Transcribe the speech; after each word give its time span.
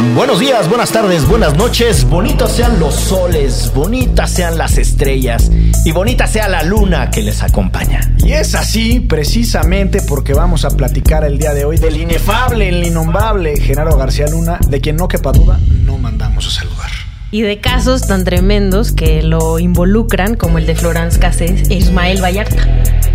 Buenos 0.00 0.40
días, 0.40 0.66
buenas 0.66 0.92
tardes, 0.92 1.26
buenas 1.26 1.56
noches. 1.56 2.08
Bonitos 2.08 2.52
sean 2.52 2.80
los 2.80 2.94
soles, 2.94 3.70
bonitas 3.74 4.30
sean 4.30 4.56
las 4.56 4.78
estrellas 4.78 5.50
y 5.84 5.92
bonita 5.92 6.26
sea 6.26 6.48
la 6.48 6.62
luna 6.62 7.10
que 7.10 7.22
les 7.22 7.42
acompaña. 7.42 8.00
Y 8.18 8.32
es 8.32 8.54
así 8.54 9.00
precisamente 9.00 10.00
porque 10.00 10.32
vamos 10.32 10.64
a 10.64 10.70
platicar 10.70 11.24
el 11.24 11.38
día 11.38 11.52
de 11.52 11.66
hoy 11.66 11.76
del 11.76 11.98
inefable, 11.98 12.70
el 12.70 12.82
innombrable 12.82 13.60
Genaro 13.60 13.96
García 13.98 14.26
Luna, 14.26 14.58
de 14.66 14.80
quien 14.80 14.96
no 14.96 15.06
quepa 15.06 15.32
duda, 15.32 15.60
no 15.84 15.98
mandamos 15.98 16.46
a 16.46 16.50
saludar. 16.50 16.90
Y 17.32 17.42
de 17.42 17.60
casos 17.60 18.06
tan 18.06 18.24
tremendos 18.24 18.92
que 18.92 19.22
lo 19.22 19.58
involucran, 19.58 20.34
como 20.34 20.58
el 20.58 20.66
de 20.66 20.74
Florence 20.74 21.18
Cassés 21.18 21.70
e 21.70 21.74
Ismael 21.74 22.22
Vallarta. 22.22 22.66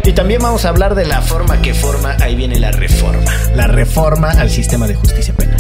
Y 0.05 0.13
también 0.13 0.41
vamos 0.41 0.65
a 0.65 0.69
hablar 0.69 0.95
de 0.95 1.05
la 1.05 1.21
forma 1.21 1.61
que 1.61 1.73
forma, 1.73 2.15
ahí 2.21 2.35
viene 2.35 2.59
la 2.59 2.71
reforma, 2.71 3.31
la 3.55 3.67
reforma 3.67 4.29
al 4.31 4.49
sistema 4.49 4.87
de 4.87 4.95
justicia 4.95 5.33
penal. 5.33 5.57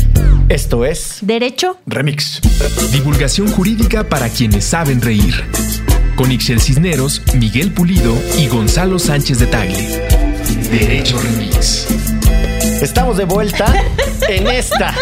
Esto 0.47 0.85
es 0.85 1.17
Derecho 1.21 1.79
Remix. 1.87 2.39
Divulgación 2.91 3.51
jurídica 3.51 4.07
para 4.07 4.29
quienes 4.29 4.65
saben 4.65 5.01
reír. 5.01 5.43
Con 6.15 6.31
Ixel 6.31 6.61
Cisneros, 6.61 7.23
Miguel 7.37 7.73
Pulido 7.73 8.15
y 8.37 8.47
Gonzalo 8.47 8.99
Sánchez 8.99 9.39
de 9.39 9.47
Tagle. 9.47 10.07
Derecho 10.71 11.19
Remix. 11.19 11.87
Estamos 12.81 13.17
de 13.17 13.25
vuelta 13.25 13.65
en 14.29 14.47
esta. 14.47 14.93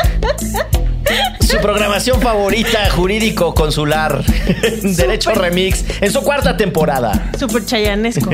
Su 1.40 1.58
programación 1.60 2.22
favorita 2.22 2.90
jurídico 2.92 3.54
consular. 3.54 4.24
Derecho 4.84 5.34
Remix 5.34 5.84
en 6.02 6.12
su 6.12 6.22
cuarta 6.22 6.58
temporada. 6.58 7.32
Super 7.38 7.66
chayanesco. 7.66 8.30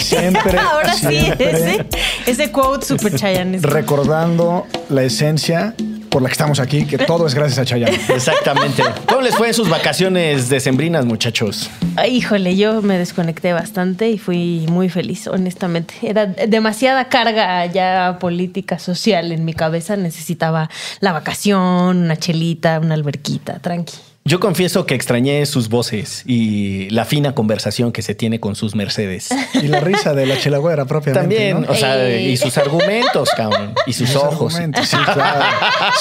Siempre. 0.00 0.58
Ahora 0.58 0.94
sí, 0.94 1.06
siempre 1.08 1.50
ese, 1.50 1.86
ese 2.26 2.52
quote 2.52 2.86
super 2.86 3.14
chayanesco. 3.14 3.68
Recordando 3.68 4.66
la 4.88 5.02
esencia 5.02 5.74
por 6.14 6.22
la 6.22 6.28
que 6.28 6.34
estamos 6.34 6.60
aquí, 6.60 6.86
que 6.86 6.96
todo 6.96 7.26
es 7.26 7.34
gracias 7.34 7.58
a 7.58 7.64
Chayanne. 7.64 7.98
Exactamente. 8.08 8.84
¿Cómo 9.08 9.20
les 9.20 9.34
fue 9.34 9.48
en 9.48 9.54
sus 9.54 9.68
vacaciones 9.68 10.48
decembrinas, 10.48 11.04
muchachos? 11.04 11.68
Ay, 11.96 12.18
híjole, 12.18 12.54
yo 12.54 12.82
me 12.82 12.96
desconecté 12.98 13.52
bastante 13.52 14.10
y 14.10 14.18
fui 14.18 14.64
muy 14.70 14.88
feliz, 14.88 15.26
honestamente. 15.26 15.94
Era 16.02 16.26
demasiada 16.26 17.08
carga 17.08 17.66
ya 17.66 18.18
política, 18.20 18.78
social 18.78 19.32
en 19.32 19.44
mi 19.44 19.54
cabeza. 19.54 19.96
Necesitaba 19.96 20.70
la 21.00 21.10
vacación, 21.10 22.04
una 22.04 22.16
chelita, 22.16 22.78
una 22.78 22.94
alberquita, 22.94 23.58
tranqui. 23.58 23.96
Yo 24.26 24.40
confieso 24.40 24.86
que 24.86 24.94
extrañé 24.94 25.44
sus 25.44 25.68
voces 25.68 26.22
y 26.24 26.88
la 26.88 27.04
fina 27.04 27.34
conversación 27.34 27.92
que 27.92 28.00
se 28.00 28.14
tiene 28.14 28.40
con 28.40 28.56
sus 28.56 28.74
Mercedes. 28.74 29.28
Y 29.52 29.68
la 29.68 29.80
risa 29.80 30.14
de 30.14 30.24
la 30.24 30.38
chelagüera 30.38 30.86
propiamente. 30.86 31.20
También, 31.36 31.60
¿no? 31.62 31.70
o 31.70 31.74
sea, 31.74 32.02
Ey. 32.08 32.30
y 32.32 32.36
sus 32.38 32.56
argumentos, 32.56 33.28
cabrón, 33.36 33.74
y 33.86 33.92
sus 33.92 34.08
Sus 34.08 34.22
ojos. 34.22 34.54
argumentos, 34.54 34.88
sí, 34.88 34.96
claro. 35.12 35.44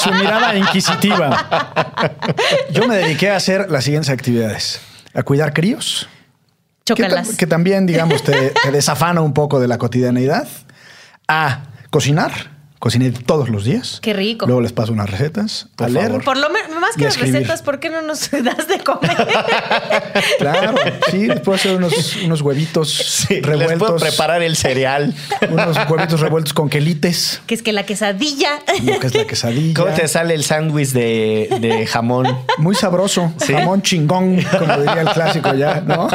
Su 0.02 0.12
mirada 0.14 0.56
inquisitiva. 0.58 2.14
Yo 2.72 2.88
me 2.88 2.96
dediqué 2.96 3.30
a 3.32 3.36
hacer 3.36 3.70
las 3.70 3.84
siguientes 3.84 4.10
actividades. 4.10 4.80
A 5.14 5.24
cuidar 5.24 5.54
críos. 5.54 6.08
Que, 6.86 6.94
Chócalas. 6.96 7.36
que 7.36 7.46
también, 7.46 7.86
digamos, 7.86 8.24
te, 8.24 8.52
te 8.52 8.72
desafana 8.72 9.20
un 9.20 9.34
poco 9.34 9.60
de 9.60 9.68
la 9.68 9.78
cotidianeidad. 9.78 10.48
A 11.28 11.64
cocinar. 11.90 12.53
Cociné 12.84 13.12
todos 13.12 13.48
los 13.48 13.64
días. 13.64 14.00
Qué 14.02 14.12
rico. 14.12 14.46
Luego 14.46 14.60
les 14.60 14.74
paso 14.74 14.92
unas 14.92 15.10
recetas. 15.10 15.68
Por 15.78 15.88
a 15.88 15.90
leer. 15.90 16.08
favor. 16.08 16.24
Por 16.26 16.36
lo 16.38 16.50
menos, 16.50 16.70
más 16.82 16.98
que 16.98 17.06
las 17.06 17.18
recetas, 17.18 17.62
¿por 17.62 17.80
qué 17.80 17.90
no 17.90 18.02
nos 18.02 18.30
das 18.44 18.68
de 18.68 18.80
comer? 18.84 19.16
Claro, 20.38 20.76
sí, 21.10 21.28
les 21.28 21.40
puedo 21.40 21.56
hacer 21.56 21.78
unos, 21.78 22.18
unos 22.18 22.42
huevitos 22.42 22.90
Sí, 23.08 23.36
les 23.36 23.46
revueltos. 23.46 23.78
puedo 23.78 23.96
preparar 23.96 24.42
el 24.44 24.58
cereal. 24.58 25.14
Unos 25.50 25.78
huevitos 25.90 26.20
revueltos 26.20 26.52
con 26.54 26.70
quelites. 26.70 27.42
que 27.48 27.56
es 27.56 27.64
que 27.64 27.72
la 27.72 27.86
quesadilla. 27.86 28.60
Lo 28.84 29.00
que 29.00 29.08
es 29.08 29.16
la 29.16 29.26
quesadilla. 29.28 29.80
¿Cómo 29.82 29.94
te 29.96 30.06
sale 30.10 30.34
el 30.34 30.44
sándwich 30.44 30.90
de, 30.90 31.48
de 31.62 31.88
jamón? 31.88 32.38
Muy 32.58 32.76
sabroso. 32.76 33.32
Sí. 33.38 33.54
Jamón 33.54 33.82
chingón, 33.82 34.42
como 34.60 34.78
diría 34.78 35.02
el 35.04 35.10
clásico 35.10 35.54
ya, 35.54 35.80
¿no? 35.80 36.10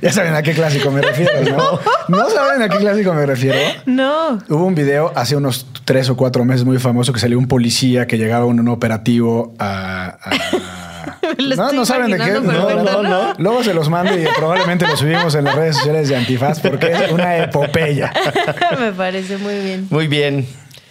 ya 0.00 0.12
saben 0.12 0.34
a 0.36 0.42
qué 0.42 0.52
clásico 0.52 0.92
me 0.92 1.02
refiero, 1.02 1.32
¿no? 1.56 1.80
¿No 2.06 2.30
saben 2.30 2.62
a 2.62 2.68
qué 2.68 2.76
clásico 2.78 3.12
me 3.14 3.26
refiero? 3.26 3.58
No. 3.86 4.38
Hubo 4.48 4.64
un 4.64 4.76
video 4.76 5.12
hace 5.24 5.36
unos 5.36 5.66
tres 5.84 6.10
o 6.10 6.16
cuatro 6.16 6.44
meses 6.44 6.64
muy 6.64 6.78
famoso 6.78 7.12
que 7.12 7.18
salió 7.18 7.38
un 7.38 7.48
policía 7.48 8.06
que 8.06 8.18
llegaba 8.18 8.44
a 8.44 8.46
un 8.46 8.68
operativo 8.68 9.54
a... 9.58 10.18
a- 10.22 10.30
Lo 11.38 11.56
no, 11.56 11.72
no 11.72 11.86
saben 11.86 12.10
de 12.10 12.18
qué. 12.18 12.32
No, 12.32 12.40
no, 12.42 12.82
¿no? 12.84 13.02
no. 13.02 13.32
Luego 13.38 13.64
se 13.64 13.72
los 13.74 13.88
mando 13.88 14.16
y 14.16 14.24
probablemente 14.36 14.86
lo 14.86 14.96
subimos 14.96 15.34
en 15.34 15.44
las 15.44 15.54
redes 15.54 15.76
sociales 15.76 16.08
de 16.08 16.16
Antifaz 16.16 16.60
porque 16.60 16.92
es 16.92 17.10
una 17.10 17.38
epopeya. 17.38 18.12
Me 18.78 18.92
parece 18.92 19.38
muy 19.38 19.54
bien. 19.58 19.86
Muy 19.90 20.06
bien. 20.06 20.46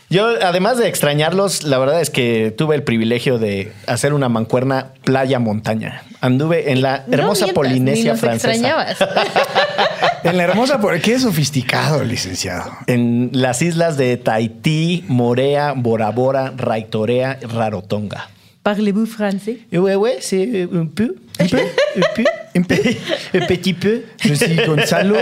Yo, 0.09 0.27
además 0.41 0.77
de 0.79 0.87
extrañarlos, 0.87 1.63
la 1.63 1.77
verdad 1.77 2.01
es 2.01 2.09
que 2.09 2.53
tuve 2.55 2.75
el 2.75 2.83
privilegio 2.83 3.37
de 3.37 3.71
hacer 3.87 4.13
una 4.13 4.27
mancuerna 4.27 4.87
playa-montaña. 5.03 6.01
Anduve 6.23 6.71
en 6.71 6.81
la 6.81 7.03
No 7.07 7.13
hermosa 7.17 7.45
mientas, 7.45 7.53
Polinesia 7.53 8.03
ni 8.05 8.09
nos 8.11 8.19
francesa. 8.19 8.51
extrañabas. 8.53 8.97
En 10.23 10.37
la 10.37 10.43
hermosa... 10.43 10.79
Qué 11.01 11.19
sofisticado, 11.19 12.01
licenciado. 12.01 12.71
En 12.87 13.29
las 13.33 13.61
islas 13.61 13.97
de 13.97 14.15
Tahití, 14.15 15.03
Morea, 15.09 15.73
Bora 15.75 16.11
Bora, 16.11 16.53
Raitorea, 16.55 17.39
Rarotonga. 17.41 18.29
Parlez-vous 18.63 19.05
français? 19.05 19.57
Ouais, 19.73 19.95
ouais, 19.97 20.19
c'est 20.21 20.63
un 20.73 20.85
peu. 20.85 21.15
Un 21.39 21.47
peu. 21.47 21.57
Un 21.97 22.01
peu. 22.15 22.23
Un 22.55 22.61
peu. 22.63 22.77
Un 23.33 23.45
petit 23.45 23.73
peu. 23.73 24.03
Je 24.23 24.33
suis 24.35 24.55
Gonzalo. 24.55 25.17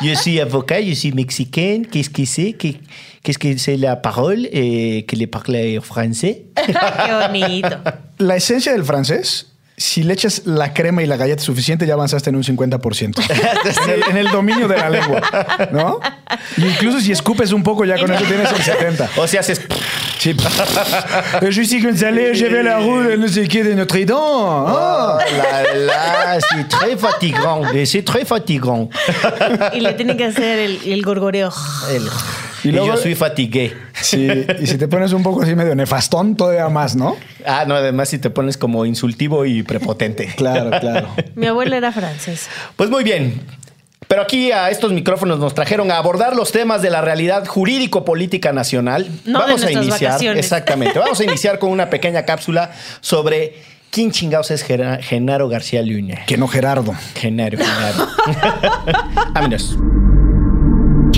Je 0.00 0.14
suis 0.14 0.38
avocat, 0.40 0.80
je 0.80 0.92
suis 0.92 1.10
mexicaine. 1.10 1.84
Qu'est-ce 1.86 2.10
que 2.10 2.24
c'est? 2.24 2.52
Que- 2.52 2.78
Qu'est-ce 3.24 3.38
que 3.38 3.56
c'est 3.56 3.76
la 3.78 3.96
parole 3.96 4.46
eh, 4.52 5.04
que 5.08 5.16
le 5.16 5.26
parle 5.26 5.80
français? 5.80 6.42
Qué 6.54 6.72
bonito. 7.28 7.68
La 8.20 8.36
esencia 8.36 8.72
del 8.72 8.84
francés, 8.84 9.46
si 9.76 10.04
le 10.04 10.14
echas 10.14 10.42
la 10.44 10.72
crema 10.72 11.02
y 11.02 11.06
la 11.06 11.16
galleta 11.16 11.42
suficiente, 11.42 11.86
ya 11.86 11.94
avanzaste 11.94 12.30
en 12.30 12.36
un 12.36 12.44
50%. 12.44 13.24
en, 13.84 13.90
el, 13.90 14.02
en 14.10 14.16
el 14.16 14.30
dominio 14.30 14.68
de 14.68 14.76
la 14.76 14.88
lengua, 14.88 15.20
¿no? 15.72 15.98
Y 16.56 16.64
incluso 16.66 17.00
si 17.00 17.10
escupes 17.12 17.52
un 17.52 17.62
poco, 17.62 17.84
ya 17.84 17.98
con 17.98 18.12
eso 18.12 18.24
tienes 18.24 18.52
el 18.52 18.62
70. 18.62 19.10
O 19.16 19.26
sea, 19.26 19.40
haces. 19.40 19.60
Sí. 20.18 20.34
Je 21.42 21.64
suis 21.64 21.82
Gonzalo, 21.82 22.32
je 22.32 22.46
vais 22.46 22.62
la 22.62 22.78
rue 22.78 23.04
de 23.08 23.16
no 23.18 23.28
sé 23.28 23.46
qué 23.46 23.62
de 23.62 23.74
Notre 23.74 23.98
Dame. 24.04 24.16
Oh 24.16 25.18
là 25.36 25.74
là, 25.74 26.38
c'est 26.40 26.66
très 26.68 26.96
fatigant. 26.96 27.62
C'est 27.84 28.04
très 28.04 28.24
fatigant. 28.24 28.88
Y 29.74 29.80
le 29.80 29.92
tienen 29.94 30.16
que 30.16 30.24
hacer 30.24 30.58
el, 30.60 30.78
el 30.86 31.02
gorgoreo. 31.02 31.50
El- 31.90 32.08
Y 32.64 32.68
y 32.68 32.72
luego- 32.72 32.86
yo 32.88 32.96
soy 32.96 33.14
fatigué. 33.14 33.72
Sí, 34.00 34.28
y 34.60 34.66
si 34.66 34.76
te 34.78 34.88
pones 34.88 35.12
un 35.12 35.22
poco 35.22 35.42
así 35.42 35.54
medio 35.54 35.74
nefastón, 35.74 36.34
todavía 36.36 36.68
más, 36.68 36.96
¿no? 36.96 37.16
Ah, 37.46 37.64
no, 37.66 37.74
además 37.74 38.08
si 38.08 38.18
te 38.18 38.30
pones 38.30 38.56
como 38.56 38.84
insultivo 38.86 39.44
y 39.44 39.62
prepotente. 39.62 40.32
Claro, 40.36 40.70
claro. 40.80 41.08
Mi 41.34 41.46
abuela 41.46 41.76
era 41.76 41.92
francesa. 41.92 42.50
Pues 42.76 42.90
muy 42.90 43.04
bien. 43.04 43.40
Pero 44.06 44.20
aquí 44.20 44.52
a 44.52 44.68
estos 44.70 44.92
micrófonos 44.92 45.38
nos 45.38 45.54
trajeron 45.54 45.90
a 45.90 45.96
abordar 45.96 46.36
los 46.36 46.52
temas 46.52 46.82
de 46.82 46.90
la 46.90 47.00
realidad 47.00 47.46
jurídico-política 47.46 48.52
nacional. 48.52 49.08
No 49.24 49.38
de 49.40 49.44
Vamos 49.46 49.64
a 49.64 49.72
iniciar, 49.72 50.10
vacaciones. 50.10 50.44
exactamente. 50.44 50.98
Vamos 50.98 51.18
a 51.20 51.24
iniciar 51.24 51.58
con 51.58 51.70
una 51.70 51.88
pequeña 51.88 52.24
cápsula 52.26 52.72
sobre 53.00 53.54
quién 53.90 54.10
chingados 54.10 54.50
es 54.50 54.62
Gera- 54.62 55.00
Genaro 55.02 55.48
García 55.48 55.80
Luna. 55.82 56.24
Que 56.26 56.36
no 56.36 56.48
Gerardo. 56.48 56.94
Genaro, 57.14 57.56
Genaro. 57.56 58.08
Vámonos. 59.32 59.78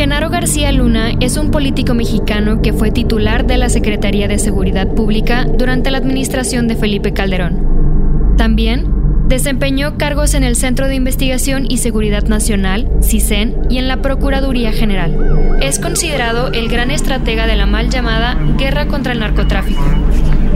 Genaro 0.07 0.31
García 0.31 0.71
Luna 0.71 1.15
es 1.19 1.37
un 1.37 1.51
político 1.51 1.93
mexicano 1.93 2.63
que 2.63 2.73
fue 2.73 2.93
titular 2.93 3.45
de 3.45 3.57
la 3.57 3.69
Secretaría 3.69 4.29
de 4.29 4.39
Seguridad 4.39 4.87
Pública 4.95 5.45
durante 5.47 5.91
la 5.91 5.99
administración 5.99 6.69
de 6.69 6.77
Felipe 6.77 7.13
Calderón. 7.13 8.37
También 8.39 8.87
desempeñó 9.27 9.99
cargos 9.99 10.35
en 10.35 10.45
el 10.45 10.55
Centro 10.55 10.87
de 10.87 10.95
Investigación 10.95 11.67
y 11.69 11.79
Seguridad 11.79 12.23
Nacional, 12.23 12.89
CISEN, 13.03 13.67
y 13.69 13.79
en 13.79 13.89
la 13.89 14.01
Procuraduría 14.01 14.71
General. 14.71 15.59
Es 15.61 15.81
considerado 15.81 16.53
el 16.53 16.69
gran 16.69 16.93
estratega 16.93 17.49
de 17.49 17.57
la 17.57 17.67
mal 17.67 17.91
llamada 17.91 18.39
Guerra 18.57 18.87
contra 18.87 19.13
el 19.13 19.19
Narcotráfico. 19.19 19.83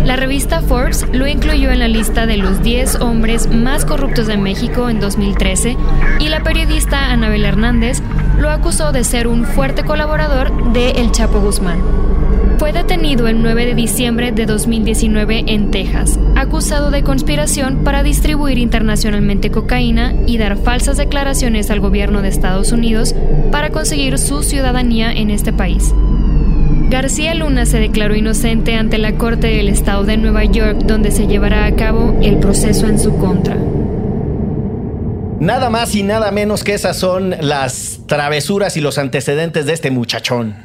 La 0.05 0.17
revista 0.17 0.61
Forbes 0.62 1.06
lo 1.12 1.26
incluyó 1.26 1.70
en 1.70 1.79
la 1.79 1.88
lista 1.88 2.26
de 2.26 2.37
los 2.37 2.62
10 2.62 2.97
hombres 2.97 3.49
más 3.49 3.85
corruptos 3.85 4.26
de 4.26 4.37
México 4.37 4.88
en 4.88 4.99
2013 4.99 5.76
y 6.19 6.29
la 6.29 6.43
periodista 6.43 7.12
Anabel 7.12 7.44
Hernández 7.44 8.02
lo 8.38 8.50
acusó 8.50 8.93
de 8.93 9.05
ser 9.05 9.29
un 9.29 9.44
fuerte 9.44 9.85
colaborador 9.85 10.73
de 10.73 10.93
El 10.93 11.12
Chapo 11.12 11.41
Guzmán. 11.41 11.81
Fue 12.58 12.73
detenido 12.73 13.26
el 13.29 13.43
9 13.43 13.67
de 13.67 13.75
diciembre 13.75 14.32
de 14.32 14.47
2019 14.47 15.44
en 15.47 15.70
Texas, 15.70 16.19
acusado 16.37 16.91
de 16.91 17.02
conspiración 17.02 17.85
para 17.85 18.02
distribuir 18.02 18.58
internacionalmente 18.58 19.50
cocaína 19.50 20.14
y 20.26 20.38
dar 20.38 20.56
falsas 20.56 20.97
declaraciones 20.97 21.70
al 21.70 21.81
gobierno 21.81 22.20
de 22.23 22.29
Estados 22.29 22.73
Unidos 22.73 23.14
para 23.50 23.70
conseguir 23.70 24.19
su 24.19 24.43
ciudadanía 24.43 25.12
en 25.12 25.31
este 25.31 25.52
país. 25.52 25.94
García 26.91 27.35
Luna 27.35 27.67
se 27.67 27.79
declaró 27.79 28.17
inocente 28.17 28.75
ante 28.75 28.99
la 28.99 29.13
Corte 29.13 29.47
del 29.47 29.69
Estado 29.69 30.03
de 30.05 30.17
Nueva 30.17 30.45
York, 30.45 30.79
donde 30.85 31.13
se 31.13 31.27
llevará 31.29 31.67
a 31.67 31.77
cabo 31.77 32.17
el 32.21 32.39
proceso 32.39 32.87
en 32.89 32.99
su 32.99 33.17
contra. 33.17 33.57
Nada 35.39 35.71
más 35.71 35.95
y 35.95 36.03
nada 36.03 36.31
menos 36.33 36.65
que 36.65 36.75
esas 36.75 36.97
son 36.99 37.35
las 37.41 38.01
travesuras 38.07 38.77
y 38.77 38.81
los 38.81 38.99
antecedentes 38.99 39.65
de 39.67 39.73
este 39.73 39.91
muchachón. 39.91 40.57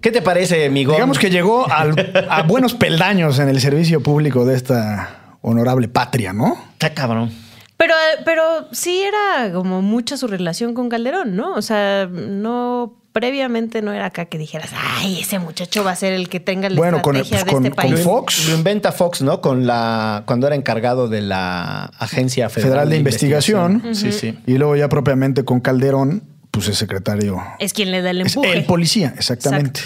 ¿Qué 0.00 0.10
te 0.10 0.22
parece, 0.22 0.64
amigo? 0.66 0.94
Digamos 0.94 1.18
que 1.18 1.30
llegó 1.30 1.70
al- 1.70 2.26
a 2.28 2.42
buenos 2.42 2.74
peldaños 2.74 3.38
en 3.38 3.48
el 3.50 3.60
servicio 3.60 4.02
público 4.02 4.44
de 4.46 4.56
esta 4.56 5.36
honorable 5.42 5.88
patria, 5.88 6.32
¿no? 6.32 6.56
Está 6.72 6.92
cabrón. 6.94 7.30
Pero, 7.76 7.94
pero 8.24 8.42
sí 8.72 9.02
era 9.02 9.52
como 9.52 9.80
mucha 9.82 10.16
su 10.16 10.26
relación 10.26 10.74
con 10.74 10.88
Calderón, 10.88 11.36
¿no? 11.36 11.52
O 11.54 11.62
sea, 11.62 12.06
no 12.10 12.99
previamente 13.12 13.82
no 13.82 13.92
era 13.92 14.06
acá 14.06 14.26
que 14.26 14.38
dijeras, 14.38 14.70
ay, 14.74 15.20
ese 15.20 15.38
muchacho 15.38 15.82
va 15.84 15.90
a 15.92 15.96
ser 15.96 16.12
el 16.12 16.28
que 16.28 16.38
tenga 16.40 16.68
la 16.68 16.76
Bueno, 16.76 17.02
con 17.02 17.16
el- 17.16 17.22
estrategia 17.22 17.44
pues, 17.46 17.54
con- 17.54 17.62
de 17.64 17.68
este 17.70 17.82
con 17.82 17.90
país. 17.90 18.04
Fox. 18.04 18.48
Lo 18.48 18.54
inventa 18.56 18.92
Fox, 18.92 19.22
¿no? 19.22 19.40
Con 19.40 19.66
la 19.66 20.22
cuando 20.26 20.46
era 20.46 20.54
encargado 20.56 21.08
de 21.08 21.20
la 21.20 21.86
Agencia 21.98 22.48
Federal, 22.48 22.70
Federal 22.70 22.88
de 22.90 22.96
Investigación. 22.96 23.82
Sí, 23.92 24.12
sí. 24.12 24.38
Y 24.46 24.58
luego 24.58 24.76
ya 24.76 24.88
propiamente 24.88 25.44
con 25.44 25.60
Calderón, 25.60 26.22
pues 26.50 26.68
es 26.68 26.76
secretario. 26.78 27.40
Es 27.58 27.72
quien 27.72 27.90
le 27.90 28.02
da 28.02 28.10
el 28.10 28.20
Es 28.22 28.34
empuje. 28.36 28.52
el 28.56 28.64
policía, 28.64 29.14
exactamente. 29.16 29.80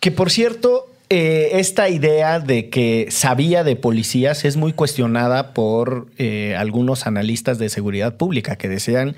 Que 0.00 0.10
por 0.10 0.30
cierto, 0.30 0.86
eh, 1.10 1.50
esta 1.60 1.88
idea 1.88 2.40
de 2.40 2.68
que 2.70 3.06
sabía 3.10 3.64
de 3.64 3.76
policías 3.76 4.44
es 4.44 4.56
muy 4.56 4.72
cuestionada 4.72 5.52
por 5.54 6.08
eh, 6.18 6.54
algunos 6.58 7.06
analistas 7.06 7.58
de 7.58 7.68
seguridad 7.68 8.16
pública 8.16 8.56
que 8.56 8.68
decían 8.68 9.14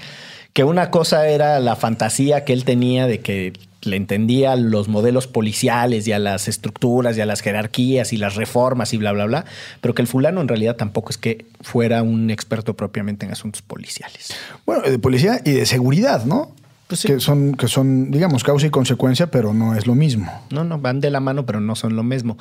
que 0.57 0.65
una 0.65 0.91
cosa 0.91 1.29
era 1.29 1.61
la 1.61 1.77
fantasía 1.77 2.47
que 2.47 2.55
él 2.55 2.65
tenía 2.65 3.07
de 3.07 3.21
que 3.21 3.53
le 3.83 3.97
entendía 3.97 4.53
a 4.53 4.57
los 4.57 4.89
modelos 4.89 5.27
policiales 5.27 6.09
y 6.09 6.13
a 6.13 6.19
las 6.19 6.49
estructuras 6.49 7.19
y 7.19 7.21
a 7.21 7.27
las 7.27 7.43
jerarquías 7.43 8.15
y 8.15 8.17
las 8.17 8.37
reformas 8.37 8.95
y 8.95 8.97
bla, 8.97 9.13
bla, 9.13 9.27
bla, 9.27 9.45
pero 9.83 9.95
que 9.95 10.01
el 10.01 10.09
fulano 10.09 10.41
en 10.41 10.49
realidad 10.49 10.77
tampoco 10.77 11.11
es 11.11 11.19
que 11.19 11.45
fuera 11.61 12.03
un 12.03 12.31
experto 12.31 12.75
propiamente 12.75 13.27
en 13.27 13.33
asuntos 13.33 13.61
policiales. 13.61 14.33
Bueno, 14.65 14.81
de 14.81 14.99
policía 14.99 15.43
y 15.45 15.51
de 15.51 15.67
seguridad, 15.67 16.25
¿no? 16.25 16.53
Pues 16.87 17.01
sí. 17.01 17.09
que, 17.09 17.21
son, 17.21 17.55
que 17.55 17.69
son, 17.69 18.11
digamos, 18.11 18.43
causa 18.43 18.67
y 18.67 18.71
consecuencia, 18.71 19.31
pero 19.31 19.53
no 19.53 19.75
es 19.75 19.87
lo 19.87 19.95
mismo. 19.95 20.33
No, 20.49 20.65
no, 20.65 20.79
van 20.79 21.01
de 21.01 21.11
la 21.11 21.21
mano, 21.21 21.45
pero 21.45 21.61
no 21.61 21.77
son 21.77 21.97
lo 21.97 22.03
mismo. 22.03 22.39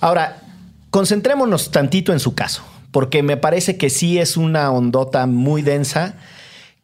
Ahora, 0.00 0.42
concentrémonos 0.90 1.70
tantito 1.70 2.12
en 2.12 2.18
su 2.18 2.34
caso, 2.34 2.64
porque 2.90 3.22
me 3.22 3.36
parece 3.36 3.76
que 3.76 3.88
sí 3.88 4.18
es 4.18 4.36
una 4.36 4.72
ondota 4.72 5.28
muy 5.28 5.62
densa 5.62 6.16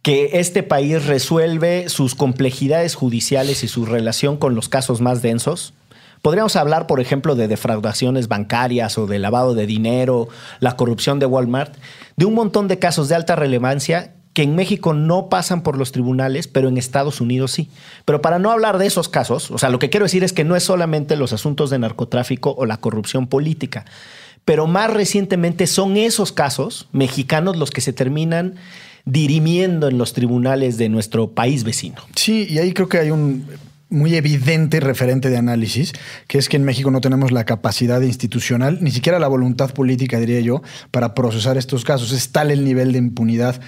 que 0.02 0.30
este 0.34 0.62
país 0.62 1.06
resuelve 1.06 1.88
sus 1.88 2.14
complejidades 2.14 2.94
judiciales 2.94 3.64
y 3.64 3.68
su 3.68 3.84
relación 3.84 4.36
con 4.36 4.54
los 4.54 4.68
casos 4.68 5.00
más 5.00 5.22
densos. 5.22 5.74
Podríamos 6.22 6.56
hablar, 6.56 6.86
por 6.86 7.00
ejemplo, 7.00 7.34
de 7.34 7.48
defraudaciones 7.48 8.28
bancarias 8.28 8.98
o 8.98 9.06
de 9.06 9.18
lavado 9.18 9.54
de 9.54 9.66
dinero, 9.66 10.28
la 10.60 10.76
corrupción 10.76 11.18
de 11.18 11.26
Walmart, 11.26 11.76
de 12.16 12.24
un 12.24 12.34
montón 12.34 12.68
de 12.68 12.78
casos 12.78 13.08
de 13.08 13.14
alta 13.14 13.36
relevancia 13.36 14.14
que 14.32 14.42
en 14.42 14.54
México 14.54 14.94
no 14.94 15.28
pasan 15.28 15.62
por 15.62 15.76
los 15.76 15.90
tribunales, 15.90 16.46
pero 16.46 16.68
en 16.68 16.78
Estados 16.78 17.20
Unidos 17.20 17.50
sí. 17.50 17.70
Pero 18.04 18.22
para 18.22 18.38
no 18.38 18.52
hablar 18.52 18.78
de 18.78 18.86
esos 18.86 19.08
casos, 19.08 19.50
o 19.50 19.58
sea, 19.58 19.68
lo 19.68 19.80
que 19.80 19.90
quiero 19.90 20.06
decir 20.06 20.22
es 20.22 20.32
que 20.32 20.44
no 20.44 20.54
es 20.54 20.62
solamente 20.62 21.16
los 21.16 21.32
asuntos 21.32 21.70
de 21.70 21.78
narcotráfico 21.80 22.54
o 22.56 22.64
la 22.64 22.76
corrupción 22.76 23.26
política, 23.26 23.84
pero 24.44 24.66
más 24.66 24.92
recientemente 24.92 25.66
son 25.66 25.96
esos 25.96 26.30
casos 26.30 26.88
mexicanos 26.92 27.56
los 27.56 27.70
que 27.70 27.80
se 27.80 27.92
terminan 27.92 28.54
dirimiendo 29.08 29.88
en 29.88 29.96
los 29.96 30.12
tribunales 30.12 30.76
de 30.76 30.90
nuestro 30.90 31.30
país 31.30 31.64
vecino. 31.64 31.96
Sí, 32.14 32.46
y 32.48 32.58
ahí 32.58 32.72
creo 32.72 32.88
que 32.88 32.98
hay 32.98 33.10
un 33.10 33.46
muy 33.88 34.14
evidente 34.16 34.80
referente 34.80 35.30
de 35.30 35.38
análisis, 35.38 35.94
que 36.26 36.36
es 36.36 36.50
que 36.50 36.58
en 36.58 36.64
México 36.64 36.90
no 36.90 37.00
tenemos 37.00 37.32
la 37.32 37.44
capacidad 37.44 38.02
institucional, 38.02 38.78
ni 38.82 38.90
siquiera 38.90 39.18
la 39.18 39.28
voluntad 39.28 39.72
política, 39.72 40.20
diría 40.20 40.40
yo, 40.40 40.62
para 40.90 41.14
procesar 41.14 41.56
estos 41.56 41.84
casos. 41.84 42.12
Es 42.12 42.32
tal 42.32 42.50
el 42.50 42.64
nivel 42.64 42.92
de 42.92 42.98
impunidad 42.98 43.62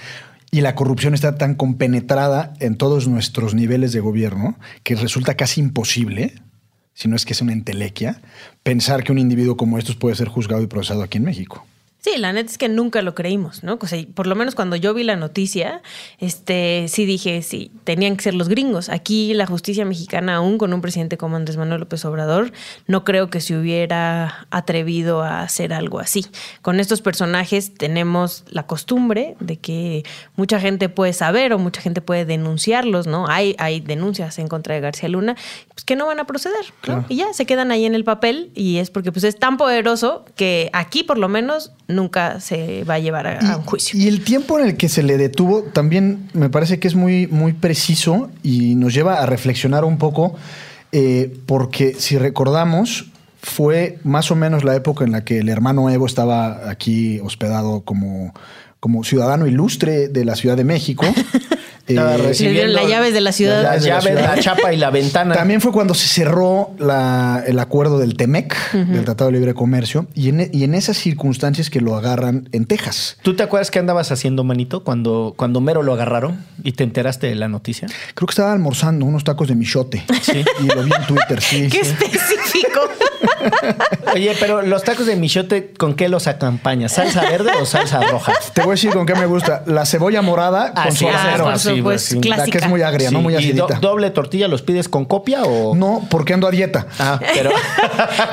y 0.51 0.61
la 0.61 0.75
corrupción 0.75 1.15
está 1.15 1.35
tan 1.37 1.55
compenetrada 1.55 2.53
en 2.59 2.75
todos 2.75 3.07
nuestros 3.07 3.55
niveles 3.55 3.93
de 3.93 3.99
gobierno 3.99 4.59
que 4.83 4.95
resulta 4.95 5.33
casi 5.33 5.59
imposible, 5.59 6.35
si 6.93 7.07
no 7.07 7.15
es 7.15 7.25
que 7.25 7.33
es 7.33 7.41
una 7.41 7.53
entelequia, 7.53 8.21
pensar 8.61 9.03
que 9.03 9.11
un 9.11 9.17
individuo 9.17 9.57
como 9.57 9.79
estos 9.79 9.95
puede 9.95 10.15
ser 10.15 10.27
juzgado 10.27 10.61
y 10.61 10.67
procesado 10.67 11.01
aquí 11.01 11.17
en 11.17 11.23
México. 11.23 11.65
Sí, 12.03 12.17
la 12.17 12.33
neta 12.33 12.49
es 12.49 12.57
que 12.57 12.67
nunca 12.67 13.03
lo 13.03 13.13
creímos, 13.13 13.63
¿no? 13.63 13.77
O 13.79 13.85
sea, 13.85 14.03
por 14.15 14.25
lo 14.25 14.33
menos 14.33 14.55
cuando 14.55 14.75
yo 14.75 14.91
vi 14.95 15.03
la 15.03 15.15
noticia, 15.15 15.83
este, 16.17 16.87
sí 16.87 17.05
dije, 17.05 17.43
sí, 17.43 17.71
tenían 17.83 18.17
que 18.17 18.23
ser 18.23 18.33
los 18.33 18.49
gringos. 18.49 18.89
Aquí 18.89 19.35
la 19.35 19.45
justicia 19.45 19.85
mexicana, 19.85 20.37
aún 20.37 20.57
con 20.57 20.73
un 20.73 20.81
presidente 20.81 21.17
como 21.17 21.35
Andrés 21.35 21.57
Manuel 21.57 21.81
López 21.81 22.03
Obrador, 22.05 22.53
no 22.87 23.03
creo 23.03 23.29
que 23.29 23.39
se 23.39 23.55
hubiera 23.55 24.47
atrevido 24.49 25.21
a 25.21 25.43
hacer 25.43 25.73
algo 25.73 25.99
así. 25.99 26.25
Con 26.63 26.79
estos 26.79 27.03
personajes 27.03 27.75
tenemos 27.75 28.45
la 28.49 28.65
costumbre 28.65 29.35
de 29.39 29.57
que 29.57 30.03
mucha 30.35 30.59
gente 30.59 30.89
puede 30.89 31.13
saber 31.13 31.53
o 31.53 31.59
mucha 31.59 31.81
gente 31.81 32.01
puede 32.01 32.25
denunciarlos, 32.25 33.05
¿no? 33.05 33.27
Hay, 33.27 33.55
hay 33.59 33.79
denuncias 33.79 34.39
en 34.39 34.47
contra 34.47 34.73
de 34.73 34.81
García 34.81 35.07
Luna, 35.07 35.35
pues 35.75 35.85
que 35.85 35.95
no 35.95 36.07
van 36.07 36.19
a 36.19 36.25
proceder, 36.25 36.65
¿no? 36.87 37.05
Y 37.09 37.17
ya 37.17 37.31
se 37.33 37.45
quedan 37.45 37.69
ahí 37.69 37.85
en 37.85 37.93
el 37.93 38.03
papel 38.03 38.49
y 38.55 38.77
es 38.77 38.89
porque 38.89 39.11
pues 39.11 39.23
es 39.23 39.37
tan 39.37 39.57
poderoso 39.57 40.25
que 40.35 40.71
aquí 40.73 41.03
por 41.03 41.19
lo 41.19 41.29
menos 41.29 41.73
nunca 41.91 42.39
se 42.39 42.83
va 42.83 42.95
a 42.95 42.99
llevar 42.99 43.27
a, 43.27 43.39
a 43.39 43.57
un 43.57 43.63
juicio. 43.63 43.99
Y 43.99 44.07
el 44.07 44.23
tiempo 44.23 44.59
en 44.59 44.65
el 44.65 44.77
que 44.77 44.89
se 44.89 45.03
le 45.03 45.17
detuvo 45.17 45.63
también 45.63 46.29
me 46.33 46.49
parece 46.49 46.79
que 46.79 46.87
es 46.87 46.95
muy, 46.95 47.27
muy 47.27 47.53
preciso 47.53 48.29
y 48.43 48.75
nos 48.75 48.93
lleva 48.93 49.21
a 49.21 49.25
reflexionar 49.25 49.85
un 49.85 49.97
poco, 49.97 50.35
eh, 50.91 51.33
porque 51.45 51.93
si 51.93 52.17
recordamos, 52.17 53.11
fue 53.41 53.97
más 54.03 54.31
o 54.31 54.35
menos 54.35 54.63
la 54.63 54.75
época 54.75 55.03
en 55.03 55.11
la 55.11 55.23
que 55.23 55.39
el 55.39 55.49
hermano 55.49 55.89
Evo 55.89 56.05
estaba 56.05 56.69
aquí 56.69 57.19
hospedado 57.19 57.81
como, 57.81 58.33
como 58.79 59.03
ciudadano 59.03 59.47
ilustre 59.47 60.09
de 60.09 60.25
la 60.25 60.35
Ciudad 60.35 60.57
de 60.57 60.63
México. 60.63 61.05
Estaba 61.87 62.15
Eh, 62.15 62.33
Le 62.39 62.51
dieron 62.51 62.73
las 62.73 62.87
llaves 62.87 63.13
de 63.13 63.21
la 63.21 63.31
ciudad. 63.31 63.63
Las 63.63 63.83
de 63.83 63.89
la 63.89 63.99
llaves, 63.99 64.13
ciudad. 64.17 64.35
la 64.35 64.41
chapa 64.41 64.73
y 64.73 64.77
la 64.77 64.89
ventana. 64.91 65.35
También 65.35 65.61
fue 65.61 65.71
cuando 65.71 65.93
se 65.93 66.07
cerró 66.07 66.71
la- 66.77 67.43
el 67.45 67.59
acuerdo 67.59 67.99
del 67.99 68.15
TEMEC, 68.15 68.55
del 68.73 69.03
Tratado 69.05 69.31
de 69.31 69.37
Libre 69.37 69.53
Comercio, 69.53 70.07
y 70.13 70.29
en, 70.29 70.49
y 70.53 70.63
en 70.63 70.73
esas 70.75 70.97
circunstancias 70.97 71.69
que 71.69 71.81
lo 71.81 71.95
agarran 71.95 72.47
en 72.51 72.65
Texas. 72.65 73.17
¿Tú 73.23 73.35
te 73.35 73.43
acuerdas 73.43 73.71
qué 73.71 73.79
andabas 73.79 74.11
haciendo, 74.11 74.43
manito, 74.43 74.83
cuando, 74.83 75.33
cuando 75.35 75.59
Mero 75.61 75.83
lo 75.83 75.93
agarraron 75.93 76.43
y 76.63 76.73
te 76.73 76.83
enteraste 76.83 77.27
de 77.27 77.35
la 77.35 77.47
noticia? 77.47 77.87
Creo 78.13 78.27
que 78.27 78.31
estaba 78.31 78.53
almorzando 78.53 79.05
unos 79.05 79.23
tacos 79.23 79.47
de 79.47 79.55
michote. 79.55 80.03
Sí. 80.21 80.43
Y 80.63 80.67
lo 80.67 80.83
vi 80.83 80.91
en 80.97 81.07
Twitter, 81.07 81.41
sí. 81.41 81.67
¡Qué 81.71 81.83
sí. 81.83 81.91
específico! 81.99 82.79
Oye, 84.13 84.35
pero 84.39 84.61
los 84.61 84.83
tacos 84.83 85.05
de 85.05 85.15
michote, 85.15 85.71
¿con 85.77 85.93
qué 85.95 86.09
los 86.09 86.27
acompañas? 86.27 86.93
¿Salsa 86.93 87.21
verde 87.21 87.51
o 87.61 87.65
salsa 87.65 88.01
roja? 88.01 88.33
Te 88.53 88.61
voy 88.61 88.71
a 88.71 88.73
decir 88.73 88.91
con 88.91 89.05
qué 89.05 89.15
me 89.15 89.25
gusta. 89.25 89.63
La 89.65 89.85
cebolla 89.85 90.21
morada 90.21 90.73
con 90.73 90.83
Ah, 90.87 90.91
sí, 90.91 90.97
suadero. 90.99 91.43
por 91.45 91.53
ah, 91.53 91.57
sí, 91.57 91.63
supuesto, 91.77 91.83
pues, 91.83 92.03
sí. 92.23 92.29
La 92.29 92.45
que 92.45 92.57
es 92.57 92.67
muy 92.67 92.81
agria, 92.81 93.11
no 93.11 93.21
muy 93.21 93.33
¿Y 93.35 93.51
do- 93.53 93.65
acidita. 93.65 93.79
doble 93.79 94.09
tortilla 94.11 94.47
los 94.47 94.61
pides 94.61 94.89
con 94.89 95.05
copia 95.05 95.43
o...? 95.43 95.75
No, 95.75 96.05
porque 96.09 96.33
ando 96.33 96.47
a 96.47 96.51
dieta. 96.51 96.87
Ah, 96.99 97.19
pero... 97.33 97.51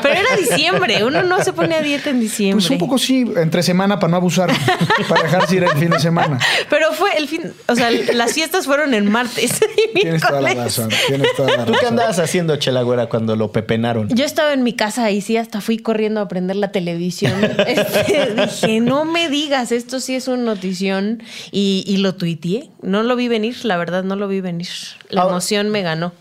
Pero 0.02 0.14
era 0.14 0.36
diciembre, 0.36 1.04
uno 1.04 1.22
no 1.22 1.42
se 1.42 1.52
pone 1.52 1.74
a 1.74 1.80
dieta 1.82 2.10
en 2.10 2.20
diciembre. 2.20 2.62
Pues 2.62 2.70
un 2.70 2.78
poco 2.78 2.98
sí, 2.98 3.30
entre 3.36 3.62
semana 3.62 3.98
para 3.98 4.10
no 4.12 4.16
abusar, 4.16 4.50
para 5.08 5.22
dejarse 5.22 5.56
ir 5.56 5.64
el 5.64 5.70
fin 5.78 5.90
de 5.90 5.98
semana. 6.00 6.38
Pero 6.70 6.92
fue 6.92 7.16
el 7.16 7.28
fin, 7.28 7.52
o 7.66 7.74
sea, 7.74 7.90
las 7.90 8.32
fiestas 8.32 8.66
fueron 8.66 8.94
en 8.94 9.10
martes 9.10 9.60
y 9.94 9.98
Tienes 10.00 10.22
toda 10.22 10.40
la 10.40 10.54
razón. 10.54 10.88
Tienes 11.08 11.28
toda 11.36 11.56
la 11.56 11.64
¿Tú 11.64 11.72
qué 11.72 11.78
razón. 11.78 11.88
andabas 11.94 12.18
haciendo, 12.18 12.56
Chelagüera, 12.56 13.08
cuando 13.08 13.36
lo 13.36 13.52
pepenaron? 13.52 14.08
Yo 14.08 14.24
estaba 14.24 14.52
en 14.52 14.62
mi 14.62 14.74
casa 14.74 14.97
y 15.10 15.20
sí, 15.20 15.36
hasta 15.36 15.60
fui 15.60 15.78
corriendo 15.78 16.20
a 16.20 16.28
prender 16.28 16.56
la 16.56 16.72
televisión. 16.72 17.32
Este, 17.66 18.34
dije, 18.34 18.80
no 18.80 19.04
me 19.04 19.28
digas, 19.28 19.72
esto 19.72 20.00
sí 20.00 20.14
es 20.14 20.28
un 20.28 20.44
notición. 20.44 21.22
Y, 21.52 21.84
y 21.86 21.98
lo 21.98 22.14
tuiteé. 22.14 22.70
No 22.82 23.02
lo 23.02 23.16
vi 23.16 23.28
venir, 23.28 23.64
la 23.64 23.76
verdad, 23.76 24.04
no 24.04 24.16
lo 24.16 24.28
vi 24.28 24.40
venir. 24.40 24.68
La 25.10 25.22
Ahora- 25.22 25.32
emoción 25.34 25.68
me 25.70 25.82
ganó. 25.82 26.12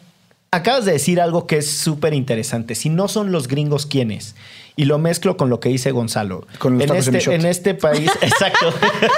Acabas 0.52 0.86
de 0.86 0.94
decir 0.94 1.20
algo 1.20 1.46
que 1.46 1.58
es 1.58 1.70
súper 1.70 2.14
interesante. 2.14 2.74
Si 2.74 2.90
no 2.90 3.10
son 3.10 3.32
los 3.34 3.48
gringos, 3.50 3.86
¿quiénes? 3.86 4.36
Y 4.78 4.86
lo 4.86 4.98
mezclo 4.98 5.36
con 5.38 5.50
lo 5.50 5.60
que 5.60 5.70
dice 5.70 5.92
Gonzalo. 5.92 6.48
Con 6.60 6.74
los 6.74 6.84
en, 6.84 6.88
tacos 6.88 7.06
de 7.06 7.18
este, 7.18 7.32
michote. 7.32 7.36
en 7.36 7.46
este 7.52 7.74
país, 7.74 8.12
exacto. 8.22 8.74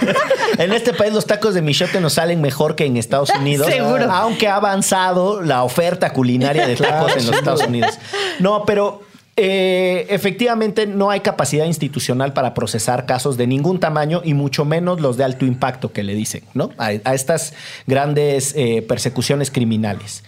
en 0.57 0.71
este 0.73 0.93
país 0.93 1.13
los 1.13 1.27
tacos 1.27 1.53
de 1.53 1.61
michote 1.61 1.99
nos 1.99 2.13
salen 2.13 2.41
mejor 2.41 2.75
que 2.75 2.85
en 2.85 2.97
Estados 2.97 3.29
Unidos. 3.37 3.67
Seguro. 3.67 4.11
Aunque 4.11 4.47
ha 4.47 4.55
avanzado 4.55 5.41
la 5.41 5.63
oferta 5.63 6.13
culinaria 6.13 6.65
de 6.65 6.75
tacos 6.75 7.15
en 7.15 7.27
los 7.27 7.35
Estados 7.35 7.63
Unidos. 7.67 7.99
No, 8.39 8.63
pero 8.65 9.03
eh, 9.41 10.05
efectivamente 10.09 10.85
no 10.85 11.09
hay 11.09 11.21
capacidad 11.21 11.65
institucional 11.65 12.33
para 12.33 12.53
procesar 12.53 13.05
casos 13.05 13.37
de 13.37 13.47
ningún 13.47 13.79
tamaño 13.79 14.21
y 14.21 14.33
mucho 14.33 14.65
menos 14.65 14.99
los 14.99 15.15
de 15.15 15.23
alto 15.23 15.45
impacto 15.45 15.93
que 15.93 16.03
le 16.03 16.13
dicen, 16.13 16.43
¿no? 16.53 16.71
A, 16.77 16.91
estas 16.91 17.53
grandes 17.87 18.53
eh, 18.57 18.81
persecuciones 18.81 19.49
criminales. 19.49 20.25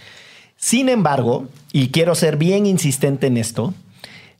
Sin 0.55 0.87
embargo, 0.87 1.49
y 1.73 1.89
quiero 1.89 2.15
ser 2.15 2.37
bien 2.37 2.65
insistente 2.65 3.27
en 3.27 3.35
esto, 3.35 3.73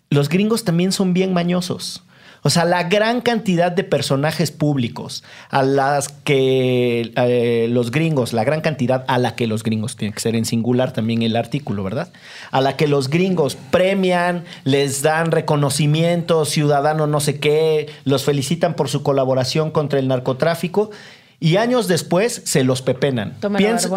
los 0.10 0.30
gringos 0.30 0.64
también 0.64 0.94
son 0.94 1.14
bien 1.14 1.34
mañosos. 1.34 2.04
O 2.44 2.50
sea, 2.50 2.66
la 2.66 2.84
gran 2.84 3.22
cantidad 3.22 3.72
de 3.72 3.84
personajes 3.84 4.50
públicos 4.50 5.24
a 5.50 5.62
las 5.62 6.10
que 6.10 7.12
eh, 7.16 7.68
los 7.70 7.92
gringos, 7.92 8.34
la 8.34 8.44
gran 8.44 8.62
cantidad 8.62 9.06
a 9.08 9.20
la 9.20 9.36
que 9.36 9.46
los 9.46 9.62
gringos, 9.62 9.96
tiene 9.96 10.14
que 10.14 10.20
ser 10.20 10.36
en 10.36 10.46
singular 10.46 10.92
también 10.92 11.22
el 11.22 11.36
artículo, 11.36 11.84
¿verdad? 11.84 12.12
A 12.50 12.62
la 12.62 12.78
que 12.78 12.88
los 12.88 13.10
gringos 13.10 13.56
premian, 13.70 14.44
les 14.64 15.04
dan 15.04 15.30
reconocimiento, 15.32 16.46
ciudadano 16.46 17.06
no 17.06 17.20
sé 17.20 17.40
qué, 17.40 17.90
los 18.06 18.24
felicitan 18.24 18.74
por 18.74 18.90
su 18.90 19.04
colaboración 19.04 19.70
contra 19.70 20.00
el 20.00 20.08
narcotráfico. 20.08 20.90
Y 21.44 21.58
años 21.58 21.88
después 21.88 22.44
se 22.46 22.64
los 22.64 22.84
pepenan. 22.84 23.36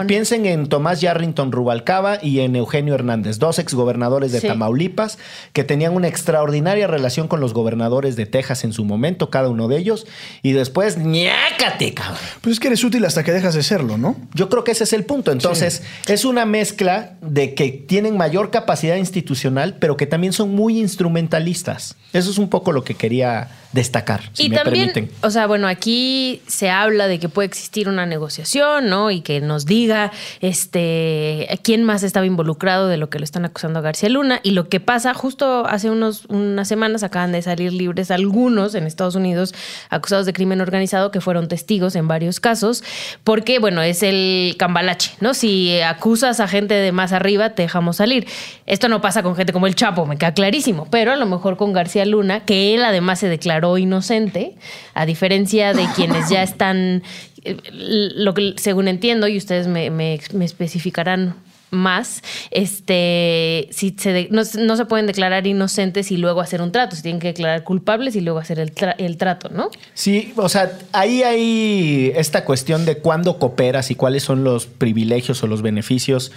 Piensen 0.06 0.46
en 0.46 0.66
Tomás 0.66 1.02
Yarrington 1.02 1.52
Rubalcaba 1.52 2.18
y 2.22 2.40
en 2.40 2.56
Eugenio 2.56 2.94
Hernández, 2.94 3.38
dos 3.38 3.58
exgobernadores 3.58 4.32
de 4.32 4.40
Sí. 4.40 4.48
Tamaulipas 4.48 5.18
que 5.52 5.62
tenían 5.62 5.94
una 5.94 6.08
extraordinaria 6.08 6.86
relación 6.86 7.28
con 7.28 7.40
los 7.40 7.52
gobernadores 7.52 8.16
de 8.16 8.24
Texas 8.24 8.64
en 8.64 8.72
su 8.72 8.86
momento, 8.86 9.28
cada 9.28 9.48
uno 9.50 9.68
de 9.68 9.76
ellos, 9.76 10.06
y 10.42 10.52
después, 10.52 10.96
ñácate, 10.96 11.92
cabrón. 11.92 12.18
Pues 12.40 12.54
es 12.54 12.60
que 12.60 12.68
eres 12.68 12.82
útil 12.82 13.04
hasta 13.04 13.22
que 13.22 13.32
dejas 13.32 13.54
de 13.54 13.62
serlo, 13.62 13.98
¿no? 13.98 14.16
Yo 14.32 14.48
creo 14.48 14.64
que 14.64 14.72
ese 14.72 14.84
es 14.84 14.94
el 14.94 15.04
punto. 15.04 15.30
Entonces, 15.30 15.82
es 16.08 16.24
una 16.24 16.46
mezcla 16.46 17.16
de 17.20 17.54
que 17.54 17.70
tienen 17.72 18.16
mayor 18.16 18.50
capacidad 18.50 18.96
institucional, 18.96 19.76
pero 19.78 19.98
que 19.98 20.06
también 20.06 20.32
son 20.32 20.54
muy 20.54 20.78
instrumentalistas. 20.80 21.96
Eso 22.14 22.30
es 22.30 22.38
un 22.38 22.48
poco 22.48 22.72
lo 22.72 22.84
que 22.84 22.94
quería 22.94 23.48
destacar, 23.72 24.30
si 24.34 24.44
y 24.44 24.48
me 24.50 24.56
también, 24.56 24.92
permiten. 24.92 25.16
o 25.20 25.30
sea, 25.30 25.48
bueno, 25.48 25.66
aquí 25.66 26.42
se 26.46 26.70
habla 26.70 27.08
de 27.08 27.18
que 27.18 27.28
puede 27.35 27.49
existir 27.49 27.88
una 27.88 28.07
negociación, 28.07 28.88
¿no? 28.88 29.11
Y 29.11 29.21
que 29.21 29.43
nos 29.43 29.67
diga 29.67 30.11
este 30.41 31.47
quién 31.62 31.85
más 31.85 32.03
estaba 32.03 32.25
involucrado 32.25 32.88
de 32.88 32.97
lo 32.97 33.11
que 33.11 33.19
lo 33.19 33.25
están 33.25 33.45
acusando 33.45 33.81
a 33.81 33.83
García 33.83 34.09
Luna. 34.09 34.41
Y 34.43 34.53
lo 34.53 34.71
que 34.71 34.81
pasa, 34.81 35.12
justo 35.12 35.67
hace 35.67 35.91
unos, 35.91 36.25
unas 36.26 36.67
semanas 36.67 37.03
acaban 37.03 37.33
de 37.33 37.43
salir 37.43 37.73
libres 37.73 38.11
algunos 38.11 38.75
en 38.75 38.87
Estados 38.87 39.14
Unidos 39.14 39.55
acusados 39.91 40.25
de 40.25 40.33
crimen 40.33 40.61
organizado 40.61 41.11
que 41.11 41.21
fueron 41.21 41.49
testigos 41.49 41.97
en 41.97 42.09
varios 42.09 42.41
casos, 42.41 42.83
porque, 43.25 43.59
bueno, 43.59 43.83
es 43.83 44.03
el 44.03 44.55
cambalache, 44.59 45.12
¿no? 45.21 45.35
Si 45.35 45.81
acusas 45.81 46.41
a 46.41 46.49
gente 46.49 46.75
de 46.75 46.93
más 46.93 47.12
arriba, 47.12 47.50
te 47.50 47.62
dejamos 47.62 47.97
salir. 47.97 48.26
Esto 48.67 48.88
no 48.88 49.00
pasa 49.00 49.23
con 49.23 49.37
gente 49.37 49.53
como 49.53 49.67
el 49.67 49.75
Chapo, 49.75 50.07
me 50.07 50.17
queda 50.17 50.33
clarísimo, 50.33 50.87
pero 50.91 51.12
a 51.12 51.17
lo 51.17 51.26
mejor 51.26 51.57
con 51.57 51.73
García 51.73 52.05
Luna, 52.05 52.45
que 52.45 52.75
él 52.75 52.85
además 52.85 53.19
se 53.19 53.29
declaró 53.29 53.76
inocente, 53.79 54.55
a 54.95 55.07
diferencia 55.07 55.73
de 55.73 55.87
quienes 55.97 56.29
ya 56.29 56.43
están, 56.43 57.03
lo 57.72 58.34
que 58.34 58.54
según 58.56 58.88
entiendo, 58.88 59.28
y 59.28 59.36
ustedes 59.36 59.66
me, 59.66 59.90
me- 59.90 60.14
especificarán 60.14 61.34
más, 61.70 62.22
este, 62.52 63.68
si 63.72 63.96
se 63.98 64.28
no, 64.30 64.42
no 64.60 64.76
se 64.76 64.84
pueden 64.84 65.06
declarar 65.06 65.46
inocentes 65.46 66.12
y 66.12 66.16
luego 66.16 66.40
hacer 66.40 66.62
un 66.62 66.70
trato, 66.70 66.94
se 66.94 67.02
tienen 67.02 67.20
que 67.20 67.28
declarar 67.28 67.64
culpables 67.64 68.14
y 68.14 68.20
luego 68.20 68.38
hacer 68.38 68.60
el, 68.60 68.72
el 68.98 69.16
trato, 69.16 69.48
¿no? 69.48 69.70
Sí, 69.94 70.32
o 70.36 70.48
sea, 70.48 70.78
ahí 70.92 71.24
hay 71.24 72.12
esta 72.14 72.44
cuestión 72.44 72.84
de 72.84 72.98
cuándo 72.98 73.38
cooperas 73.40 73.90
y 73.90 73.96
cuáles 73.96 74.22
son 74.22 74.44
los 74.44 74.66
privilegios 74.66 75.42
o 75.42 75.48
los 75.48 75.62
beneficios 75.62 76.30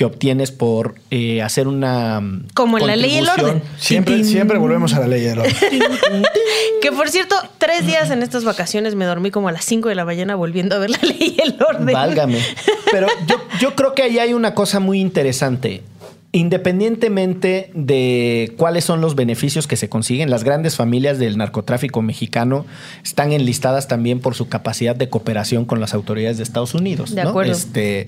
que 0.00 0.06
obtienes 0.06 0.50
por 0.50 0.94
eh, 1.10 1.42
hacer 1.42 1.68
una 1.68 2.22
mm, 2.22 2.46
Como 2.54 2.78
en 2.78 2.86
la 2.86 2.96
ley 2.96 3.16
y 3.16 3.18
el 3.18 3.28
orden. 3.28 3.62
Siempre, 3.76 4.14
Tin, 4.14 4.24
tin. 4.24 4.32
siempre 4.32 4.56
volvemos 4.56 4.94
a 4.94 5.00
la 5.00 5.06
ley. 5.06 5.26
¿no? 5.36 5.42
Que 6.80 6.90
por 6.90 7.10
cierto, 7.10 7.36
tres 7.58 7.86
días 7.86 8.10
en 8.10 8.22
estas 8.22 8.44
vacaciones 8.44 8.94
me 8.94 9.04
dormí 9.04 9.30
como 9.30 9.48
a 9.48 9.52
las 9.52 9.66
5 9.66 9.90
de 9.90 9.94
la 9.94 10.06
mañana 10.06 10.36
volviendo 10.36 10.74
a 10.74 10.78
ver 10.78 10.88
la 10.88 11.00
ley 11.02 11.36
y 11.36 11.42
el 11.42 11.54
orden. 11.62 11.84
Válgame. 11.94 12.38
Pero 12.90 13.08
yo, 13.26 13.36
yo 13.60 13.74
creo 13.76 13.94
que 13.94 14.04
ahí 14.04 14.18
hay 14.18 14.32
una 14.32 14.54
cosa 14.54 14.80
muy 14.80 15.00
interesante. 15.00 15.82
Independientemente 16.32 17.72
de 17.74 18.54
cuáles 18.56 18.84
son 18.84 19.00
los 19.00 19.16
beneficios 19.16 19.66
que 19.66 19.76
se 19.76 19.88
consiguen, 19.88 20.30
las 20.30 20.44
grandes 20.44 20.76
familias 20.76 21.18
del 21.18 21.36
narcotráfico 21.36 22.02
mexicano 22.02 22.66
están 23.04 23.32
enlistadas 23.32 23.88
también 23.88 24.20
por 24.20 24.36
su 24.36 24.48
capacidad 24.48 24.94
de 24.94 25.08
cooperación 25.08 25.64
con 25.64 25.80
las 25.80 25.92
autoridades 25.92 26.36
de 26.36 26.44
Estados 26.44 26.72
Unidos. 26.74 27.16
De 27.16 27.24
¿no? 27.24 27.30
acuerdo. 27.30 27.50
Este, 27.50 28.06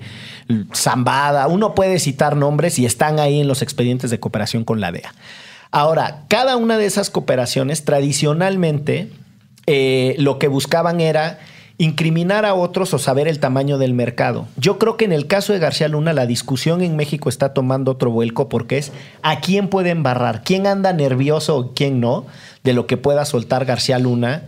Zambada, 0.73 1.47
uno 1.47 1.75
puede 1.75 1.99
citar 1.99 2.37
nombres 2.37 2.79
y 2.79 2.85
están 2.85 3.19
ahí 3.19 3.41
en 3.41 3.49
los 3.49 3.61
expedientes 3.61 4.09
de 4.09 4.21
cooperación 4.21 4.63
con 4.63 4.79
la 4.79 4.93
DEA. 4.93 5.13
Ahora, 5.71 6.23
cada 6.29 6.55
una 6.55 6.77
de 6.77 6.85
esas 6.85 7.09
cooperaciones 7.09 7.83
tradicionalmente 7.83 9.09
eh, 9.65 10.15
lo 10.17 10.39
que 10.39 10.47
buscaban 10.47 11.01
era 11.01 11.39
incriminar 11.83 12.45
a 12.45 12.53
otros 12.53 12.93
o 12.93 12.99
saber 12.99 13.27
el 13.27 13.39
tamaño 13.39 13.77
del 13.77 13.93
mercado. 13.93 14.47
Yo 14.57 14.79
creo 14.79 14.97
que 14.97 15.05
en 15.05 15.11
el 15.11 15.27
caso 15.27 15.53
de 15.53 15.59
García 15.59 15.87
Luna 15.87 16.13
la 16.13 16.25
discusión 16.25 16.81
en 16.81 16.95
México 16.95 17.29
está 17.29 17.53
tomando 17.53 17.91
otro 17.91 18.11
vuelco 18.11 18.49
porque 18.49 18.77
es 18.77 18.91
a 19.21 19.39
quién 19.39 19.67
puede 19.67 19.89
embarrar, 19.89 20.43
quién 20.43 20.67
anda 20.67 20.93
nervioso 20.93 21.57
o 21.57 21.73
quién 21.73 21.99
no 21.99 22.25
de 22.63 22.73
lo 22.73 22.87
que 22.87 22.97
pueda 22.97 23.25
soltar 23.25 23.65
García 23.65 23.99
Luna 23.99 24.43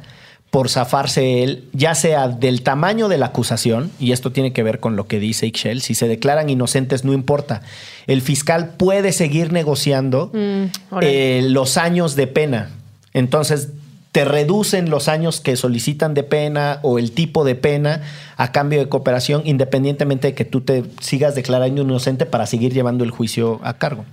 por 0.56 0.70
zafarse 0.70 1.44
él, 1.44 1.66
ya 1.74 1.96
sea 1.96 2.30
del 2.30 2.62
tamaño 2.62 3.10
de 3.10 3.18
la 3.18 3.26
acusación, 3.26 3.92
y 4.00 4.14
esto 4.14 4.32
tiene 4.32 4.54
que 4.54 4.64
ver 4.64 4.80
con 4.80 4.96
lo 4.96 5.06
que 5.06 5.20
dice 5.20 5.48
Ixchel, 5.48 5.82
si 5.82 5.96
se 5.96 6.08
declaran 6.08 6.50
inocentes 6.50 7.04
no 7.04 7.12
importa, 7.12 7.62
el 8.08 8.22
fiscal 8.22 8.70
puede 8.78 9.12
seguir 9.12 9.52
negociando 9.52 10.32
Mm, 10.34 10.66
eh, 11.02 11.42
los 11.50 11.78
años 11.78 12.16
de 12.16 12.28
pena. 12.28 12.70
Entonces, 13.14 13.70
te 14.16 14.24
reducen 14.24 14.90
los 14.90 15.10
años 15.10 15.42
que 15.42 15.58
solicitan 15.58 16.14
de 16.14 16.24
pena 16.24 16.80
o 16.84 17.00
el 17.00 17.12
tipo 17.12 17.44
de 17.44 17.56
pena 17.56 18.02
a 18.38 18.54
cambio 18.54 18.80
de 18.80 18.88
cooperación, 18.88 19.42
independientemente 19.44 20.28
de 20.30 20.34
que 20.34 20.46
tú 20.46 20.62
te 20.62 20.86
sigas 21.02 21.36
declarando 21.36 21.82
inocente 21.82 22.26
para 22.26 22.46
seguir 22.46 22.72
llevando 22.74 23.04
el 23.04 23.12
juicio 23.12 23.60
a 23.62 23.74
cargo. 23.78 24.06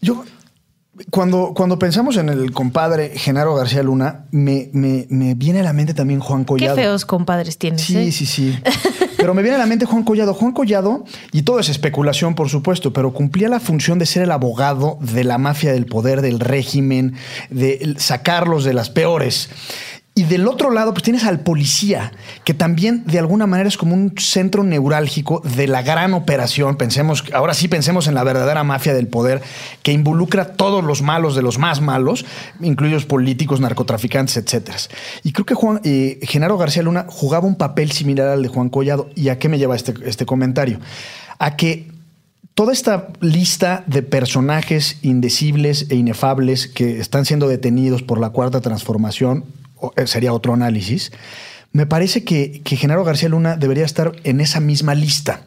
Yo, 0.00 0.24
cuando, 1.10 1.54
cuando 1.56 1.76
pensamos 1.76 2.16
en 2.18 2.28
el 2.28 2.52
compadre 2.52 3.10
Genaro 3.18 3.56
García 3.56 3.82
Luna, 3.82 4.26
me, 4.30 4.70
me- 4.72 5.06
me 5.10 5.34
viene 5.34 5.58
a 5.58 5.62
la 5.64 5.72
mente 5.72 5.92
también 5.92 6.20
Juan 6.20 6.42
Qué 6.44 6.46
Collado. 6.46 6.76
feos 6.76 7.04
compadres 7.04 7.58
tienes. 7.58 7.82
Sí, 7.82 7.96
¿eh? 7.98 8.12
sí, 8.12 8.26
sí. 8.26 8.56
Pero 9.18 9.34
me 9.34 9.42
viene 9.42 9.56
a 9.56 9.58
la 9.58 9.66
mente 9.66 9.84
Juan 9.84 10.04
Collado. 10.04 10.32
Juan 10.32 10.52
Collado, 10.52 11.04
y 11.32 11.42
todo 11.42 11.58
es 11.58 11.68
especulación, 11.68 12.36
por 12.36 12.48
supuesto, 12.48 12.92
pero 12.92 13.12
cumplía 13.12 13.48
la 13.48 13.58
función 13.58 13.98
de 13.98 14.06
ser 14.06 14.22
el 14.22 14.30
abogado 14.30 14.96
de 15.00 15.24
la 15.24 15.38
mafia 15.38 15.72
del 15.72 15.86
poder, 15.86 16.22
del 16.22 16.38
régimen, 16.38 17.14
de 17.50 17.96
sacarlos 17.98 18.62
de 18.62 18.74
las 18.74 18.90
peores. 18.90 19.50
Y 20.18 20.24
del 20.24 20.48
otro 20.48 20.72
lado, 20.72 20.92
pues 20.92 21.04
tienes 21.04 21.22
al 21.22 21.38
policía, 21.38 22.10
que 22.42 22.52
también 22.52 23.04
de 23.04 23.20
alguna 23.20 23.46
manera 23.46 23.68
es 23.68 23.76
como 23.76 23.94
un 23.94 24.14
centro 24.18 24.64
neurálgico 24.64 25.40
de 25.44 25.68
la 25.68 25.82
gran 25.82 26.12
operación. 26.12 26.74
Pensemos, 26.74 27.22
ahora 27.32 27.54
sí 27.54 27.68
pensemos 27.68 28.08
en 28.08 28.16
la 28.16 28.24
verdadera 28.24 28.64
mafia 28.64 28.94
del 28.94 29.06
poder, 29.06 29.42
que 29.84 29.92
involucra 29.92 30.42
a 30.42 30.46
todos 30.54 30.82
los 30.82 31.02
malos 31.02 31.36
de 31.36 31.42
los 31.42 31.60
más 31.60 31.80
malos, 31.80 32.26
incluidos 32.60 33.04
políticos, 33.04 33.60
narcotraficantes, 33.60 34.36
etcétera. 34.38 34.76
Y 35.22 35.30
creo 35.30 35.46
que 35.46 35.54
Juan, 35.54 35.80
eh, 35.84 36.18
Genaro 36.22 36.58
García 36.58 36.82
Luna 36.82 37.06
jugaba 37.08 37.46
un 37.46 37.54
papel 37.54 37.92
similar 37.92 38.26
al 38.26 38.42
de 38.42 38.48
Juan 38.48 38.70
Collado. 38.70 39.10
¿Y 39.14 39.28
a 39.28 39.38
qué 39.38 39.48
me 39.48 39.56
lleva 39.56 39.76
este, 39.76 39.94
este 40.04 40.26
comentario? 40.26 40.80
A 41.38 41.54
que 41.54 41.92
toda 42.54 42.72
esta 42.72 43.06
lista 43.20 43.84
de 43.86 44.02
personajes 44.02 44.98
indecibles 45.02 45.86
e 45.90 45.94
inefables 45.94 46.66
que 46.66 46.98
están 46.98 47.24
siendo 47.24 47.46
detenidos 47.46 48.02
por 48.02 48.18
la 48.18 48.30
cuarta 48.30 48.60
transformación, 48.60 49.44
sería 50.06 50.32
otro 50.32 50.54
análisis, 50.54 51.12
me 51.72 51.86
parece 51.86 52.24
que, 52.24 52.60
que 52.64 52.76
Genaro 52.76 53.04
García 53.04 53.28
Luna 53.28 53.56
debería 53.56 53.84
estar 53.84 54.12
en 54.24 54.40
esa 54.40 54.60
misma 54.60 54.94
lista. 54.94 55.42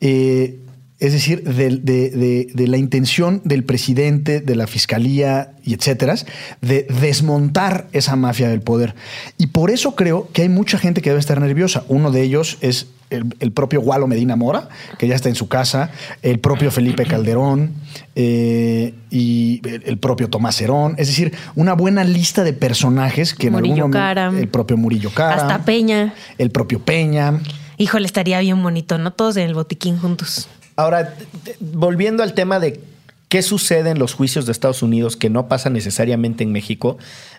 Eh, 0.00 0.60
es 1.00 1.12
decir, 1.12 1.42
de, 1.42 1.70
de- 1.70 2.48
de 2.54 2.68
la 2.68 2.76
intención 2.78 3.42
del 3.44 3.64
presidente, 3.64 4.40
de 4.40 4.54
la 4.54 4.66
fiscalía 4.68 5.52
y 5.64 5.74
etcétera, 5.74 6.14
de 6.62 6.86
desmontar 7.00 7.88
esa 7.92 8.14
mafia 8.14 8.48
del 8.48 8.62
poder. 8.62 8.94
Y 9.36 9.48
por 9.48 9.70
eso 9.72 9.96
creo 9.96 10.30
que 10.32 10.42
hay 10.42 10.48
mucha 10.48 10.78
gente 10.78 11.02
que 11.02 11.10
debe 11.10 11.20
estar 11.20 11.40
nerviosa. 11.40 11.84
Uno 11.88 12.12
de 12.12 12.22
ellos 12.22 12.58
es 12.60 12.86
el, 13.14 13.34
el 13.40 13.52
propio 13.52 13.80
Gualo 13.80 14.06
Medina 14.06 14.36
Mora, 14.36 14.68
que 14.98 15.08
ya 15.08 15.14
está 15.14 15.28
en 15.28 15.34
su 15.34 15.48
casa, 15.48 15.90
el 16.22 16.38
propio 16.38 16.70
Felipe 16.70 17.06
Calderón 17.06 17.72
eh, 18.14 18.94
y 19.10 19.60
el, 19.68 19.82
el 19.86 19.98
propio 19.98 20.28
Tomás 20.28 20.60
Herón. 20.60 20.94
Es 20.98 21.08
decir, 21.08 21.34
una 21.54 21.74
buena 21.74 22.04
lista 22.04 22.44
de 22.44 22.52
personajes 22.52 23.34
que 23.34 23.48
en 23.48 23.54
Murillo 23.54 23.74
algún 23.84 23.90
momento. 23.92 23.98
Cara. 23.98 24.32
El 24.38 24.48
propio 24.48 24.76
Murillo 24.76 25.10
Cara. 25.10 25.36
Hasta 25.36 25.64
Peña. 25.64 26.14
El 26.38 26.50
propio 26.50 26.80
Peña. 26.80 27.40
Híjole, 27.76 28.06
estaría 28.06 28.40
bien 28.40 28.62
bonito, 28.62 28.98
¿no? 28.98 29.12
Todos 29.12 29.36
en 29.36 29.44
el 29.44 29.54
botiquín 29.54 29.98
juntos. 29.98 30.48
Ahora, 30.76 31.14
volviendo 31.60 32.22
al 32.22 32.34
tema 32.34 32.60
de 32.60 32.80
qué 33.28 33.42
sucede 33.42 33.90
en 33.90 33.98
los 33.98 34.14
juicios 34.14 34.46
de 34.46 34.52
Estados 34.52 34.82
Unidos 34.82 35.16
que 35.16 35.30
no 35.30 35.48
pasa 35.48 35.70
necesariamente 35.70 36.44
en 36.44 36.52
México. 36.52 36.98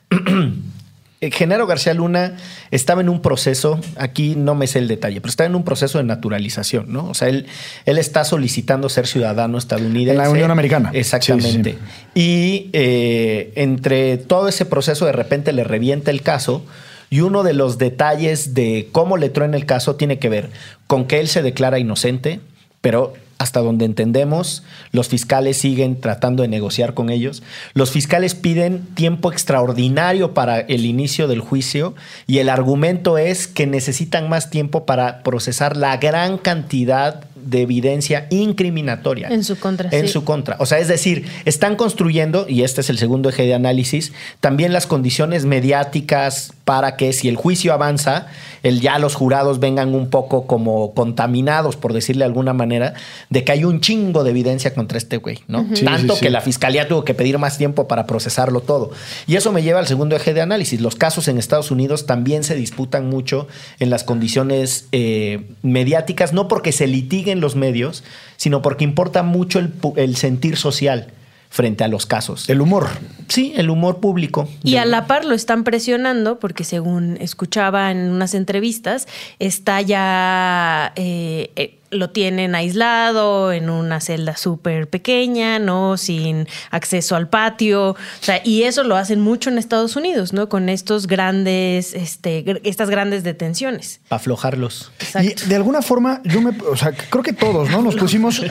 eh, 1.21 1.31
Genaro 1.31 1.65
García 1.65 1.93
Luna 1.93 2.35
estaba 2.71 3.01
en 3.01 3.09
un 3.09 3.21
proceso, 3.21 3.79
aquí 3.95 4.35
no 4.35 4.53
me 4.53 4.67
sé 4.67 4.79
el 4.79 4.87
detalle, 4.87 5.21
pero 5.21 5.29
estaba 5.29 5.47
en 5.47 5.55
un 5.55 5.63
proceso 5.63 5.97
de 5.97 6.03
naturalización, 6.03 6.91
¿no? 6.91 7.07
O 7.07 7.13
sea, 7.13 7.29
él, 7.29 7.47
él 7.85 7.97
está 7.97 8.25
solicitando 8.25 8.89
ser 8.89 9.07
ciudadano 9.07 9.57
estadounidense. 9.57 10.11
En 10.11 10.23
la 10.23 10.29
Unión 10.29 10.51
Americana. 10.51 10.91
Exactamente. 10.93 11.77
Sí, 12.13 12.21
Y 12.21 12.69
eh, 12.73 13.53
entre 13.55 14.17
todo 14.17 14.49
ese 14.49 14.65
proceso, 14.65 15.05
de 15.05 15.13
repente 15.13 15.53
le 15.53 15.63
revienta 15.63 16.11
el 16.11 16.21
caso. 16.21 16.65
Y 17.11 17.21
uno 17.21 17.43
de 17.43 17.53
los 17.53 17.77
detalles 17.77 18.55
de 18.55 18.89
cómo 18.91 19.15
le 19.17 19.29
truena 19.29 19.55
el 19.55 19.65
caso 19.65 19.95
tiene 19.95 20.17
que 20.17 20.27
ver 20.27 20.49
con 20.87 21.05
que 21.05 21.19
él 21.19 21.27
se 21.27 21.43
declara 21.43 21.77
inocente, 21.77 22.39
pero 22.81 23.13
hasta 23.37 23.59
donde 23.59 23.85
entendemos, 23.85 24.63
los 24.91 25.09
fiscales 25.09 25.57
siguen 25.57 25.99
tratando 25.99 26.43
de 26.43 26.49
negociar 26.49 26.93
con 26.93 27.09
ellos. 27.09 27.43
Los 27.73 27.91
fiscales 27.91 28.33
piden 28.33 28.85
tiempo 28.95 29.31
extraordinario 29.31 30.33
para 30.33 30.59
el 30.59 30.85
inicio 30.85 31.27
del 31.27 31.41
juicio 31.41 31.95
y 32.27 32.39
el 32.39 32.49
argumento 32.49 33.17
es 33.17 33.47
que 33.47 33.67
necesitan 33.67 34.29
más 34.29 34.49
tiempo 34.49 34.85
para 34.85 35.21
procesar 35.23 35.75
la 35.75 35.97
gran 35.97 36.37
cantidad 36.37 37.25
de 37.45 37.61
evidencia 37.61 38.27
incriminatoria. 38.31 39.29
En 39.29 39.43
su 39.43 39.57
contra, 39.57 39.89
En 39.91 40.07
sí. 40.07 40.13
su 40.13 40.23
contra. 40.23 40.57
O 40.59 40.65
sea, 40.65 40.79
es 40.79 40.87
decir, 40.87 41.25
están 41.45 41.75
construyendo, 41.75 42.45
y 42.49 42.63
este 42.63 42.81
es 42.81 42.89
el 42.89 42.97
segundo 42.97 43.29
eje 43.29 43.43
de 43.43 43.53
análisis, 43.53 44.11
también 44.39 44.73
las 44.73 44.87
condiciones 44.87 45.45
mediáticas 45.45 46.53
para 46.65 46.97
que 46.97 47.13
si 47.13 47.29
el 47.29 47.35
juicio 47.35 47.73
avanza, 47.73 48.27
el, 48.63 48.81
ya 48.81 48.97
los 48.97 49.13
jurados 49.13 49.59
vengan 49.59 49.93
un 49.93 50.09
poco 50.09 50.47
como 50.47 50.93
contaminados, 50.95 51.75
por 51.75 51.93
decirle 51.93 52.21
de 52.21 52.25
alguna 52.25 52.53
manera, 52.53 52.95
de 53.29 53.43
que 53.43 53.51
hay 53.51 53.63
un 53.63 53.79
chingo 53.79 54.23
de 54.23 54.31
evidencia 54.31 54.73
contra 54.73 54.97
este 54.97 55.17
güey, 55.17 55.39
¿no? 55.47 55.67
Sí, 55.75 55.85
Tanto 55.85 56.13
sí, 56.13 56.19
sí. 56.19 56.25
que 56.25 56.31
la 56.31 56.41
fiscalía 56.41 56.87
tuvo 56.87 57.05
que 57.05 57.13
pedir 57.13 57.37
más 57.37 57.59
tiempo 57.59 57.87
para 57.87 58.07
procesarlo 58.07 58.61
todo. 58.61 58.89
Y 59.27 59.35
eso 59.35 59.51
me 59.51 59.61
lleva 59.61 59.79
al 59.79 59.87
segundo 59.87 60.15
eje 60.15 60.33
de 60.33 60.41
análisis. 60.41 60.81
Los 60.81 60.95
casos 60.95 61.27
en 61.27 61.37
Estados 61.37 61.69
Unidos 61.69 62.07
también 62.07 62.43
se 62.43 62.55
disputan 62.55 63.07
mucho 63.07 63.47
en 63.79 63.91
las 63.91 64.03
condiciones 64.03 64.87
eh, 64.91 65.43
mediáticas, 65.61 66.33
no 66.33 66.47
porque 66.47 66.71
se 66.71 66.87
litiguen 66.87 67.34
los 67.41 67.55
medios, 67.55 68.03
sino 68.37 68.61
porque 68.61 68.83
importa 68.83 69.23
mucho 69.23 69.59
el, 69.59 69.73
pu- 69.73 69.93
el 69.97 70.15
sentir 70.15 70.57
social 70.57 71.07
frente 71.49 71.83
a 71.85 71.87
los 71.87 72.05
casos. 72.05 72.49
El 72.49 72.59
humor. 72.59 72.89
sí, 73.29 73.53
el 73.55 73.69
humor 73.69 73.99
público. 74.01 74.49
Y 74.63 74.75
a 74.75 74.83
la 74.85 75.07
par 75.07 75.23
lo 75.23 75.33
están 75.33 75.63
presionando 75.63 76.37
porque 76.37 76.65
según 76.65 77.17
escuchaba 77.21 77.91
en 77.91 78.09
unas 78.09 78.33
entrevistas, 78.33 79.07
está 79.39 79.79
ya, 79.81 80.91
eh, 80.97 81.51
eh, 81.55 81.77
lo 81.91 82.09
tienen 82.09 82.55
aislado 82.55 83.51
en 83.51 83.69
una 83.69 83.99
celda 83.99 84.37
súper 84.37 84.89
pequeña, 84.89 85.59
¿no? 85.59 85.97
Sin 85.97 86.47
acceso 86.71 87.15
al 87.15 87.29
patio. 87.29 87.91
O 87.91 87.97
sea, 88.19 88.41
y 88.43 88.63
eso 88.63 88.83
lo 88.83 88.95
hacen 88.95 89.21
mucho 89.21 89.49
en 89.49 89.57
Estados 89.57 89.95
Unidos, 89.95 90.33
¿no? 90.33 90.49
Con 90.49 90.69
estos 90.69 91.07
grandes, 91.07 91.93
este, 91.93 92.43
estas 92.67 92.89
grandes 92.89 93.23
detenciones. 93.23 94.01
Para 94.07 94.19
aflojarlos. 94.19 94.91
Exacto. 94.99 95.45
Y 95.45 95.49
de 95.49 95.55
alguna 95.55 95.81
forma, 95.81 96.21
yo 96.23 96.41
me, 96.41 96.51
o 96.69 96.75
sea, 96.75 96.91
creo 96.91 97.23
que 97.23 97.33
todos, 97.33 97.69
¿no? 97.69 97.81
Nos 97.81 97.95
pusimos, 97.95 98.41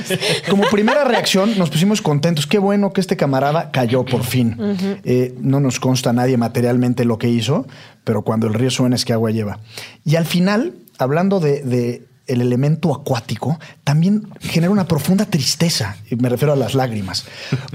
como 0.48 0.64
primera 0.64 1.04
reacción, 1.04 1.58
nos 1.58 1.70
pusimos 1.70 2.02
contentos. 2.02 2.46
Qué 2.46 2.58
bueno 2.58 2.92
que 2.92 3.00
este 3.00 3.16
camarada 3.16 3.70
cayó 3.70 4.04
por 4.04 4.24
fin. 4.24 4.56
Eh, 5.04 5.34
no 5.40 5.60
nos 5.60 5.80
consta 5.80 6.10
a 6.10 6.12
nadie 6.12 6.36
materialmente 6.36 7.04
lo 7.04 7.18
que 7.18 7.28
hizo, 7.28 7.66
pero 8.04 8.22
cuando 8.22 8.46
el 8.46 8.54
río 8.54 8.70
suena 8.70 8.96
es 8.96 9.04
que 9.04 9.12
agua 9.12 9.30
lleva. 9.30 9.58
Y 10.04 10.16
al 10.16 10.26
final, 10.26 10.74
hablando 10.98 11.40
de, 11.40 11.62
de 11.62 12.06
el 12.26 12.40
elemento 12.40 12.94
acuático, 12.94 13.58
también 13.84 14.28
genera 14.40 14.70
una 14.70 14.86
profunda 14.88 15.26
tristeza, 15.26 15.96
y 16.10 16.16
me 16.16 16.28
refiero 16.28 16.52
a 16.52 16.56
las 16.56 16.74
lágrimas, 16.74 17.24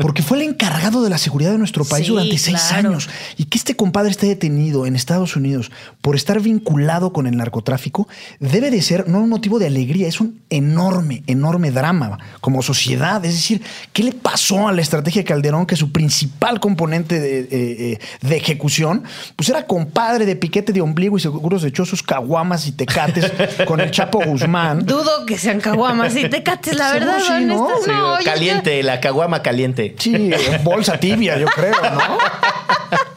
porque 0.01 0.23
fue 0.23 0.37
el 0.37 0.49
encargado 0.49 1.03
de 1.03 1.09
la 1.09 1.17
seguridad 1.17 1.51
de 1.51 1.57
nuestro 1.57 1.85
país 1.85 2.07
Sí, 2.07 2.11
durante 2.11 2.37
seis 2.37 2.61
claro. 2.69 2.89
años. 2.89 3.09
Y 3.37 3.45
que 3.45 3.57
este 3.57 3.75
compadre 3.75 4.11
esté 4.11 4.27
detenido 4.27 4.85
en 4.85 4.95
Estados 4.95 5.35
Unidos 5.35 5.71
por 6.01 6.15
estar 6.15 6.39
vinculado 6.39 7.13
con 7.13 7.27
el 7.27 7.37
narcotráfico 7.37 8.07
debe 8.39 8.71
de 8.71 8.81
ser 8.81 9.07
no 9.07 9.19
un 9.19 9.29
motivo 9.29 9.59
de 9.59 9.67
alegría, 9.67 10.07
es 10.07 10.19
un 10.21 10.39
enorme, 10.49 11.23
enorme 11.27 11.71
drama 11.71 12.17
como 12.41 12.61
sociedad. 12.61 13.23
Es 13.25 13.33
decir, 13.33 13.61
¿qué 13.93 14.03
le 14.03 14.13
pasó 14.13 14.67
a 14.67 14.71
la 14.71 14.81
estrategia 14.81 15.21
de 15.21 15.25
Calderón 15.25 15.65
que 15.65 15.75
su 15.75 15.91
principal 15.91 16.59
componente 16.59 17.19
de, 17.19 17.39
eh, 17.41 17.47
eh, 17.51 17.99
de 18.21 18.37
ejecución 18.37 19.03
pues 19.35 19.49
era 19.49 19.65
compadre 19.65 20.25
de 20.25 20.35
piquete 20.35 20.73
de 20.73 20.81
ombligo 20.81 21.17
y 21.17 21.19
seguro 21.19 21.59
se 21.59 21.67
echó 21.67 21.85
sus 21.85 22.01
caguamas 22.03 22.67
y 22.67 22.71
tecates 22.71 23.31
con 23.65 23.79
el 23.79 23.91
Chapo 23.91 24.19
Guzmán? 24.39 24.79
Dudo 24.85 25.25
que 25.25 25.37
sean 25.37 25.59
caguamas 25.61 26.15
y 26.15 26.29
tecates, 26.29 26.75
la 26.75 26.91
verdad. 26.93 27.19
sí, 27.19 27.45
¿no? 27.45 27.69
no, 27.87 28.19
yo- 28.19 28.25
caliente, 28.25 28.81
la 28.83 28.99
caguama 28.99 29.41
caliente. 29.41 29.95
Sí, 29.97 30.31
bolsa 30.63 30.97
tibia, 30.99 31.37
yo 31.37 31.47
creo, 31.47 31.73
¿no? 31.81 31.99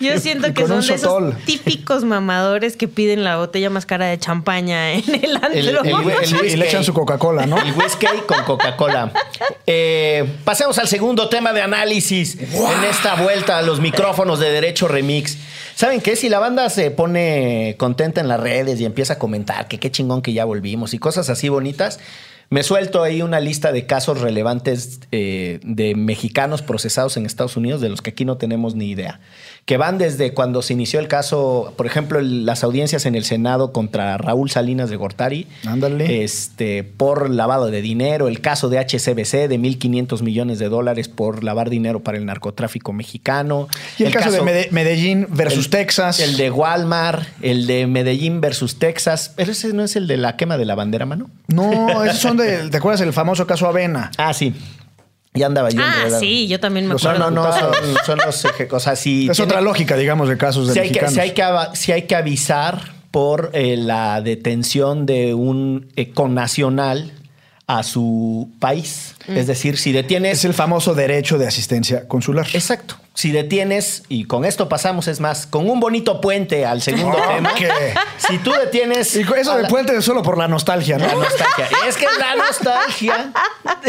Yo 0.00 0.18
siento 0.20 0.52
que 0.54 0.66
son 0.66 0.80
de 0.86 0.94
esos 0.94 1.34
típicos 1.44 2.04
mamadores 2.04 2.76
que 2.76 2.88
piden 2.88 3.24
la 3.24 3.36
botella 3.36 3.68
más 3.70 3.86
cara 3.86 4.06
de 4.06 4.18
champaña 4.18 4.92
en 4.92 5.02
el 5.24 5.36
antro. 5.36 5.52
El- 5.52 5.68
el- 5.68 6.44
Y, 6.46 6.46
y 6.52 6.56
le 6.56 6.66
echan 6.68 6.84
su 6.84 6.92
Coca-Cola, 6.94 7.46
¿no? 7.46 7.58
El 7.60 7.72
whisky 7.72 8.06
con 8.26 8.42
Coca-Cola. 8.44 9.12
Eh, 9.66 10.24
pasemos 10.44 10.78
al 10.78 10.88
segundo 10.88 11.28
tema 11.28 11.52
de 11.52 11.62
análisis 11.62 12.36
en 12.40 12.84
esta 12.90 13.16
vuelta 13.22 13.58
a 13.58 13.62
los 13.62 13.80
micrófonos 13.80 14.38
de 14.40 14.50
Derecho 14.50 14.88
Remix. 14.88 15.36
¿Saben 15.74 16.00
qué? 16.00 16.16
Si 16.16 16.28
la 16.28 16.38
banda 16.38 16.70
se 16.70 16.90
pone 16.90 17.76
contenta 17.78 18.20
en 18.20 18.28
las 18.28 18.40
redes 18.40 18.80
y 18.80 18.84
empieza 18.84 19.14
a 19.14 19.18
comentar 19.18 19.68
que 19.68 19.78
qué 19.78 19.90
chingón 19.90 20.22
que 20.22 20.32
ya 20.32 20.44
volvimos 20.44 20.94
y 20.94 20.98
cosas 20.98 21.28
así 21.30 21.48
bonitas, 21.48 22.00
me 22.50 22.62
suelto 22.62 23.02
ahí 23.02 23.20
una 23.20 23.40
lista 23.40 23.72
de 23.72 23.84
casos 23.86 24.20
relevantes 24.22 25.00
eh, 25.12 25.60
de 25.62 25.94
mexicanos 25.94 26.62
procesados 26.62 27.16
en 27.18 27.26
Estados 27.26 27.56
Unidos 27.58 27.80
de 27.82 27.90
los 27.90 28.00
que 28.00 28.10
aquí 28.10 28.24
no 28.24 28.38
tenemos 28.38 28.74
ni 28.74 28.90
idea. 28.90 29.20
Que 29.68 29.76
van 29.76 29.98
desde 29.98 30.32
cuando 30.32 30.62
se 30.62 30.72
inició 30.72 30.98
el 30.98 31.08
caso, 31.08 31.74
por 31.76 31.84
ejemplo, 31.84 32.18
el- 32.20 32.46
las 32.46 32.64
audiencias 32.64 33.04
en 33.04 33.14
el 33.14 33.22
Senado 33.22 33.70
contra 33.70 34.16
Raúl 34.16 34.48
Salinas 34.50 34.88
de 34.88 34.96
Gortari 34.96 35.46
Ándale. 35.66 36.24
este, 36.24 36.84
por 36.84 37.28
lavado 37.28 37.66
de 37.70 37.82
dinero, 37.82 38.28
el 38.28 38.40
caso 38.40 38.70
de 38.70 38.78
HCBC 38.78 39.46
de 39.46 39.58
1.500 39.58 40.22
millones 40.22 40.58
de 40.58 40.70
dólares 40.70 41.08
por 41.08 41.44
lavar 41.44 41.68
dinero 41.68 42.00
para 42.00 42.16
el 42.16 42.24
narcotráfico 42.24 42.94
mexicano. 42.94 43.68
Y 43.98 44.04
el, 44.04 44.12
caso, 44.14 44.30
de 44.30 44.40
Mede- 44.40 44.68
Medellín 44.70 45.26
versus 45.28 45.66
el- 45.66 45.70
Texas. 45.70 46.18
El 46.20 46.38
de 46.38 46.50
Walmart, 46.50 47.24
el 47.42 47.66
de 47.66 47.86
Medellín 47.86 48.40
versus 48.40 48.78
Texas. 48.78 49.34
¿Pero 49.36 49.52
ese 49.52 49.74
no 49.74 49.84
es 49.84 49.96
el 49.96 50.06
de 50.06 50.16
la 50.16 50.36
quema 50.38 50.56
de 50.56 50.64
la 50.64 50.76
bandera, 50.76 51.04
mano? 51.04 51.28
No, 51.48 51.60
esos 52.04 52.20
son 52.20 52.38
de. 52.38 52.70
¿Te 52.70 52.78
acuerdas 52.78 53.00
del 53.00 53.12
famoso 53.12 53.46
caso 53.46 53.66
Avena? 53.66 54.12
Ah, 54.16 54.32
sí. 54.32 54.54
Ya 55.38 55.46
andaba 55.46 55.70
yo 55.70 55.80
Ah, 55.82 55.94
enredado. 55.98 56.20
sí, 56.20 56.46
yo 56.48 56.60
también 56.60 56.86
me 56.86 56.92
Los 56.92 57.04
No, 57.04 57.10
acuerdo. 57.10 57.30
no, 57.30 57.44
no, 57.44 57.52
son, 57.52 57.74
son 58.06 58.18
los 58.24 58.44
eje- 58.44 58.68
o 58.70 58.80
sea, 58.80 58.96
si 58.96 59.28
es 59.28 59.36
tiene- 59.36 59.50
otra 59.52 59.60
lógica, 59.60 59.96
digamos, 59.96 60.28
de 60.28 60.36
casos 60.36 60.66
de 60.68 60.74
si 60.74 60.80
hay, 60.80 60.90
que, 60.90 61.00
mexicanos. 61.00 61.14
si 61.14 61.20
hay 61.20 61.30
que 61.32 61.76
si 61.76 61.92
hay 61.92 62.02
que 62.02 62.14
avisar 62.16 62.92
por 63.10 63.50
eh, 63.54 63.76
la 63.76 64.20
detención 64.20 65.06
de 65.06 65.32
un 65.34 65.88
eh, 65.96 66.10
connacional 66.12 67.12
a 67.68 67.82
su 67.82 68.50
país. 68.58 69.14
Es 69.28 69.46
decir, 69.46 69.76
si 69.76 69.92
detienes... 69.92 70.38
Es 70.38 70.44
el 70.46 70.54
famoso 70.54 70.94
derecho 70.94 71.36
de 71.36 71.46
asistencia 71.46 72.08
consular. 72.08 72.46
Exacto. 72.54 72.96
Si 73.12 73.30
detienes, 73.30 74.04
y 74.08 74.24
con 74.24 74.46
esto 74.46 74.70
pasamos, 74.70 75.06
es 75.06 75.20
más, 75.20 75.46
con 75.46 75.68
un 75.68 75.78
bonito 75.80 76.18
puente 76.22 76.64
al 76.64 76.80
segundo 76.80 77.18
tema. 77.28 77.52
Si 78.16 78.38
tú 78.38 78.52
detienes. 78.52 79.14
Y 79.16 79.20
eso 79.20 79.54
de 79.56 79.64
la- 79.64 79.68
puente 79.68 79.94
es 79.94 80.04
solo 80.04 80.22
por 80.22 80.38
la 80.38 80.48
nostalgia, 80.48 80.96
¿no? 80.96 81.06
La 81.08 81.14
nostalgia. 81.14 81.68
Es 81.86 81.96
que 81.98 82.06
la 82.18 82.36
nostalgia. 82.36 83.32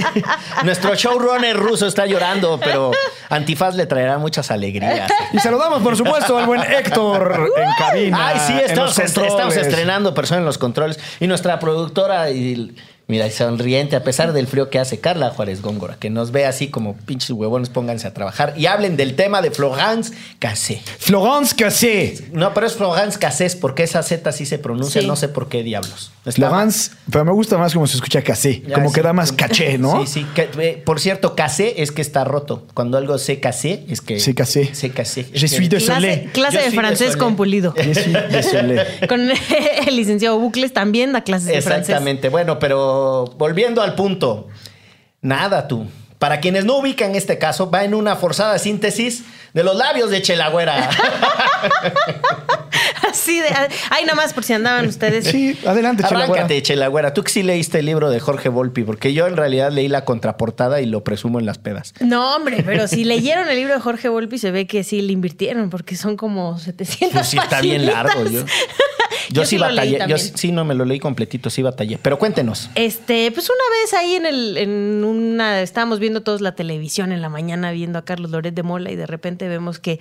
Nuestro 0.66 0.94
showrunner 0.96 1.56
ruso 1.56 1.88
está 1.88 2.06
llorando, 2.06 2.60
pero 2.60 2.92
Antifaz 3.30 3.76
le 3.76 3.86
traerá 3.86 4.18
muchas 4.18 4.52
alegrías. 4.52 5.10
Y 5.32 5.40
saludamos, 5.40 5.82
por 5.82 5.96
supuesto, 5.96 6.38
al 6.38 6.46
buen 6.48 6.62
Héctor 6.62 7.50
en 7.56 7.70
cabina. 7.78 8.28
Ay, 8.30 8.40
sí, 8.46 8.54
estamos, 8.66 8.98
est- 9.00 9.18
estamos 9.18 9.56
estrenando 9.56 10.14
persona 10.14 10.40
en 10.40 10.46
los 10.46 10.58
controles. 10.58 11.00
Y 11.20 11.28
nuestra 11.28 11.60
productora, 11.60 12.30
y, 12.32 12.76
mira, 13.10 13.28
y 13.28 13.32
sonriente, 13.32 13.98
a 13.98 14.04
pesar 14.06 14.32
del 14.32 14.48
frío 14.48 14.70
que 14.70 14.80
hace, 14.80 15.00
Carla 15.02 15.32
Juárez 15.32 15.62
Góngora, 15.62 15.98
que 16.00 16.10
nos 16.10 16.32
ve 16.32 16.46
así 16.46 16.70
como 16.70 16.96
pinches 16.96 17.32
huevones, 17.32 17.68
pónganse 17.70 18.08
a 18.08 18.14
trabajar 18.14 18.54
y 18.56 18.68
hablen 18.68 18.96
del 18.96 19.16
tema 19.18 19.42
de 19.42 19.52
Florence 19.52 20.14
Cassé. 20.40 20.82
Florence 21.00 21.54
Cassé. 21.56 22.30
No, 22.32 22.54
pero 22.54 22.68
es 22.68 22.74
Florence 22.76 23.20
Cassés, 23.20 23.56
porque 23.58 23.84
esa 23.84 24.02
Z 24.04 24.32
sí 24.32 24.46
se 24.46 24.60
pronuncia, 24.60 25.02
Sí. 25.02 25.08
no 25.08 25.18
sé 25.18 25.28
por 25.28 25.50
qué 25.50 25.64
diablos. 25.64 26.12
Está- 26.26 26.50
Florence, 26.50 26.92
pero 27.10 27.24
me 27.26 27.32
gusta 27.32 27.58
más 27.58 27.74
como 27.74 27.88
se 27.88 27.96
escucha 27.96 28.22
Cassé. 28.22 28.62
Ya, 28.68 28.76
Como 28.76 28.90
sí. 28.90 28.96
que 28.96 29.02
da 29.02 29.14
más 29.14 29.32
caché, 29.32 29.78
¿no? 29.78 30.06
Sí, 30.06 30.20
sí. 30.22 30.28
que- 30.36 30.50
eh, 30.60 30.82
por 30.86 31.00
cierto, 31.00 31.34
cassé 31.34 31.82
es 31.82 31.92
que 31.92 32.02
está 32.02 32.24
roto. 32.26 32.68
Cuando 32.74 32.98
algo 32.98 33.18
se 33.18 33.40
cassé, 33.40 33.86
es 33.90 34.02
que. 34.02 34.20
Se 34.20 34.36
cassé. 34.36 34.76
Se 34.76 34.90
cassé. 34.92 35.26
Je 35.34 35.48
suis 35.48 35.70
désolé. 35.70 36.30
Clase, 36.34 36.52
clase 36.58 36.58
de 36.70 36.72
francés 36.72 37.16
con 37.18 37.36
pulido. 37.38 37.74
Je 37.76 37.94
suis 37.96 38.14
désolé. 38.30 38.86
Con 39.08 39.22
el 39.88 39.96
licenciado 39.96 40.38
Bucles 40.38 40.74
también 40.74 41.14
da 41.14 41.24
clases 41.24 41.48
de 41.48 41.62
francés. 41.62 41.90
Exactamente. 41.90 42.30
Bueno, 42.30 42.60
pero 42.60 43.34
volviendo 43.38 43.82
al 43.82 43.96
punto. 43.96 44.50
Nada, 45.22 45.68
tú. 45.68 45.86
Para 46.18 46.42
quienes 46.42 46.66
no 46.66 46.78
ubican 46.80 47.16
este 47.16 47.38
caso, 47.38 47.72
va 47.72 47.86
en 47.86 47.94
una 47.94 48.18
forzada 48.18 48.60
síntesis 48.60 49.24
de 49.54 49.64
los 49.64 49.76
labios 49.76 50.10
de 50.10 50.22
Chelagüera. 50.22 50.90
Así 53.10 53.40
de. 53.40 53.48
Ay, 53.90 54.04
nada 54.04 54.16
más 54.16 54.34
por 54.34 54.44
si 54.44 54.54
andaban 54.54 54.88
ustedes. 54.88 55.26
Sí, 55.26 55.58
adelante, 55.66 56.04
Chelagüera. 56.04 56.44
Arráncate, 56.44 56.62
Chelagüera. 56.62 57.14
Tú 57.14 57.24
que 57.24 57.32
sí 57.32 57.44
leíste 57.44 57.80
el 57.80 57.86
libro 57.86 58.10
de 58.10 58.20
Jorge 58.20 58.50
Volpi, 58.50 58.84
porque 58.84 59.14
yo 59.14 59.28
en 59.28 59.38
realidad 59.38 59.72
leí 59.72 59.88
la 59.88 60.06
contraportada 60.06 60.82
y 60.82 60.86
lo 60.86 61.04
presumo 61.04 61.40
en 61.40 61.46
las 61.46 61.58
pedas. 61.58 61.94
No, 62.00 62.36
hombre, 62.36 62.64
pero 62.64 62.88
si 62.88 63.04
leyeron 63.04 63.50
el 63.50 63.56
libro 63.56 63.74
de 63.74 63.80
Jorge 63.80 64.10
Volpi, 64.10 64.38
se 64.38 64.52
ve 64.52 64.68
que 64.68 64.84
sí 64.84 65.02
le 65.02 65.14
invirtieron, 65.14 65.70
porque 65.70 65.96
son 65.96 66.18
como 66.18 66.58
700 66.60 67.14
Pues 67.14 67.28
sí, 67.28 67.38
está 67.38 67.62
bien 67.62 67.86
largo. 67.86 68.24
Yo, 68.26 68.44
yo, 69.30 69.46
sí, 69.46 69.58
leí 69.58 69.70
batallé. 69.70 70.00
Yo 70.08 70.18
sí, 70.18 70.32
sí, 70.36 70.52
no 70.52 70.66
me 70.66 70.76
lo 70.76 70.86
leí 70.86 71.00
completito, 71.00 71.50
sí 71.50 71.62
batallé. 71.62 71.98
Pero 72.02 72.18
cuéntenos. 72.18 72.70
Este, 72.76 73.32
pues 73.32 73.50
una 73.50 73.64
vez 73.82 73.94
ahí 73.94 74.16
en 74.16 74.26
el, 74.26 74.58
en 74.58 75.04
una, 75.04 75.62
estábamos 75.62 76.00
viendo 76.00 76.22
todos 76.22 76.42
la 76.42 76.56
televisión 76.56 77.12
en 77.12 77.22
la 77.22 77.30
mañana, 77.30 77.72
viendo 77.72 78.00
a 78.00 78.06
Carlos 78.06 78.32
Loret 78.32 78.54
de 78.54 78.64
Mola, 78.64 78.92
y 78.92 78.96
de 78.96 79.08
repente 79.08 79.48
vemos 79.48 79.80
que 79.80 80.00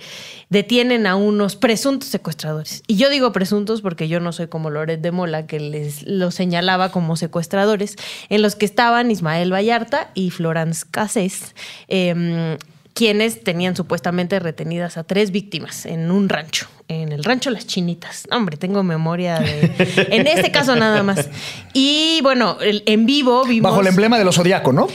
detienen 0.49 1.07
a 1.07 1.15
unos 1.15 1.55
presuntos 1.55 2.09
secuestradores. 2.09 2.83
Y 2.87 2.97
yo 2.97 3.09
digo 3.09 3.31
presuntos 3.31 3.81
porque 3.81 4.07
yo 4.07 4.19
no 4.19 4.31
soy 4.31 4.47
como 4.47 4.69
Loret 4.69 5.01
de 5.01 5.11
Mola, 5.11 5.45
que 5.47 5.59
les 5.59 6.03
lo 6.03 6.31
señalaba 6.31 6.91
como 6.91 7.15
secuestradores, 7.15 7.95
en 8.29 8.41
los 8.41 8.55
que 8.55 8.65
estaban 8.65 9.11
Ismael 9.11 9.53
Vallarta 9.53 10.11
y 10.13 10.29
Florence 10.29 10.85
Cassés. 10.89 11.55
em, 11.87 12.57
quienes 12.99 13.45
tenían 13.45 13.77
supuestamente 13.77 14.39
retenidas 14.39 14.97
a 14.97 15.05
tres 15.05 15.31
víctimas 15.31 15.85
en 15.85 16.11
un 16.11 16.27
rancho, 16.27 16.67
en 16.89 17.13
el 17.13 17.23
rancho 17.23 17.49
Las 17.49 17.65
Chinitas. 17.65 18.27
Hombre, 18.29 18.57
tengo 18.57 18.83
memoria 18.83 19.39
de... 19.39 19.71
en 20.11 20.27
este 20.27 20.51
caso 20.51 20.75
nada 20.75 21.01
más. 21.01 21.29
Y 21.73 22.19
bueno, 22.23 22.57
en 22.59 23.05
vivo 23.05 23.45
vimos... 23.45 23.71
Bajo 23.71 23.79
el 23.79 23.87
emblema 23.87 24.17
de 24.17 24.25
los 24.25 24.35
Zodíaco, 24.35 24.73
¿no? 24.73 24.89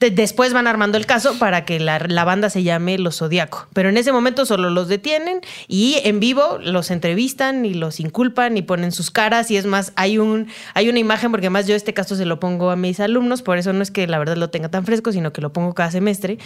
Después 0.00 0.52
van 0.52 0.66
armando 0.66 0.96
el 0.96 1.06
caso 1.06 1.38
para 1.38 1.64
que 1.64 1.80
la, 1.80 1.98
banda 2.24 2.50
se 2.50 2.62
llame 2.62 2.98
Los 2.98 3.18
Zodíaco. 3.18 3.66
Pero 3.72 3.88
en 3.88 3.96
ese 3.96 4.12
momento 4.12 4.46
solo 4.46 4.70
los 4.70 4.88
detienen 4.88 5.40
y 5.66 5.96
en 6.04 6.20
vivo 6.20 6.58
los 6.62 6.90
entrevistan 6.90 7.64
y 7.64 7.74
los 7.74 7.98
inculpan 7.98 8.56
y 8.56 8.62
ponen 8.62 8.92
sus 8.92 9.10
caras. 9.10 9.50
Y 9.50 9.56
es 9.56 9.66
más, 9.66 9.92
hay, 9.96 10.18
un, 10.18 10.48
hay 10.74 10.88
una 10.88 10.98
imagen, 10.98 11.30
porque 11.30 11.46
además 11.46 11.66
yo 11.66 11.74
este 11.74 11.94
caso 11.94 12.14
se 12.14 12.26
lo 12.26 12.38
pongo 12.38 12.70
a 12.70 12.76
mis 12.76 13.00
alumnos, 13.00 13.42
por 13.42 13.58
eso 13.58 13.72
no 13.72 13.82
es 13.82 13.90
que 13.90 14.06
la 14.06 14.18
verdad 14.18 14.36
lo 14.36 14.50
tenga 14.50 14.68
tan 14.68 14.84
fresco, 14.84 15.12
sino 15.12 15.32
que 15.32 15.40
lo 15.40 15.52
pongo 15.52 15.74
cada 15.74 15.90
semestre. 15.90 16.38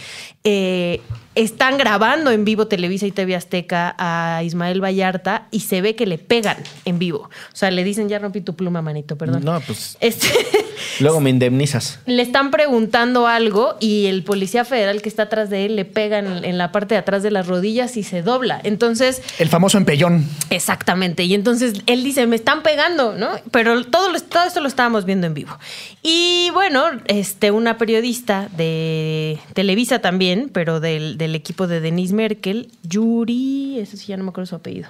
Eh, 0.43 1.01
están 1.35 1.77
grabando 1.77 2.31
en 2.31 2.45
vivo 2.45 2.67
Televisa 2.67 3.05
y 3.05 3.11
TV 3.11 3.35
Azteca 3.35 3.95
a 3.97 4.43
Ismael 4.43 4.83
Vallarta 4.83 5.47
y 5.51 5.61
se 5.61 5.81
ve 5.81 5.95
que 5.95 6.05
le 6.05 6.17
pegan 6.17 6.57
en 6.85 6.99
vivo. 6.99 7.29
O 7.51 7.55
sea, 7.55 7.71
le 7.71 7.83
dicen, 7.83 8.09
ya 8.09 8.19
rompí 8.19 8.41
tu 8.41 8.55
pluma, 8.55 8.81
manito, 8.81 9.15
perdón. 9.15 9.43
No, 9.43 9.59
pues. 9.61 9.97
Este, 9.99 10.27
luego 10.99 11.19
me 11.19 11.29
indemnizas. 11.29 11.99
Le 12.05 12.21
están 12.21 12.51
preguntando 12.51 13.27
algo 13.27 13.42
y 13.79 14.05
el 14.07 14.23
policía 14.23 14.65
federal 14.65 15.01
que 15.01 15.09
está 15.09 15.23
atrás 15.23 15.49
de 15.49 15.65
él 15.65 15.75
le 15.75 15.85
pega 15.85 16.19
en, 16.19 16.57
la 16.57 16.71
parte 16.71 16.95
de 16.95 16.99
atrás 16.99 17.23
de 17.23 17.31
las 17.31 17.47
rodillas 17.47 17.97
y 17.97 18.03
se 18.03 18.21
dobla. 18.21 18.59
Entonces. 18.63 19.21
El 19.39 19.49
famoso 19.49 19.77
empellón. 19.77 20.27
Exactamente. 20.49 21.23
Y 21.23 21.33
entonces 21.33 21.81
él 21.85 22.03
dice, 22.03 22.27
me 22.27 22.35
están 22.35 22.63
pegando, 22.63 23.15
¿no? 23.15 23.29
Pero 23.51 23.83
todo, 23.85 24.07
todo 24.21 24.43
esto 24.43 24.61
lo 24.61 24.67
estábamos 24.67 25.05
viendo 25.05 25.27
en 25.27 25.33
vivo. 25.33 25.57
Y 26.01 26.49
bueno, 26.53 26.83
este, 27.05 27.51
una 27.51 27.77
periodista 27.77 28.49
de 28.55 29.39
Televisa 29.53 29.99
también, 29.99 30.49
pero 30.51 30.79
del 30.79 31.17
del 31.17 31.35
equipo 31.35 31.67
de 31.67 31.79
Denise 31.79 32.13
Merkel, 32.13 32.71
Yuri, 32.83 33.79
eso 33.79 33.97
sí 33.97 34.07
ya 34.07 34.17
no 34.17 34.23
me 34.23 34.29
acuerdo 34.29 34.47
su 34.47 34.55
apellido. 34.55 34.89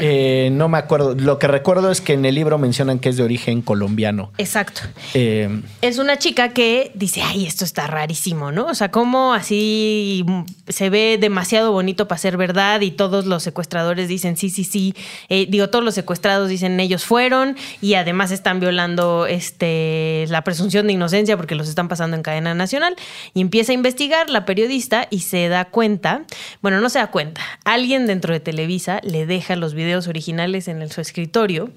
Eh, 0.00 0.50
no 0.52 0.68
me 0.68 0.78
acuerdo. 0.78 1.14
Lo 1.14 1.38
que 1.38 1.48
recuerdo 1.48 1.90
es 1.90 2.00
que 2.00 2.12
en 2.12 2.24
el 2.24 2.34
libro 2.34 2.58
mencionan 2.58 2.98
que 2.98 3.08
es 3.08 3.16
de 3.16 3.22
origen 3.22 3.62
colombiano. 3.62 4.30
Exacto. 4.38 4.82
Eh, 5.14 5.62
es 5.82 5.98
una 5.98 6.18
chica 6.18 6.50
que 6.50 6.92
dice, 6.94 7.22
ay, 7.22 7.46
esto 7.46 7.64
está 7.64 7.86
rarísimo, 7.86 8.52
¿no? 8.52 8.66
O 8.66 8.74
sea, 8.74 8.90
como 8.90 9.34
así 9.34 10.24
se 10.68 10.90
ve 10.90 11.18
demasiado 11.20 11.72
bonito 11.72 12.06
para 12.06 12.18
ser 12.18 12.36
verdad 12.36 12.80
y 12.82 12.90
todos 12.90 13.26
los 13.26 13.42
secuestradores 13.42 14.08
dicen, 14.08 14.36
sí, 14.36 14.50
sí, 14.50 14.64
sí. 14.64 14.94
Eh, 15.28 15.46
digo, 15.48 15.68
todos 15.70 15.84
los 15.84 15.94
secuestrados 15.94 16.48
dicen, 16.48 16.78
ellos 16.78 17.04
fueron 17.04 17.56
y 17.80 17.94
además 17.94 18.30
están 18.30 18.60
violando 18.60 19.26
este, 19.26 20.26
la 20.28 20.44
presunción 20.44 20.86
de 20.86 20.92
inocencia 20.92 21.36
porque 21.36 21.54
los 21.54 21.68
están 21.68 21.88
pasando 21.88 22.16
en 22.16 22.22
cadena 22.22 22.54
nacional. 22.54 22.94
Y 23.34 23.40
empieza 23.40 23.72
a 23.72 23.74
investigar 23.74 24.30
la 24.30 24.44
periodista 24.44 25.08
y 25.10 25.20
se 25.20 25.48
da 25.48 25.64
cuenta, 25.64 26.22
bueno, 26.62 26.80
no 26.80 26.88
se 26.88 26.98
da 26.98 27.08
cuenta, 27.08 27.40
alguien 27.64 28.06
dentro 28.06 28.32
de 28.32 28.40
Televisa 28.40 29.00
le 29.02 29.26
deja 29.26 29.56
los 29.56 29.74
videos 29.74 29.79
originales 30.08 30.68
en 30.68 30.82
el, 30.82 30.90
su 30.90 31.00
escritorio 31.00 31.70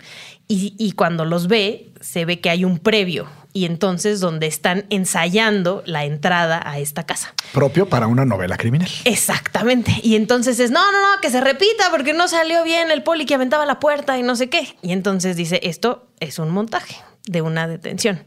y, 0.47 0.91
cuando 0.91 1.25
los 1.25 1.47
ve, 1.47 1.91
se 1.99 2.25
ve 2.25 2.39
que 2.39 2.49
hay 2.49 2.63
un 2.63 2.77
previo 2.77 3.27
y 3.53 3.65
entonces 3.65 4.19
donde 4.19 4.45
están 4.45 4.85
ensayando 4.89 5.81
la 5.85 6.05
entrada 6.05 6.61
a 6.63 6.79
esta 6.79 7.05
casa. 7.05 7.33
Propio 7.53 7.87
para 7.87 8.07
una 8.07 8.25
novela 8.25 8.57
criminal. 8.57 8.89
Exactamente. 9.05 9.93
Y 10.03 10.15
entonces 10.15 10.59
es, 10.59 10.69
no, 10.69 10.91
no, 10.91 10.99
no, 10.99 11.21
que 11.21 11.29
se 11.29 11.41
repita 11.41 11.89
porque 11.91 12.13
no 12.13 12.27
salió 12.27 12.63
bien 12.63 12.91
el 12.91 13.03
poli 13.03 13.25
que 13.25 13.35
aventaba 13.35 13.65
la 13.65 13.79
puerta 13.79 14.17
y 14.17 14.23
no 14.23 14.35
sé 14.35 14.49
qué. 14.49 14.75
Y 14.81 14.91
entonces 14.91 15.35
dice, 15.35 15.59
esto 15.63 16.07
es 16.19 16.37
un 16.39 16.51
montaje 16.51 16.95
de 17.25 17.41
una 17.41 17.67
detención. 17.67 18.23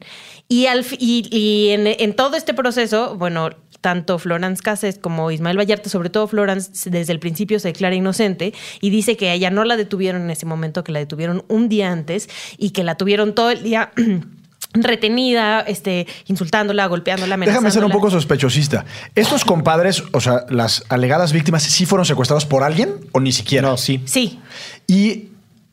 Y, 0.49 0.67
al, 0.67 0.87
y, 0.99 1.71
en, 1.71 1.87
en, 1.87 2.15
todo 2.15 2.37
este 2.37 2.55
proceso, 2.55 3.17
bueno, 3.17 3.51
tanto 3.87 4.19
Florence 4.19 4.65
Cassés 4.65 4.99
como 4.99 5.31
Ismael 5.31 5.57
Vallarta, 5.57 5.89
sobre 5.89 6.11
todo 6.11 6.27
Florence, 6.27 6.91
desde 6.91 7.13
el 7.13 7.21
principio 7.21 7.61
se 7.61 7.69
declara 7.69 7.95
inocente 7.95 8.53
y 8.81 8.91
dice 8.91 9.17
que 9.17 9.29
a 9.29 9.35
ella 9.35 9.49
no 9.53 9.63
la 9.63 9.77
detuvieron 9.77 10.23
en 10.23 10.31
ese 10.31 10.45
momento, 10.45 10.83
que 10.83 10.91
la 10.91 10.99
detuvieron 10.99 11.45
un 11.47 11.69
día 11.69 11.93
antes 11.93 12.29
y 12.59 12.71
que 12.71 12.83
la 12.83 12.97
tuvieron 12.97 13.37
todo 13.37 13.53
el 13.53 13.63
día. 13.63 13.93
retenida, 14.75 15.61
este, 15.61 16.09
insultándola, 16.27 16.87
golpeándola, 16.87 17.37
Déjame 17.37 17.71
ser 17.71 17.85
un 17.85 17.93
poco 17.93 18.11
sospechosista. 18.11 18.85
¿Estos 19.15 19.45
compadres, 19.45 20.03
o 20.13 20.21
sea, 20.21 20.47
las 20.51 20.83
alegadas 20.89 21.33
víctimas, 21.33 21.63
sí 21.63 21.87
fueron 21.87 22.05
secuestrados 22.05 22.45
por 22.45 22.65
alguien 22.65 22.91
o 23.13 23.21
ni 23.21 23.31
siquiera? 23.31 23.69
No, 23.69 23.77
sí. 23.77 24.03
Sí. 24.05 24.41
Y 24.89 25.29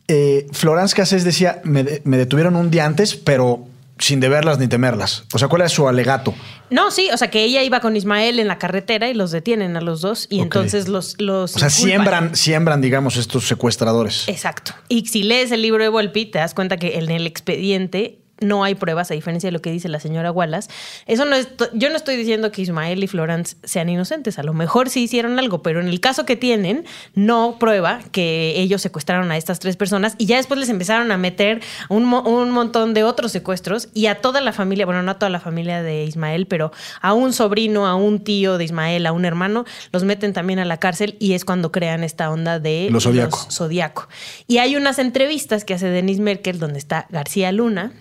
eh, 0.07 0.45
Florence 0.51 0.95
Cassés 0.95 1.23
decía, 1.23 1.61
me, 1.63 1.83
me 2.03 2.17
detuvieron 2.17 2.55
un 2.55 2.69
día 2.69 2.85
antes, 2.85 3.15
pero 3.15 3.65
sin 3.99 4.19
deberlas 4.19 4.59
ni 4.59 4.67
temerlas. 4.67 5.25
O 5.33 5.39
sea, 5.39 5.47
¿cuál 5.47 5.61
es 5.61 5.71
su 5.71 5.87
alegato? 5.87 6.33
No, 6.69 6.91
sí, 6.91 7.09
o 7.13 7.17
sea, 7.17 7.29
que 7.29 7.43
ella 7.43 7.63
iba 7.63 7.79
con 7.79 7.95
Ismael 7.95 8.39
en 8.39 8.47
la 8.47 8.57
carretera 8.57 9.09
y 9.09 9.13
los 9.13 9.31
detienen 9.31 9.77
a 9.77 9.81
los 9.81 10.01
dos 10.01 10.27
y 10.29 10.39
entonces 10.39 10.87
los, 10.87 11.19
los... 11.21 11.55
O 11.55 11.59
sea, 11.59 11.69
siembran, 11.69 12.35
siembran, 12.35 12.81
digamos, 12.81 13.17
estos 13.17 13.47
secuestradores. 13.47 14.27
Exacto. 14.27 14.73
Y 14.89 15.05
si 15.05 15.23
lees 15.23 15.51
el 15.51 15.61
libro 15.61 15.83
de 15.83 15.89
Volpi, 15.89 16.25
te 16.25 16.39
das 16.39 16.53
cuenta 16.53 16.77
que 16.77 16.97
en 16.97 17.09
el 17.11 17.27
expediente 17.27 18.22
no 18.39 18.63
hay 18.63 18.75
pruebas, 18.75 19.11
a 19.11 19.13
diferencia 19.13 19.47
de 19.47 19.51
lo 19.51 19.61
que 19.61 19.71
dice 19.71 19.89
la 19.89 19.99
señora 19.99 20.31
Wallace. 20.31 20.69
Eso 21.05 21.25
no 21.25 21.35
es, 21.35 21.47
yo 21.73 21.89
no 21.89 21.95
estoy 21.95 22.15
diciendo 22.15 22.51
que 22.51 22.61
Ismael 22.61 23.03
y 23.03 23.07
Florence 23.07 23.55
sean 23.63 23.89
inocentes, 23.89 24.39
a 24.39 24.43
lo 24.43 24.53
mejor 24.53 24.89
sí 24.89 25.03
hicieron 25.03 25.39
algo, 25.39 25.61
pero 25.61 25.79
en 25.79 25.87
el 25.87 25.99
caso 25.99 26.25
que 26.25 26.35
tienen, 26.35 26.85
no 27.13 27.57
prueba 27.59 27.99
que 28.11 28.53
ellos 28.57 28.81
secuestraron 28.81 29.31
a 29.31 29.37
estas 29.37 29.59
tres 29.59 29.77
personas 29.77 30.15
y 30.17 30.25
ya 30.25 30.37
después 30.37 30.59
les 30.59 30.69
empezaron 30.69 31.11
a 31.11 31.17
meter 31.17 31.61
un, 31.89 32.05
un 32.13 32.51
montón 32.51 32.93
de 32.93 33.03
otros 33.03 33.31
secuestros 33.31 33.89
y 33.93 34.07
a 34.07 34.21
toda 34.21 34.41
la 34.41 34.51
familia, 34.51 34.85
bueno, 34.85 35.03
no 35.03 35.11
a 35.11 35.19
toda 35.19 35.29
la 35.29 35.39
familia 35.39 35.81
de 35.81 36.03
Ismael, 36.03 36.47
pero 36.47 36.71
a 37.01 37.13
un 37.13 37.33
sobrino, 37.33 37.87
a 37.87 37.95
un 37.95 38.23
tío 38.23 38.57
de 38.57 38.65
Ismael, 38.65 39.05
a 39.05 39.11
un 39.11 39.25
hermano, 39.25 39.65
los 39.91 40.03
meten 40.03 40.33
también 40.33 40.59
a 40.59 40.65
la 40.65 40.77
cárcel 40.77 41.15
y 41.19 41.33
es 41.33 41.45
cuando 41.45 41.71
crean 41.71 42.03
esta 42.03 42.29
onda 42.29 42.59
de 42.59 42.89
los 42.91 43.03
zodiaco. 43.03 43.47
zodiaco. 43.49 44.07
Y 44.47 44.57
hay 44.57 44.75
unas 44.75 44.99
entrevistas 44.99 45.65
que 45.65 45.73
hace 45.73 45.87
Denise 45.87 46.21
Merkel 46.21 46.59
donde 46.59 46.79
está 46.79 47.07
García 47.09 47.51
Luna 47.51 47.91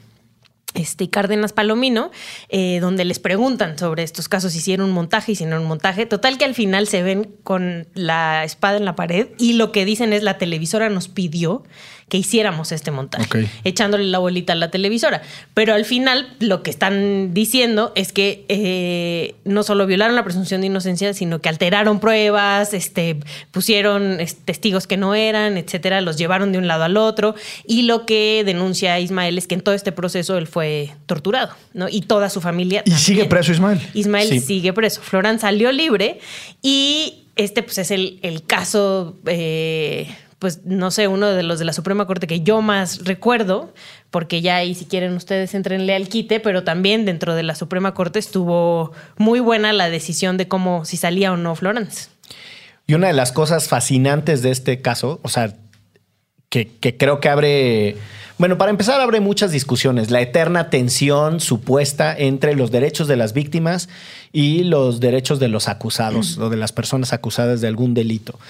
este, 0.75 1.11
Cárdenas 1.11 1.53
Palomino, 1.53 2.11
eh, 2.49 2.79
donde 2.81 3.05
les 3.05 3.19
preguntan 3.19 3.79
sobre 3.79 4.03
estos 4.03 4.29
casos, 4.29 4.53
si 4.53 4.59
hicieron 4.59 4.89
un 4.89 4.95
montaje, 4.95 5.33
hicieron 5.33 5.63
un 5.63 5.69
montaje. 5.69 6.07
Total 6.07 6.39
que 6.39 6.45
al 6.45 6.55
final 6.55 6.87
se 6.87 7.03
ven 7.03 7.35
con 7.43 7.87
la 7.95 8.45
espada 8.45 8.77
en 8.77 8.85
la 8.85 8.97
pared 8.97 9.29
y 9.39 9.55
lo 9.55 9.73
que 9.73 9.85
dicen 9.85 10.13
es 10.13 10.23
la 10.23 10.39
televisora 10.39 10.89
nos 10.89 11.09
pidió 11.09 11.65
que 12.13 12.19
hiciéramos 12.19 12.73
este 12.73 12.91
montaje, 12.91 13.49
echándole 13.65 14.05
la 14.05 14.19
bolita 14.19 14.53
a 14.53 14.57
la 14.57 14.71
televisora. 14.71 15.23
Pero 15.55 15.73
al 15.73 15.87
final 15.87 16.29
lo 16.41 16.63
que 16.63 16.69
están 16.69 17.33
diciendo 17.33 17.91
es 17.95 18.13
que 18.13 18.45
eh, 18.51 19.35
no 19.47 19.63
solo 19.63 19.87
violaron 19.87 20.15
la 20.15 20.23
presunción 20.23 20.61
de 20.61 20.67
inocencia, 20.67 21.15
sino 21.15 21.41
que 21.41 21.49
alteraron 21.49 22.01
pruebas, 22.01 22.75
este, 22.75 23.17
pusieron 23.51 24.19
testigos 24.45 24.87
que 24.87 24.99
no 24.99 25.15
eran, 25.15 25.57
etcétera, 25.57 26.03
los 26.03 26.19
llevaron 26.19 26.53
de 26.53 26.59
un 26.59 26.67
lado 26.67 26.85
al 26.85 26.99
otro. 26.99 27.35
Y 27.67 27.85
lo 27.85 28.05
que 28.05 28.43
denuncia 28.45 29.01
Ismael 29.01 29.39
es 29.39 29.47
que 29.47 29.55
en 29.55 29.63
todo 29.63 29.75
este 29.75 29.91
proceso 29.91 30.37
él 30.37 30.47
fue 30.47 30.91
torturado, 31.07 31.55
¿no? 31.73 31.89
Y 31.89 32.03
toda 32.03 32.29
su 32.29 32.43
familia. 32.43 32.83
¿Y 32.85 32.91
sigue 32.91 33.25
preso 33.25 33.53
Ismael? 33.53 33.81
Ismael 33.95 34.39
sigue 34.43 34.75
preso. 34.75 35.01
Florán 35.01 35.39
salió 35.39 35.73
libre 35.73 36.21
y 36.61 37.25
este 37.37 37.63
pues 37.63 37.79
es 37.79 37.91
el, 37.91 38.19
el 38.21 38.45
caso 38.45 39.17
eh, 39.25 40.09
pues 40.43 40.63
no 40.65 40.91
sé, 40.91 41.07
uno 41.07 41.29
de 41.29 41.45
los 41.45 41.61
de 41.61 41.65
la 41.65 41.73
Suprema 41.73 42.05
Corte 42.05 42.27
que 42.27 42.41
yo 42.41 42.63
más 42.63 43.05
recuerdo, 43.05 43.73
porque 44.11 44.43
ya 44.43 44.57
ahí 44.57 44.75
si 44.75 44.87
quieren 44.87 45.15
ustedes 45.15 45.55
entrenle 45.55 45.95
al 45.95 46.09
quite, 46.09 46.41
pero 46.41 46.65
también 46.65 47.05
dentro 47.05 47.37
de 47.37 47.45
la 47.45 47.55
Suprema 47.55 47.95
Corte 47.95 48.19
estuvo 48.19 48.91
muy 49.19 49.39
buena 49.39 49.73
la 49.73 49.89
decisión 49.89 50.39
de 50.39 50.49
cómo 50.49 50.85
si 50.85 50.97
salía 50.97 51.31
o 51.31 51.37
no 51.37 51.55
Florence. 51.55 52.09
Y 52.89 52.95
una 52.95 53.07
de 53.07 53.13
las 53.13 53.31
cosas 53.31 53.69
fascinantes 53.69 54.43
de 54.43 54.51
este 54.51 54.83
caso, 54.83 55.21
o 55.23 55.29
sea, 55.29 55.55
que, 56.49 56.67
que 56.67 56.97
creo 56.97 57.21
que 57.21 57.29
abre, 57.29 57.97
bueno, 58.37 58.59
para 58.59 58.73
empezar 58.73 59.01
abre 59.01 59.21
muchas 59.21 59.53
discusiones, 59.53 60.11
la 60.11 60.23
eterna 60.23 60.71
tensión 60.71 61.39
supuesta 61.39 62.19
entre 62.19 62.57
los 62.57 62.73
derechos 62.73 63.07
de 63.07 63.15
las 63.15 63.33
víctimas 63.33 63.89
y 64.33 64.65
los 64.65 64.99
derechos 64.99 65.39
de 65.39 65.47
los 65.47 65.69
acusados 65.69 66.37
o 66.39 66.51
de 66.51 66.57
las 66.57 66.73
personas 66.73 67.13
acusadas 67.13 67.61
de 67.61 67.69
algún 67.69 67.95
delito 67.95 68.41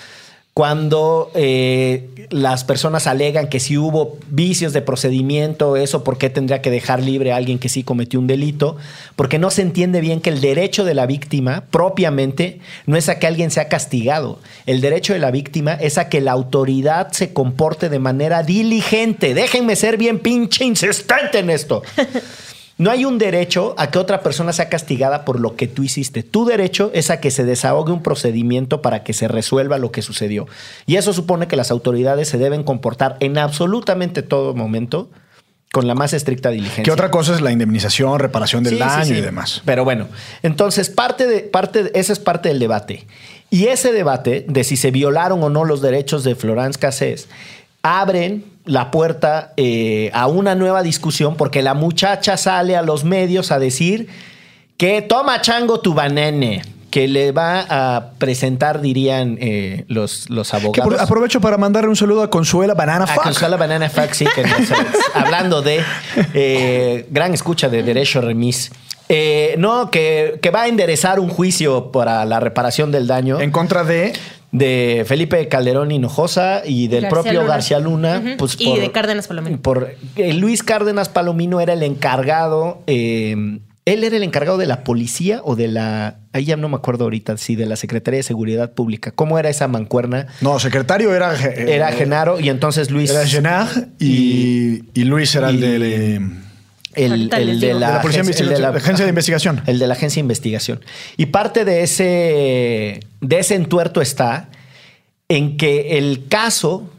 cuando 0.54 1.30
eh, 1.34 2.10
las 2.28 2.64
personas 2.64 3.06
alegan 3.06 3.48
que 3.48 3.58
si 3.58 3.78
hubo 3.78 4.18
vicios 4.28 4.74
de 4.74 4.82
procedimiento, 4.82 5.76
eso 5.76 6.04
por 6.04 6.18
qué 6.18 6.28
tendría 6.28 6.60
que 6.60 6.70
dejar 6.70 7.02
libre 7.02 7.32
a 7.32 7.36
alguien 7.36 7.58
que 7.58 7.70
sí 7.70 7.84
cometió 7.84 8.20
un 8.20 8.26
delito, 8.26 8.76
porque 9.16 9.38
no 9.38 9.50
se 9.50 9.62
entiende 9.62 10.02
bien 10.02 10.20
que 10.20 10.28
el 10.28 10.42
derecho 10.42 10.84
de 10.84 10.92
la 10.92 11.06
víctima 11.06 11.64
propiamente 11.70 12.60
no 12.84 12.96
es 12.98 13.08
a 13.08 13.18
que 13.18 13.26
alguien 13.26 13.50
sea 13.50 13.68
castigado, 13.68 14.40
el 14.66 14.82
derecho 14.82 15.14
de 15.14 15.20
la 15.20 15.30
víctima 15.30 15.72
es 15.72 15.96
a 15.96 16.10
que 16.10 16.20
la 16.20 16.32
autoridad 16.32 17.12
se 17.12 17.32
comporte 17.32 17.88
de 17.88 17.98
manera 17.98 18.42
diligente. 18.42 19.32
Déjenme 19.32 19.74
ser 19.74 19.96
bien 19.96 20.18
pinche 20.18 20.64
insistente 20.64 21.38
en 21.38 21.48
esto. 21.48 21.82
No 22.78 22.90
hay 22.90 23.04
un 23.04 23.18
derecho 23.18 23.74
a 23.78 23.90
que 23.90 23.98
otra 23.98 24.22
persona 24.22 24.52
sea 24.52 24.68
castigada 24.68 25.24
por 25.24 25.38
lo 25.38 25.54
que 25.56 25.68
tú 25.68 25.82
hiciste. 25.82 26.22
Tu 26.22 26.44
derecho 26.46 26.90
es 26.94 27.11
a 27.11 27.20
que 27.20 27.30
se 27.30 27.44
desahogue 27.44 27.92
un 27.92 28.02
procedimiento 28.02 28.82
para 28.82 29.04
que 29.04 29.12
se 29.12 29.28
resuelva 29.28 29.78
lo 29.78 29.92
que 29.92 30.02
sucedió. 30.02 30.46
Y 30.87 30.96
eso 30.96 31.12
supone 31.12 31.46
que 31.46 31.56
las 31.56 31.70
autoridades 31.70 32.28
se 32.28 32.38
deben 32.38 32.64
comportar 32.64 33.16
en 33.20 33.38
absolutamente 33.38 34.22
todo 34.22 34.54
momento 34.54 35.11
con 35.72 35.87
la 35.87 35.94
más 35.94 36.12
estricta 36.12 36.50
diligencia. 36.50 36.82
Que 36.85 36.90
otra 36.90 37.11
cosa 37.11 37.35
es 37.35 37.40
la 37.40 37.52
indemnización, 37.52 38.18
reparación 38.18 38.62
del 38.64 38.74
Sí, 38.74 38.78
daño 38.80 39.04
sí. 39.04 39.14
y 39.14 39.20
demás. 39.20 39.62
Pero 39.64 39.85
bueno, 39.85 40.08
entonces 40.42 40.90
parte 40.90 41.26
de, 41.26 41.40
parte 41.40 41.85
de- 41.85 41.90
esa 41.94 42.12
es 42.12 42.18
parte 42.18 42.48
del 42.48 42.58
debate. 42.58 43.06
Y 43.48 43.66
ese 43.68 43.92
debate 43.92 44.44
de 44.48 44.64
si 44.64 44.76
se 44.76 44.90
violaron 44.90 45.42
o 45.42 45.50
no 45.50 45.64
los 45.64 45.80
derechos 45.82 46.24
de 46.24 46.35
Florence 46.35 46.78
Cassés 46.78 47.28
abren 47.82 48.44
la 48.64 48.90
puerta 48.90 49.53
eh, 49.57 50.11
a 50.14 50.27
una 50.29 50.55
nueva 50.55 50.83
discusión 50.83 51.37
porque 51.37 51.62
la 51.62 51.75
muchacha 51.75 52.37
sale 52.37 52.77
a 52.77 52.83
los 52.83 53.05
medios 53.05 53.51
a 53.53 53.59
decir 53.59 54.09
que 54.77 55.03
toma 55.03 55.40
chango 55.40 55.81
tu 55.81 55.94
banane, 55.94 56.62
que 56.90 57.09
le 57.09 57.33
va 57.33 57.64
a 57.68 58.11
presentar, 58.18 58.81
dirían 58.81 59.38
eh, 59.40 59.85
los, 59.88 60.29
los 60.31 60.51
Que 60.51 60.57
abogados. 60.57 60.92
por- 60.92 61.01
aprovecho 61.01 61.40
para 61.40 61.57
mandarle 61.57 61.88
un 61.90 61.96
saludo 61.96 62.22
a 62.22 62.31
Consuela 62.31 62.75
Banana 62.75 63.05
A 63.05 63.07
Fuck. 63.07 63.22
Consuela 63.25 63.57
Banana 63.57 63.88
Fuck, 63.90 64.12
sí, 64.12 64.27
que 64.35 64.42
nos- 64.42 64.68
hablando 65.14 65.62
de 65.62 65.83
eh, 66.35 67.07
gran 67.11 67.33
escucha 67.35 67.68
de 67.68 67.83
Derecho 67.83 68.20
Remis. 68.20 68.70
Eh, 69.09 69.57
no, 69.59 69.90
que, 69.90 70.38
que 70.40 70.51
va 70.51 70.62
a 70.62 70.68
enderezar 70.68 71.20
un 71.20 71.29
juicio 71.29 71.90
para 71.92 72.25
la 72.25 72.40
reparación 72.40 72.90
del 72.92 73.07
daño 73.07 73.40
En 73.40 73.51
contra 73.51 73.85
de. 73.85 74.12
De 74.52 75.04
Felipe 75.06 75.48
Calderón 75.48 75.90
Hinojosa 75.90 76.62
y 76.64 76.86
del 76.88 77.02
García 77.02 77.10
propio 77.10 77.32
Luna. 77.40 77.46
García 77.52 77.78
Luna. 77.80 78.22
Pues, 78.38 78.56
Y 78.60 78.78
de 78.78 78.92
Cárdenas 78.92 79.26
Palomino. 79.26 79.60
Por, 79.60 79.96
eh, 80.16 80.32
Luis 80.34 80.62
Cárdenas 80.62 81.08
Palomino 81.08 81.60
era 81.60 81.72
el 81.72 81.82
encargado. 81.82 82.82
eh, 82.86 83.58
él 83.84 84.04
era 84.04 84.16
el 84.16 84.22
encargado 84.22 84.58
de 84.58 84.66
la 84.66 84.84
policía 84.84 85.40
o 85.42 85.56
de 85.56 85.66
la. 85.66 86.20
Ahí 86.32 86.44
ya 86.44 86.56
no 86.56 86.68
me 86.68 86.76
acuerdo 86.76 87.02
ahorita, 87.02 87.36
sí, 87.36 87.56
de 87.56 87.66
la 87.66 87.74
Secretaría 87.74 88.18
de 88.18 88.22
Seguridad 88.22 88.74
Pública. 88.74 89.10
¿Cómo 89.10 89.40
era 89.40 89.50
esa 89.50 89.66
mancuerna? 89.66 90.28
No, 90.40 90.60
secretario 90.60 91.12
era. 91.12 91.34
eh, 91.34 91.64
Era 91.74 91.90
Genaro 91.90 92.38
y 92.38 92.48
entonces 92.48 92.92
Luis. 92.92 93.10
Era 93.10 93.26
Genard 93.26 93.88
y, 93.98 94.84
y 94.94 95.02
Luis 95.04 95.34
era 95.34 95.48
el 95.48 95.56
y- 95.56 95.60
de 95.60 96.20
El, 96.94 97.31
el 97.33 97.61
de 97.61 97.66
digo. 97.68 97.78
la, 97.81 97.90
la 97.94 98.02
Policía 98.02 98.22
agencia- 98.22 98.44
el 98.44 98.48
Investigación- 98.50 98.55
de 98.55 98.61
la- 98.61 98.70
la 98.70 98.76
Agencia 98.78 99.05
de 99.05 99.09
Investigación. 99.11 99.62
El 99.66 99.78
de 99.78 99.87
la 99.87 99.94
agencia 99.94 100.20
de 100.20 100.24
investigación. 100.24 100.81
Y 101.16 101.26
parte 101.26 101.64
de 101.64 101.83
ese, 101.83 103.00
de 103.20 103.38
ese 103.38 103.55
entuerto 103.55 104.00
está 104.00 104.48
en 105.28 105.57
que 105.57 105.98
el 105.98 106.26
caso 106.28 106.90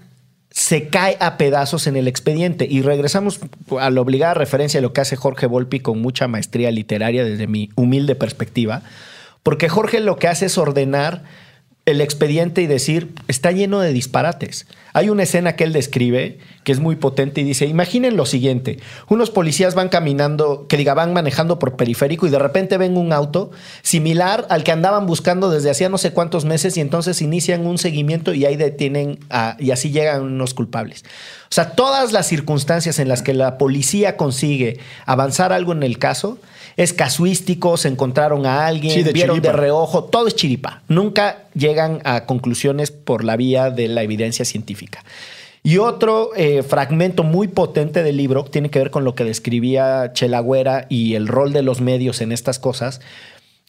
se 0.49 0.88
cae 0.89 1.17
a 1.19 1.38
pedazos 1.38 1.88
en 1.88 1.95
el 1.95 2.08
expediente. 2.08 2.67
Y 2.69 2.82
regresamos 2.82 3.39
a 3.79 3.89
la 3.89 4.01
obligada 4.01 4.34
referencia 4.36 4.79
de 4.79 4.82
lo 4.84 4.93
que 4.93 5.01
hace 5.01 5.15
Jorge 5.15 5.45
Volpi 5.47 5.79
con 5.79 5.99
mucha 6.01 6.27
maestría 6.27 6.69
literaria 6.71 7.23
desde 7.23 7.47
mi 7.47 7.69
humilde 7.75 8.15
perspectiva. 8.15 8.82
Porque 9.41 9.67
Jorge 9.69 9.99
lo 9.99 10.17
que 10.17 10.27
hace 10.27 10.45
es 10.45 10.58
ordenar 10.58 11.23
el 11.86 12.01
expediente 12.01 12.62
y 12.62 12.67
decir, 12.67 13.13
está 13.27 13.51
lleno 13.51 13.79
de 13.79 13.91
disparates. 13.93 14.67
Hay 14.93 15.10
una 15.10 15.23
escena 15.23 15.56
que 15.56 15.63
él 15.63 15.73
describe 15.73 16.38
que 16.63 16.71
es 16.71 16.79
muy 16.79 16.95
potente 16.95 17.41
y 17.41 17.43
dice, 17.43 17.65
imaginen 17.65 18.15
lo 18.15 18.25
siguiente, 18.25 18.79
unos 19.10 19.32
policías 19.32 19.75
van 19.75 19.89
caminando, 19.89 20.67
que 20.67 20.77
diga, 20.77 20.93
van 20.93 21.12
manejando 21.13 21.60
por 21.60 21.75
periférico 21.75 22.25
y 22.25 22.29
de 22.29 22.39
repente 22.39 22.77
ven 22.77 22.95
un 22.95 23.12
auto 23.12 23.51
similar 23.82 24.45
al 24.49 24.63
que 24.63 24.71
andaban 24.71 25.06
buscando 25.06 25.49
desde 25.49 25.69
hacía 25.69 25.89
no 25.89 25.97
sé 25.97 26.12
cuántos 26.13 26.45
meses 26.45 26.77
y 26.77 26.82
entonces 26.82 27.21
inician 27.21 27.65
un 27.65 27.77
seguimiento 27.77 28.34
y 28.34 28.45
ahí 28.45 28.56
detienen 28.56 29.19
a- 29.29 29.58
y 29.60 29.71
así 29.71 29.91
llegan 29.91 30.21
unos 30.21 30.53
culpables. 30.53 31.03
O 31.49 31.53
sea, 31.53 31.71
todas 31.71 32.12
las 32.13 32.27
circunstancias 32.27 32.97
en 32.99 33.08
las 33.10 33.21
que 33.21 33.34
la 33.34 33.58
policía 33.58 34.17
consigue 34.17 34.79
avanzar 35.06 35.53
algo 35.53 35.71
en 35.73 35.84
el 35.84 35.99
caso 35.99 36.39
es 36.77 36.93
casuístico, 36.93 37.77
se 37.77 37.88
encontraron 37.88 38.47
a 38.47 38.65
alguien, 38.65 38.93
Sí, 38.93 39.03
de 39.03 39.12
vieron 39.12 39.41
de 39.41 39.51
reojo, 39.51 40.06
todo 40.06 40.27
es 40.27 40.36
chiripa. 40.36 40.82
Nunca 40.88 41.43
llegan 41.53 42.01
a 42.03 42.25
conclusiones 42.25 42.89
por 42.89 43.23
la 43.23 43.36
vía 43.38 43.69
de 43.69 43.88
la 43.88 44.01
evidencia 44.01 44.43
científica. 44.45 44.83
Y 45.63 45.78
otro 45.78 46.32
eh, 46.36 46.62
fragmento 46.62 47.24
muy 47.24 47.48
potente 47.48 48.04
del 48.04 48.17
libro 48.17 48.43
tiene 48.43 48.69
que 48.69 48.80
ver 48.80 48.91
con 48.91 49.06
lo 49.06 49.15
que 49.15 49.24
describía 49.24 50.12
Chelagüera 50.12 50.88
y 50.89 51.15
el 51.15 51.28
rol 51.28 51.54
de 51.54 51.63
los 51.63 51.80
medios 51.80 52.19
en 52.19 52.34
estas 52.34 52.60
cosas. 52.60 53.00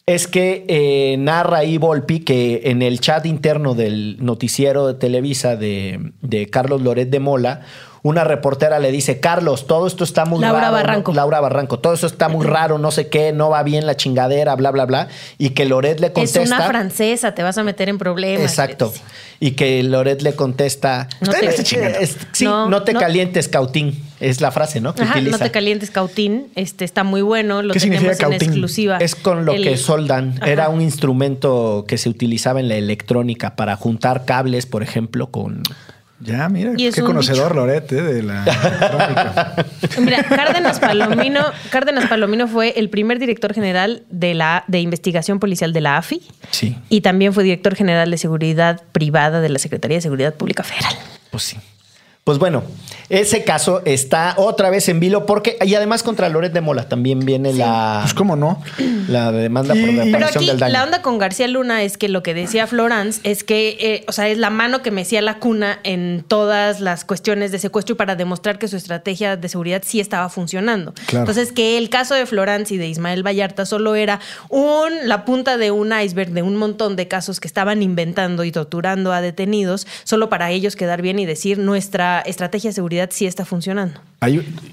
Es 0.05 0.27
que 0.27 0.65
eh, 0.67 1.15
narra 1.17 1.59
ahí 1.59 1.77
Volpi 1.77 2.19
que 2.19 2.63
en 2.65 2.81
el 2.81 2.99
chat 2.99 3.25
interno 3.25 3.75
del 3.75 4.17
noticiero 4.19 4.87
de 4.87 4.93
Televisa 4.95 5.55
de, 5.55 6.11
de 6.21 6.47
Carlos 6.47 6.81
Loret 6.81 7.09
de 7.09 7.19
Mola, 7.19 7.61
una 8.07 8.23
reportera 8.23 8.77
le 8.77 8.91
dice, 8.91 9.19
Carlos, 9.19 9.65
todo 9.65 9.87
esto 9.87 10.03
está 10.03 10.25
muy 10.25 10.39
Laura 10.39 10.59
raro. 10.61 10.71
¿no? 10.71 10.77
Barranco. 10.77 11.13
Laura 11.13 11.39
Barranco, 11.39 11.79
todo 11.79 11.93
eso 11.95 12.05
está 12.05 12.29
muy 12.29 12.45
raro, 12.45 12.77
no 12.77 12.91
sé 12.91 13.07
qué, 13.09 13.33
no 13.33 13.49
va 13.49 13.63
bien 13.63 13.87
la 13.87 13.95
chingadera, 13.97 14.55
bla, 14.55 14.69
bla, 14.69 14.85
bla. 14.85 15.07
Y 15.39 15.49
que 15.49 15.65
Loret 15.65 15.99
le 15.99 16.11
contesta. 16.13 16.41
Es 16.43 16.47
una 16.51 16.61
francesa, 16.67 17.33
te 17.33 17.41
vas 17.41 17.57
a 17.57 17.63
meter 17.63 17.89
en 17.89 17.97
problemas. 17.97 18.43
Exacto. 18.43 18.93
Y 19.39 19.51
que 19.51 19.81
Loret 19.81 20.21
le 20.21 20.35
contesta. 20.35 21.09
No 21.19 21.31
"Eh, 21.33 21.37
te- 21.39 21.45
eh, 21.77 21.97
es- 22.01 22.17
sí, 22.31 22.45
no, 22.45 22.69
No, 22.69 22.83
te 22.83 22.93
calientes, 22.93 23.47
Cautín. 23.49 24.01
Es 24.19 24.39
la 24.39 24.51
frase, 24.51 24.79
¿no? 24.79 24.93
Que 24.95 25.01
Ajá, 25.03 25.13
utiliza. 25.13 25.37
no 25.39 25.43
te 25.43 25.51
calientes, 25.51 25.89
Cautín. 25.91 26.47
Este 26.55 26.85
está 26.85 27.03
muy 27.03 27.21
bueno. 27.23 27.61
Lo 27.63 27.73
¿Qué 27.73 27.79
tenemos 27.79 28.01
significa 28.03 28.25
en 28.27 28.31
Cautín? 28.33 28.49
exclusiva. 28.49 28.97
Es 28.99 29.15
con 29.15 29.45
lo 29.45 29.53
El- 29.53 29.63
que 29.63 29.77
soldan. 29.77 30.35
Ajá. 30.39 30.51
Era 30.51 30.69
un 30.69 30.79
instrumento 30.81 31.85
que 31.87 31.97
se 31.97 32.07
utilizaba 32.09 32.59
en 32.59 32.69
la 32.69 32.75
electrónica 32.75 33.55
para 33.55 33.75
juntar 33.75 34.25
cables, 34.25 34.67
por 34.67 34.83
ejemplo, 34.83 35.31
con. 35.31 35.63
Ya, 36.25 36.49
mira, 36.49 36.73
Y 36.75 36.87
es 36.87 36.95
qué 36.95 37.01
conocedor 37.01 37.55
Loret 37.55 37.91
eh, 37.91 38.01
de 38.01 38.23
la. 38.23 38.43
Mira, 39.99 40.23
Cárdenas 40.23 40.79
Palomino, 40.79 41.41
Cárdenas 41.69 42.07
Palomino 42.07 42.47
fue 42.47 42.73
el 42.77 42.89
primer 42.89 43.19
director 43.19 43.53
general 43.53 44.03
de 44.09 44.33
la 44.33 44.63
de 44.67 44.79
investigación 44.79 45.39
policial 45.39 45.71
de 45.73 45.81
la 45.81 45.97
AFI 45.97 46.21
Sí. 46.51 46.75
y 46.89 47.01
también 47.01 47.33
fue 47.33 47.43
director 47.43 47.75
general 47.75 48.09
de 48.11 48.17
seguridad 48.17 48.81
privada 48.91 49.41
de 49.41 49.49
la 49.49 49.59
Secretaría 49.59 49.97
de 49.97 50.01
Seguridad 50.01 50.33
Pública 50.33 50.63
Federal. 50.63 50.95
Pues 51.29 51.43
sí. 51.43 51.57
Pues 52.25 52.39
bueno, 52.39 52.63
ese 53.09 53.43
caso 53.43 53.83
está 53.85 54.33
otra 54.37 54.71
vez 54.71 54.89
en 54.89 54.99
vilo 54.99 55.27
porque, 55.27 55.59
y 55.63 55.75
además 55.75 56.01
contra 56.01 56.27
Loret 56.27 56.51
de 56.53 56.61
Mola 56.61 56.89
también 56.89 57.19
viene 57.19 57.53
la, 57.53 57.99
Pues 58.01 58.15
cómo 58.15 58.35
no. 58.35 58.63
la 59.07 59.31
demanda 59.31 59.75
por 59.75 59.83
reparación 59.83 60.11
Pero 60.11 60.25
aquí 60.25 60.47
del 60.47 60.57
daño. 60.57 60.73
la 60.73 60.83
onda 60.83 61.03
con 61.03 61.19
García 61.19 61.47
Luna 61.47 61.83
es 61.83 61.99
que 61.99 62.09
lo 62.09 62.23
que 62.23 62.33
decía 62.33 62.65
Florence 62.65 63.19
es 63.21 63.43
que, 63.43 63.77
eh, 63.79 64.05
o 64.07 64.11
sea, 64.11 64.27
es 64.27 64.39
la 64.39 64.49
mano 64.49 64.81
que 64.81 64.89
mecía 64.89 65.21
la 65.21 65.37
cuna 65.37 65.77
en 65.83 66.25
todas 66.27 66.81
las 66.81 67.05
cuestiones 67.05 67.51
de 67.51 67.59
secuestro 67.59 67.93
y 67.93 67.95
para 67.95 68.15
demostrar 68.15 68.57
que 68.57 68.67
su 68.67 68.75
estrategia 68.75 69.37
de 69.37 69.47
seguridad 69.47 69.83
sí 69.85 69.99
estaba 69.99 70.27
funcionando. 70.29 70.95
Claro. 71.05 71.29
Entonces, 71.29 71.51
que 71.53 71.77
el 71.77 71.91
caso 71.91 72.15
de 72.15 72.25
Florence 72.25 72.73
y 72.73 72.77
de 72.77 72.87
Ismael 72.87 73.21
Vallarta 73.21 73.67
solo 73.67 73.93
era 73.93 74.19
un, 74.49 74.91
la 75.03 75.25
punta 75.25 75.57
de 75.57 75.69
un 75.69 75.93
iceberg 75.93 76.31
de 76.31 76.41
un 76.41 76.55
montón 76.55 76.95
de 76.95 77.07
casos 77.07 77.39
que 77.39 77.47
estaban 77.47 77.83
inventando 77.83 78.43
y 78.45 78.51
torturando 78.51 79.13
a 79.13 79.21
detenidos, 79.21 79.85
solo 80.05 80.27
para 80.27 80.49
ellos 80.49 80.75
quedar 80.75 81.03
bien 81.03 81.19
y 81.19 81.27
decir 81.27 81.59
nuestra 81.59 82.14
estrategia 82.21 82.69
de 82.69 82.73
seguridad 82.73 83.09
sí 83.11 83.25
está 83.25 83.45
funcionando. 83.45 83.99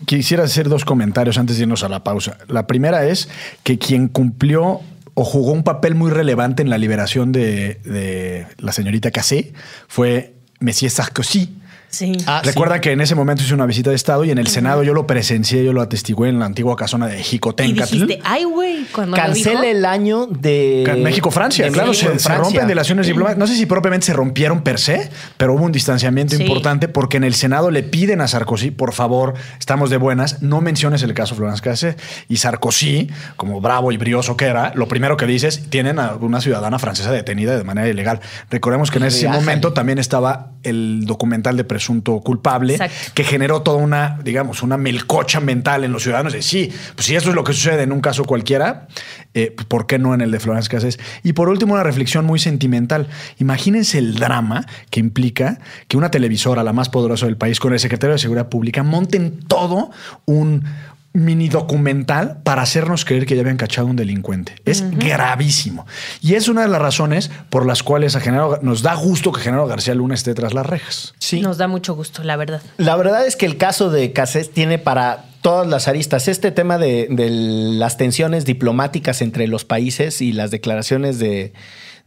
Quisiera 0.07 0.45
hacer 0.45 0.69
dos 0.69 0.85
comentarios 0.85 1.39
antes 1.39 1.57
de 1.57 1.63
irnos 1.63 1.85
a 1.85 1.89
la 1.89 2.05
pausa. 2.05 2.39
La 2.49 2.67
primera 2.67 3.07
es 3.07 3.29
que 3.63 3.79
quien 3.79 4.09
cumplió 4.09 4.81
o 5.15 5.25
jugó 5.25 5.53
un 5.53 5.63
papel 5.63 5.95
muy 5.95 6.11
relevante 6.11 6.63
en 6.63 6.71
la 6.71 6.79
liberación 6.79 7.33
de, 7.33 7.75
de 7.85 8.47
la 8.59 8.73
señorita 8.73 9.11
Cassé 9.11 9.53
fue 9.89 10.35
Messier 10.61 10.91
Sarkozy. 10.91 11.62
Sí. 11.93 12.13
Ah, 12.27 12.41
sí. 12.43 12.49
Recuerda 12.49 12.81
que 12.81 12.91
en 12.91 13.01
ese 13.03 13.15
momento 13.15 13.43
hice 13.45 13.53
una 13.55 13.67
visita 13.67 13.91
de 13.91 13.97
Estado 13.97 14.25
y 14.25 14.31
en 14.31 14.39
el 14.39 14.47
Senado 14.49 14.83
yo 14.83 14.95
lo 14.95 15.07
presencié, 15.07 15.63
yo 15.63 15.73
lo 15.73 15.83
atestigué 15.83 16.29
en 16.31 16.39
la 16.39 16.47
antigua 16.47 16.75
casona 16.75 17.07
de 17.07 17.21
y 17.21 17.23
Jicotencatl. 17.23 17.93
dijiste, 17.93 18.19
ay, 18.25 18.45
güey, 18.45 18.87
cuando 18.93 19.17
lo 19.17 19.23
dijo. 19.23 19.27
Cancela 19.51 19.67
el 19.71 19.85
año 19.85 20.27
de 20.27 20.99
México-Francia, 21.03 21.69
claro, 21.69 21.91
México 21.91 22.09
se, 22.09 22.13
en 22.15 22.19
se 22.19 22.25
Francia. 22.25 22.45
rompen 22.45 22.69
relaciones 22.69 23.07
diplomáticas. 23.07 23.39
No 23.39 23.47
sé 23.47 23.57
si 23.57 23.67
propiamente 23.67 24.07
se 24.07 24.15
rompieron 24.15 24.63
per 24.63 24.79
se, 24.81 25.11
pero 25.37 25.55
hubo 25.55 25.65
un 25.65 25.73
distanciamiento 25.73 26.35
Sí. 26.37 26.43
importante 26.43 26.89
porque 26.89 27.19
en 27.19 27.25
el 27.25 27.35
Senado 27.35 27.71
le 27.71 27.83
piden 27.83 28.23
a 28.23 28.27
Sarkozy, 28.29 28.71
por 28.71 28.93
favor, 28.95 29.35
estamos 29.61 29.91
de 29.91 29.99
buenas, 29.99 30.43
no 30.43 30.63
menciones 30.63 31.03
el 31.03 31.13
caso 31.13 31.35
Florence 31.35 31.63
Cassé. 31.63 31.97
Y 32.29 32.39
Sarkozy, 32.39 33.11
como 33.37 33.61
bravo 33.61 33.93
y 33.93 33.99
brioso 33.99 34.37
que 34.39 34.47
era, 34.47 34.73
lo 34.75 34.89
primero 34.89 35.19
que 35.19 35.27
dice 35.27 35.49
es, 35.49 35.69
tienen 35.69 35.99
a 35.99 36.15
una 36.15 36.41
ciudadana 36.41 36.79
francesa 36.79 37.13
detenida 37.13 37.57
de 37.59 37.65
manera 37.65 37.87
ilegal. 37.89 38.21
Recordemos 38.51 38.91
que 38.91 38.97
en 38.97 39.05
ese 39.05 39.29
momento 39.29 39.75
también 39.75 39.99
estaba 39.99 40.53
el 40.63 41.05
documental 41.07 41.57
de 41.57 41.65
presunto 41.83 42.21
culpable, 42.21 42.75
Exacto. 42.75 43.13
que 43.13 43.25
generó 43.25 43.63
toda 43.63 43.79
una, 43.79 44.21
digamos, 44.23 44.63
una 44.63 44.77
melcocha 44.77 45.41
mental 45.41 45.83
en 45.83 45.91
los 45.91 46.05
ciudadanos 46.05 46.33
de 46.33 46.41
sí, 46.41 46.73
pues 46.95 47.07
si 47.07 47.17
esto 47.17 47.31
es 47.31 47.35
lo 47.35 47.43
que 47.43 47.53
sucede 47.53 47.83
en 47.83 47.91
un 47.91 48.01
caso 48.01 48.25
cualquiera, 48.25 48.87
eh, 49.35 49.53
pues, 49.57 49.67
¿por 49.67 49.87
qué 49.87 49.99
no 49.99 50.15
en 50.15 50.21
el 50.21 50.31
de 50.31 50.39
Florence 50.39 50.69
Cassés? 50.69 51.01
Y 51.25 51.33
por 51.33 51.49
último, 51.49 51.75
una 51.75 51.83
reflexión 51.83 52.25
muy 52.25 52.39
sentimental. 52.39 53.09
Imagínense 53.39 53.99
el 53.99 54.15
drama 54.15 54.65
que 54.91 55.01
implica 55.01 55.59
que 55.89 55.97
una 55.97 56.11
televisora, 56.13 56.63
la 56.63 56.73
más 56.73 56.89
poderosa 56.89 57.27
del 57.27 57.37
país, 57.37 57.59
con 57.59 57.73
el 57.73 57.81
secretario 57.81 58.13
de 58.13 58.21
Seguridad 58.21 58.49
Pública, 58.49 58.85
monten 58.85 59.41
todo 59.41 59.91
un 60.25 60.65
mini 61.13 61.49
documental 61.49 62.39
para 62.43 62.63
hacernos 62.63 63.05
creer 63.05 63.27
que 63.27 63.35
ya 63.35 63.43
habían 63.43 63.57
cachado 63.57 63.87
a 63.87 63.91
un 63.91 63.97
delincuente. 63.97 64.55
Es 64.65 64.83
gravísimo. 64.97 65.87
Y 66.21 66.35
es 66.35 66.49
una 66.49 66.63
de 66.63 66.69
las 66.69 66.81
razones 66.81 67.31
por 67.51 67.67
las 67.67 67.83
cuales 67.83 68.17
a 68.17 68.21
Genaro, 68.21 68.59
nos 68.63 68.83
da 68.83 68.95
gusto 68.95 69.33
que 69.33 69.41
Genaro 69.41 69.67
García 69.67 69.95
Luna 69.95 70.15
esté 70.15 70.35
tras 70.35 70.55
las 70.55 70.67
rejas. 70.67 71.15
Sí. 71.19 71.41
Nos 71.41 71.59
da 71.59 71.69
mucho 71.69 71.95
gusto, 71.95 72.23
la 72.23 72.37
verdad. 72.37 72.63
La 72.79 72.97
verdad 72.97 73.27
es 73.27 73.37
que 73.37 73.47
el 73.47 73.59
caso 73.59 73.91
de 73.91 74.13
Cassés 74.13 74.51
tiene 74.51 74.79
para 74.79 75.27
todas 75.43 75.67
las 75.67 75.89
aristas. 75.89 76.29
Este 76.29 76.51
tema 76.51 76.79
de, 76.79 77.09
de 77.11 77.29
las 77.31 77.97
tensiones 77.99 78.45
diplomáticas 78.45 79.21
entre 79.21 79.49
los 79.49 79.65
países 79.65 80.23
y 80.23 80.33
las 80.33 80.51
declaraciones 80.51 81.19
de, 81.19 81.53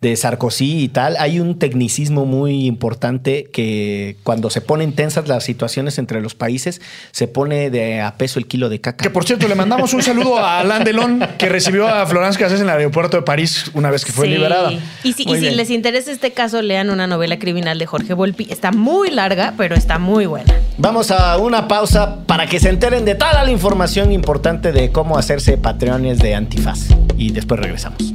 de 0.02 0.16
Sarkozy 0.16 0.84
y 0.84 0.88
tal, 0.90 1.16
hay 1.18 1.40
un 1.40 1.58
tecnicismo 1.58 2.26
muy 2.26 2.66
importante 2.66 3.50
que 3.52 4.18
cuando 4.24 4.50
se 4.50 4.62
ponen 4.62 4.94
tensas 4.94 5.28
las 5.28 5.44
situaciones 5.44 5.98
entre 5.98 6.22
los 6.22 6.36
países, 6.36 6.82
se 7.12 7.28
pone 7.28 7.70
de 7.70 8.02
a 8.02 8.16
peso 8.18 8.38
el 8.40 8.46
kilo 8.48 8.70
de 8.70 8.80
caca. 8.82 9.04
Que 9.04 9.10
por 9.10 9.26
cierto, 9.26 9.48
le 9.48 9.56
mandamos 9.56 9.94
un 9.94 10.04
saludo 10.04 10.38
a 10.38 10.60
Alain 10.60 10.84
Delon, 10.84 11.26
que 11.38 11.50
recibió 11.50 11.88
a 11.88 12.06
Florence 12.06 12.38
Cassés 12.40 12.60
en 12.62 12.68
el 12.68 12.72
aeropuerto 12.78 13.18
de 13.18 13.24
París 13.24 13.72
una 13.74 13.90
vez 13.90 14.06
que 14.06 14.12
fue 14.12 14.28
Sí. 14.28 14.34
liberada. 14.34 14.72
Y 15.04 15.14
si, 15.14 15.24
y 15.24 15.36
si 15.38 15.50
les 15.52 15.70
interesa 15.70 16.12
este 16.12 16.32
caso, 16.32 16.62
lean 16.62 16.90
una 16.90 17.08
novela 17.08 17.40
criminal 17.40 17.80
de 17.80 17.86
Jorge 17.86 18.14
Volpi. 18.14 18.48
Está 18.50 18.72
muy 18.72 19.10
larga, 19.12 19.54
pero 19.58 19.76
está 19.76 20.00
muy 20.00 20.26
buena. 20.26 20.54
Vamos 20.78 21.12
a 21.12 21.38
una 21.38 21.68
pausa 21.68 22.26
para 22.26 22.48
que 22.48 22.60
se 22.60 22.70
enteren 22.70 23.06
de 23.06 23.16
toda 23.16 23.44
la 23.44 23.52
información 23.52 24.12
importante 24.12 24.72
de 24.72 24.92
cómo 24.92 25.18
hacerse 25.18 25.58
patreones 25.58 26.20
de 26.20 26.36
Antifaz. 26.36 26.88
Y 27.18 27.32
después 27.32 27.60
regresamos. 27.60 28.15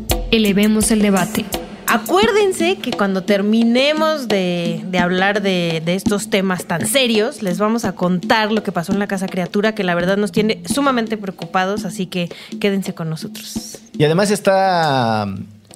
Elevemos 0.31 0.91
el 0.91 1.01
debate. 1.01 1.45
Acuérdense 1.87 2.77
que 2.77 2.91
cuando 2.91 3.23
terminemos 3.23 4.29
de, 4.29 4.81
de 4.85 4.97
hablar 4.97 5.41
de, 5.41 5.81
de 5.83 5.95
estos 5.95 6.29
temas 6.29 6.63
tan 6.63 6.85
serios, 6.87 7.43
les 7.43 7.59
vamos 7.59 7.83
a 7.83 7.91
contar 7.91 8.49
lo 8.49 8.63
que 8.63 8.71
pasó 8.71 8.93
en 8.93 8.99
la 8.99 9.07
Casa 9.07 9.27
Criatura, 9.27 9.75
que 9.75 9.83
la 9.83 9.93
verdad 9.93 10.15
nos 10.15 10.31
tiene 10.31 10.63
sumamente 10.65 11.17
preocupados, 11.17 11.83
así 11.83 12.05
que 12.05 12.29
quédense 12.61 12.93
con 12.93 13.09
nosotros. 13.09 13.79
Y 13.97 14.05
además 14.05 14.31
está 14.31 15.27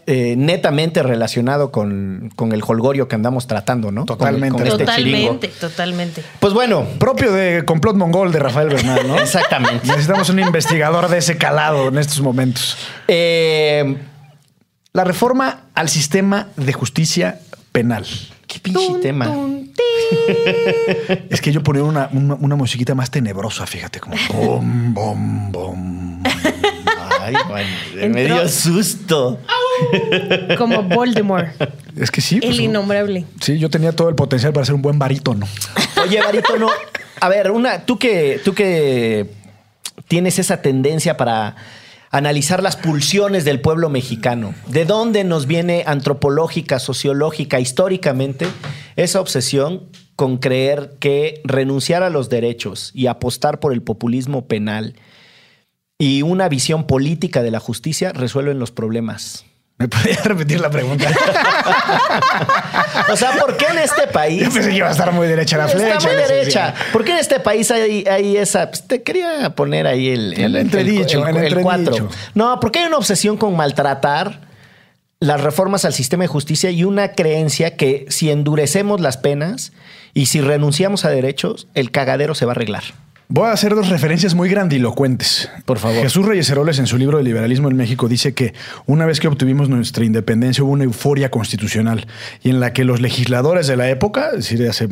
eh, 0.07 0.35
netamente 0.37 1.03
relacionado 1.03 1.71
con, 1.71 2.31
con 2.35 2.53
el 2.53 2.61
holgorio 2.65 3.07
que 3.07 3.15
andamos 3.15 3.47
tratando, 3.47 3.91
¿no? 3.91 4.05
Totalmente. 4.05 4.57
con 4.57 4.67
este 4.67 4.85
chiringo. 4.85 5.17
totalmente, 5.17 5.47
totalmente. 5.59 6.23
Pues 6.39 6.53
bueno, 6.53 6.85
Propio 6.99 7.33
de 7.33 7.65
complot 7.65 7.95
mongol 7.95 8.31
de 8.31 8.39
Rafael 8.39 8.69
Bernal, 8.69 9.07
¿no? 9.07 9.17
exactamente. 9.19 9.87
Necesitamos 9.87 10.29
un 10.29 10.39
investigador 10.39 11.09
de 11.09 11.17
ese 11.17 11.37
calado 11.37 11.87
en 11.87 11.97
estos 11.97 12.21
momentos. 12.21 12.77
Eh, 13.07 13.97
La 14.95 15.03
reforma 15.03 15.63
al 15.73 15.89
sistema 15.89 16.47
de 16.55 16.71
justicia 16.71 17.39
penal. 17.73 18.05
qué 18.47 18.59
pinche 18.59 18.87
Tun, 18.87 19.01
tema. 19.01 19.25
tun. 19.25 19.71
Es 21.29 21.41
que 21.41 21.51
yo 21.51 21.61
ponía 21.63 21.83
una, 21.83 22.09
una, 22.13 22.35
una 22.35 22.55
musiquita 22.55 22.95
más 22.95 23.11
tenebrosa, 23.11 23.65
fíjate, 23.67 23.99
como 23.99 24.15
bom, 24.31 24.93
bom, 24.93 25.51
bom. 25.51 26.23
Ay, 27.21 27.33
man, 27.49 28.11
me 28.13 28.23
dio 28.25 28.47
susto. 28.47 29.39
Como 30.57 30.83
Voldemort, 30.83 31.49
Es 31.97 32.09
que 32.11 32.21
sí. 32.21 32.39
pues, 32.39 32.51
el 32.51 32.61
innombrable. 32.61 33.25
sí, 33.41 33.57
yo 33.59 33.69
tenía 33.69 33.91
todo 33.93 34.07
el 34.09 34.15
potencial 34.15 34.53
para 34.53 34.65
ser 34.65 34.75
un 34.75 34.81
buen 34.81 34.97
barítono. 34.99 35.45
Oye, 36.03 36.21
Barítono, 36.21 36.69
a 37.19 37.29
ver, 37.29 37.51
una, 37.51 37.79
tú 37.85 37.97
que, 37.97 38.39
tú 38.45 38.53
que 38.53 39.29
tienes 40.07 40.39
esa 40.39 40.61
tendencia 40.61 41.17
para 41.17 41.55
analizar 42.15 42.63
las 42.63 42.77
pulsiones 42.77 43.43
del 43.43 43.59
pueblo 43.59 43.89
mexicano, 43.89 44.55
¿de 44.67 44.85
dónde 44.85 45.25
nos 45.25 45.47
viene 45.47 45.83
antropológica, 45.85 46.79
sociológica, 46.79 47.59
históricamente 47.59 48.47
esa 48.95 49.19
obsesión 49.19 49.89
con 50.15 50.37
creer 50.37 50.95
que 51.01 51.41
renunciar 51.43 52.03
a 52.03 52.09
los 52.09 52.29
derechos 52.29 52.91
y 52.93 53.07
apostar 53.07 53.59
por 53.59 53.73
el 53.73 53.81
populismo 53.81 54.47
penal 54.47 54.95
y 55.97 56.21
una 56.21 56.47
visión 56.47 56.87
política 56.87 57.43
de 57.43 57.51
la 57.51 57.59
justicia 57.59 58.13
resuelven 58.13 58.59
los 58.59 58.71
problemas? 58.71 59.43
¿Me 59.77 59.87
podría 59.87 60.15
repetir 60.23 60.59
la 60.59 60.69
pregunta? 60.69 61.09
O 63.11 63.15
sea, 63.17 63.33
¿por 63.33 63.55
qué 63.57 63.65
en 63.67 63.79
este 63.79 64.07
país 64.07 64.43
Yo 64.43 64.51
pensé 64.51 64.69
que 64.69 64.77
iba 64.77 64.87
a 64.87 64.91
estar 64.91 65.11
muy 65.11 65.27
derecha 65.27 65.57
la 65.57 65.67
flecha. 65.67 65.97
Está 65.97 66.09
muy 66.09 66.23
sí. 66.23 66.33
derecha. 66.33 66.73
¿Por 66.91 67.03
qué 67.03 67.11
en 67.11 67.17
este 67.17 67.39
país 67.39 67.69
hay, 67.71 68.03
hay 68.09 68.37
esa? 68.37 68.69
pues, 68.69 68.87
te 68.87 69.03
quería 69.03 69.49
poner 69.51 69.85
ahí 69.85 70.09
el, 70.09 70.33
El 70.33 70.55
entredicho, 70.55 71.25
el 71.27 71.35
entredicho. 71.35 71.61
cuatro. 71.61 72.09
No, 72.33 72.59
porque 72.59 72.79
hay 72.79 72.85
una 72.85 72.97
obsesión 72.97 73.37
con 73.37 73.55
maltratar 73.55 74.41
las 75.19 75.41
reformas 75.41 75.85
al 75.85 75.93
sistema 75.93 76.23
de 76.23 76.27
justicia 76.27 76.71
y 76.71 76.83
una 76.83 77.11
creencia 77.13 77.77
que 77.77 78.05
si 78.09 78.31
endurecemos 78.31 79.01
las 79.01 79.17
penas 79.17 79.71
y 80.13 80.27
si 80.27 80.41
renunciamos 80.41 81.05
a 81.05 81.09
derechos, 81.09 81.67
el 81.73 81.91
cagadero 81.91 82.33
se 82.35 82.45
va 82.45 82.51
a 82.51 82.55
arreglar. 82.55 82.83
Voy 83.27 83.47
a 83.47 83.53
hacer 83.53 83.73
dos 83.73 83.89
referencias 83.89 84.35
muy 84.35 84.49
grandilocuentes. 84.49 85.49
Por 85.65 85.79
favor. 85.79 86.03
Jesús 86.03 86.25
Reyes 86.25 86.49
Heroles 86.49 86.77
en 86.77 86.85
su 86.85 86.97
libro 86.97 87.17
de 87.17 87.23
Liberalismo 87.23 87.69
en 87.69 87.75
México 87.75 88.07
dice 88.07 88.33
que 88.33 88.53
una 88.85 89.05
vez 89.05 89.19
que 89.19 89.27
obtuvimos 89.27 89.67
nuestra 89.67 90.05
independencia 90.05 90.63
hubo 90.63 90.71
una 90.71 90.83
euforia 90.83 91.31
constitucional 91.31 92.05
y 92.43 92.49
en 92.49 92.59
la 92.59 92.71
que 92.73 92.83
los 92.83 93.01
legisladores 93.01 93.65
de 93.65 93.77
la 93.77 93.89
época, 93.89 94.29
es 94.29 94.37
decir, 94.37 94.59
de 94.59 94.69
hace 94.69 94.89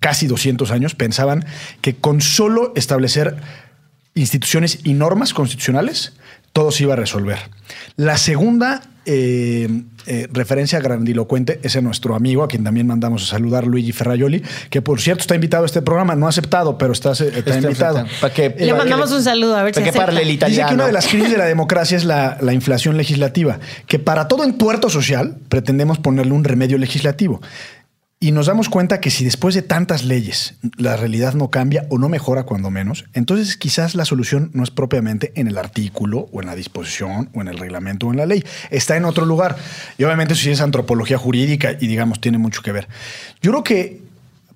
casi 0.00 0.26
200 0.26 0.70
años, 0.70 0.94
pensaban 0.94 1.46
que 1.80 1.94
con 1.94 2.20
solo 2.20 2.72
establecer 2.76 3.36
instituciones 4.14 4.80
y 4.84 4.92
normas 4.92 5.32
constitucionales 5.32 6.12
todo 6.52 6.70
se 6.70 6.84
iba 6.84 6.94
a 6.94 6.96
resolver. 6.96 7.38
La 7.96 8.16
segunda 8.16 8.82
eh, 9.04 9.68
eh, 10.06 10.28
referencia 10.32 10.78
grandilocuente 10.80 11.58
es 11.62 11.74
en 11.76 11.84
nuestro 11.84 12.14
amigo, 12.14 12.42
a 12.42 12.48
quien 12.48 12.62
también 12.62 12.86
mandamos 12.86 13.24
a 13.24 13.26
saludar, 13.26 13.66
Luigi 13.66 13.92
Ferraioli, 13.92 14.42
que 14.70 14.82
por 14.82 15.00
cierto 15.00 15.22
está 15.22 15.34
invitado 15.34 15.64
a 15.64 15.66
este 15.66 15.82
programa, 15.82 16.14
no 16.14 16.26
ha 16.26 16.28
aceptado, 16.28 16.78
pero 16.78 16.92
está, 16.92 17.12
está 17.12 17.58
invitado. 17.58 18.04
Para 18.20 18.32
que, 18.32 18.54
Le 18.58 18.74
mandamos 18.74 19.10
un 19.12 19.22
saludo 19.22 19.56
a 19.56 19.62
ver 19.62 19.74
si 19.74 19.80
para 19.80 19.84
que 19.84 19.90
acepta. 19.90 20.06
parle 20.06 20.22
el 20.22 20.30
italiano. 20.30 20.62
Dice 20.62 20.68
que 20.68 20.74
una 20.74 20.86
de 20.86 20.92
las 20.92 21.06
crisis 21.06 21.30
de 21.30 21.38
la 21.38 21.46
democracia 21.46 21.96
es 21.96 22.04
la, 22.04 22.38
la 22.40 22.52
inflación 22.52 22.96
legislativa, 22.96 23.58
que 23.86 23.98
para 23.98 24.28
todo 24.28 24.44
entuerto 24.44 24.90
social 24.90 25.36
pretendemos 25.48 25.98
ponerle 25.98 26.32
un 26.32 26.44
remedio 26.44 26.78
legislativo. 26.78 27.40
Y 28.22 28.30
nos 28.30 28.46
damos 28.46 28.68
cuenta 28.68 29.00
que 29.00 29.10
si 29.10 29.24
después 29.24 29.52
de 29.56 29.62
tantas 29.62 30.04
leyes 30.04 30.54
la 30.76 30.96
realidad 30.96 31.34
no 31.34 31.50
cambia 31.50 31.86
o 31.90 31.98
no 31.98 32.08
mejora 32.08 32.44
cuando 32.44 32.70
menos, 32.70 33.04
entonces 33.14 33.56
quizás 33.56 33.96
la 33.96 34.04
solución 34.04 34.52
no 34.54 34.62
es 34.62 34.70
propiamente 34.70 35.32
en 35.34 35.48
el 35.48 35.58
artículo 35.58 36.28
o 36.30 36.40
en 36.40 36.46
la 36.46 36.54
disposición 36.54 37.30
o 37.34 37.40
en 37.40 37.48
el 37.48 37.58
reglamento 37.58 38.06
o 38.06 38.12
en 38.12 38.18
la 38.18 38.26
ley, 38.26 38.44
está 38.70 38.96
en 38.96 39.06
otro 39.06 39.26
lugar. 39.26 39.56
Y 39.98 40.04
obviamente 40.04 40.34
eso 40.34 40.44
sí 40.44 40.50
es 40.50 40.60
antropología 40.60 41.18
jurídica 41.18 41.72
y 41.72 41.88
digamos 41.88 42.20
tiene 42.20 42.38
mucho 42.38 42.62
que 42.62 42.70
ver. 42.70 42.86
Yo 43.42 43.50
creo 43.50 43.64
que 43.64 44.02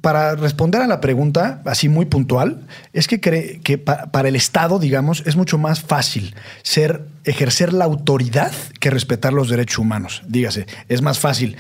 para 0.01 0.37
responder 0.37 0.83
a 0.83 0.87
la 0.87 1.01
pregunta 1.01 1.61
así 1.65 1.89
muy 1.89 2.05
puntual, 2.05 2.61
es 2.93 3.09
que 3.09 3.19
que 3.19 3.79
pa- 3.79 4.07
para 4.13 4.29
el 4.29 4.37
Estado, 4.37 4.79
digamos, 4.79 5.25
es 5.27 5.35
mucho 5.35 5.59
más 5.59 5.81
fácil 5.81 6.37
ser, 6.63 7.03
ejercer 7.25 7.73
la 7.73 7.87
autoridad 7.87 8.53
que 8.79 8.91
respetar 8.91 9.33
los 9.33 9.49
derechos 9.49 9.79
humanos. 9.79 10.23
Dígase, 10.29 10.67
es 10.89 11.03
más 11.03 11.19
fácil 11.19 11.57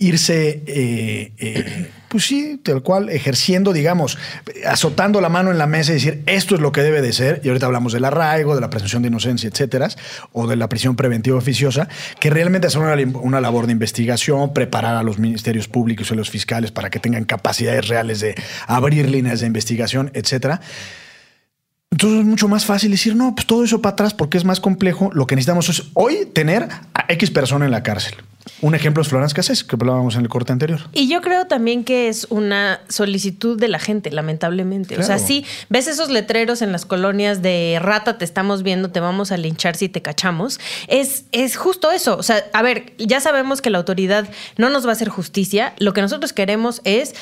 irse, 0.00 0.62
eh, 0.66 1.32
eh, 1.38 1.90
pues 2.08 2.24
sí, 2.24 2.58
tal 2.64 2.82
cual, 2.82 3.10
ejerciendo, 3.10 3.74
digamos, 3.74 4.18
azotando 4.66 5.20
la 5.20 5.28
mano 5.28 5.50
en 5.50 5.58
la 5.58 5.66
mesa 5.66 5.92
y 5.92 5.94
decir 5.94 6.22
esto 6.26 6.54
es 6.54 6.60
lo 6.62 6.72
que 6.72 6.80
debe 6.80 7.02
de 7.02 7.12
ser. 7.12 7.42
Y 7.44 7.48
ahorita 7.48 7.66
hablamos 7.66 7.92
del 7.92 8.06
arraigo, 8.06 8.54
de 8.54 8.62
la 8.62 8.70
presunción 8.70 9.02
de 9.02 9.08
inocencia, 9.08 9.48
etcétera, 9.48 9.90
o 10.32 10.48
de 10.48 10.56
la 10.56 10.68
prisión 10.68 10.96
preventiva 10.96 11.36
oficiosa, 11.36 11.86
que 12.18 12.30
realmente 12.30 12.66
hacer 12.66 12.80
una, 12.80 12.96
una 13.20 13.40
labor 13.42 13.66
de 13.66 13.72
investigación, 13.72 14.54
preparar 14.54 14.96
a 14.96 15.02
los 15.02 15.18
ministerios 15.18 15.68
públicos 15.68 16.10
y 16.10 16.14
a 16.14 16.16
los 16.16 16.30
fiscales 16.30 16.72
para 16.72 16.88
que 16.88 16.98
tengan 16.98 17.24
capacidades 17.24 17.86
reales 17.86 18.20
de 18.20 18.34
abrir 18.66 19.08
líneas 19.08 19.40
de 19.40 19.46
investigación, 19.46 20.10
etcétera. 20.14 20.62
Entonces 21.90 22.20
es 22.20 22.24
mucho 22.24 22.48
más 22.48 22.64
fácil 22.64 22.90
decir, 22.90 23.14
no, 23.14 23.34
pues 23.34 23.46
todo 23.46 23.64
eso 23.64 23.82
para 23.82 23.92
atrás 23.92 24.14
porque 24.14 24.38
es 24.38 24.46
más 24.46 24.60
complejo. 24.60 25.10
Lo 25.12 25.26
que 25.26 25.36
necesitamos 25.36 25.68
es 25.68 25.90
hoy 25.92 26.26
tener 26.32 26.68
a 26.94 27.04
X 27.08 27.30
persona 27.30 27.66
en 27.66 27.72
la 27.72 27.82
cárcel. 27.82 28.14
Un 28.62 28.74
ejemplo 28.74 29.02
es 29.02 29.08
Florence 29.08 29.34
Cassés, 29.34 29.64
que 29.64 29.76
hablábamos 29.76 30.14
en 30.14 30.22
el 30.22 30.28
corte 30.28 30.52
anterior. 30.52 30.80
Y 30.92 31.08
yo 31.08 31.20
creo 31.20 31.46
también 31.46 31.84
que 31.84 32.08
es 32.08 32.26
una 32.30 32.80
solicitud 32.88 33.58
de 33.58 33.68
la 33.68 33.78
gente, 33.78 34.10
lamentablemente. 34.10 34.98
O 34.98 35.02
sea, 35.02 35.18
sí, 35.18 35.44
ves 35.68 35.86
esos 35.88 36.08
letreros 36.08 36.62
en 36.62 36.72
las 36.72 36.86
colonias 36.86 37.42
de 37.42 37.78
rata, 37.80 38.16
te 38.18 38.24
estamos 38.24 38.62
viendo, 38.62 38.90
te 38.90 39.00
vamos 39.00 39.30
a 39.30 39.36
linchar 39.36 39.76
si 39.76 39.88
te 39.88 40.00
cachamos. 40.02 40.58
Es, 40.88 41.24
es 41.32 41.56
justo 41.56 41.90
eso. 41.90 42.16
O 42.16 42.22
sea, 42.22 42.44
a 42.52 42.62
ver, 42.62 42.94
ya 42.98 43.20
sabemos 43.20 43.60
que 43.60 43.68
la 43.70 43.78
autoridad 43.78 44.28
no 44.56 44.70
nos 44.70 44.86
va 44.86 44.90
a 44.90 44.92
hacer 44.92 45.08
justicia. 45.10 45.74
Lo 45.78 45.92
que 45.92 46.00
nosotros 46.00 46.32
queremos 46.32 46.80
es 46.84 47.14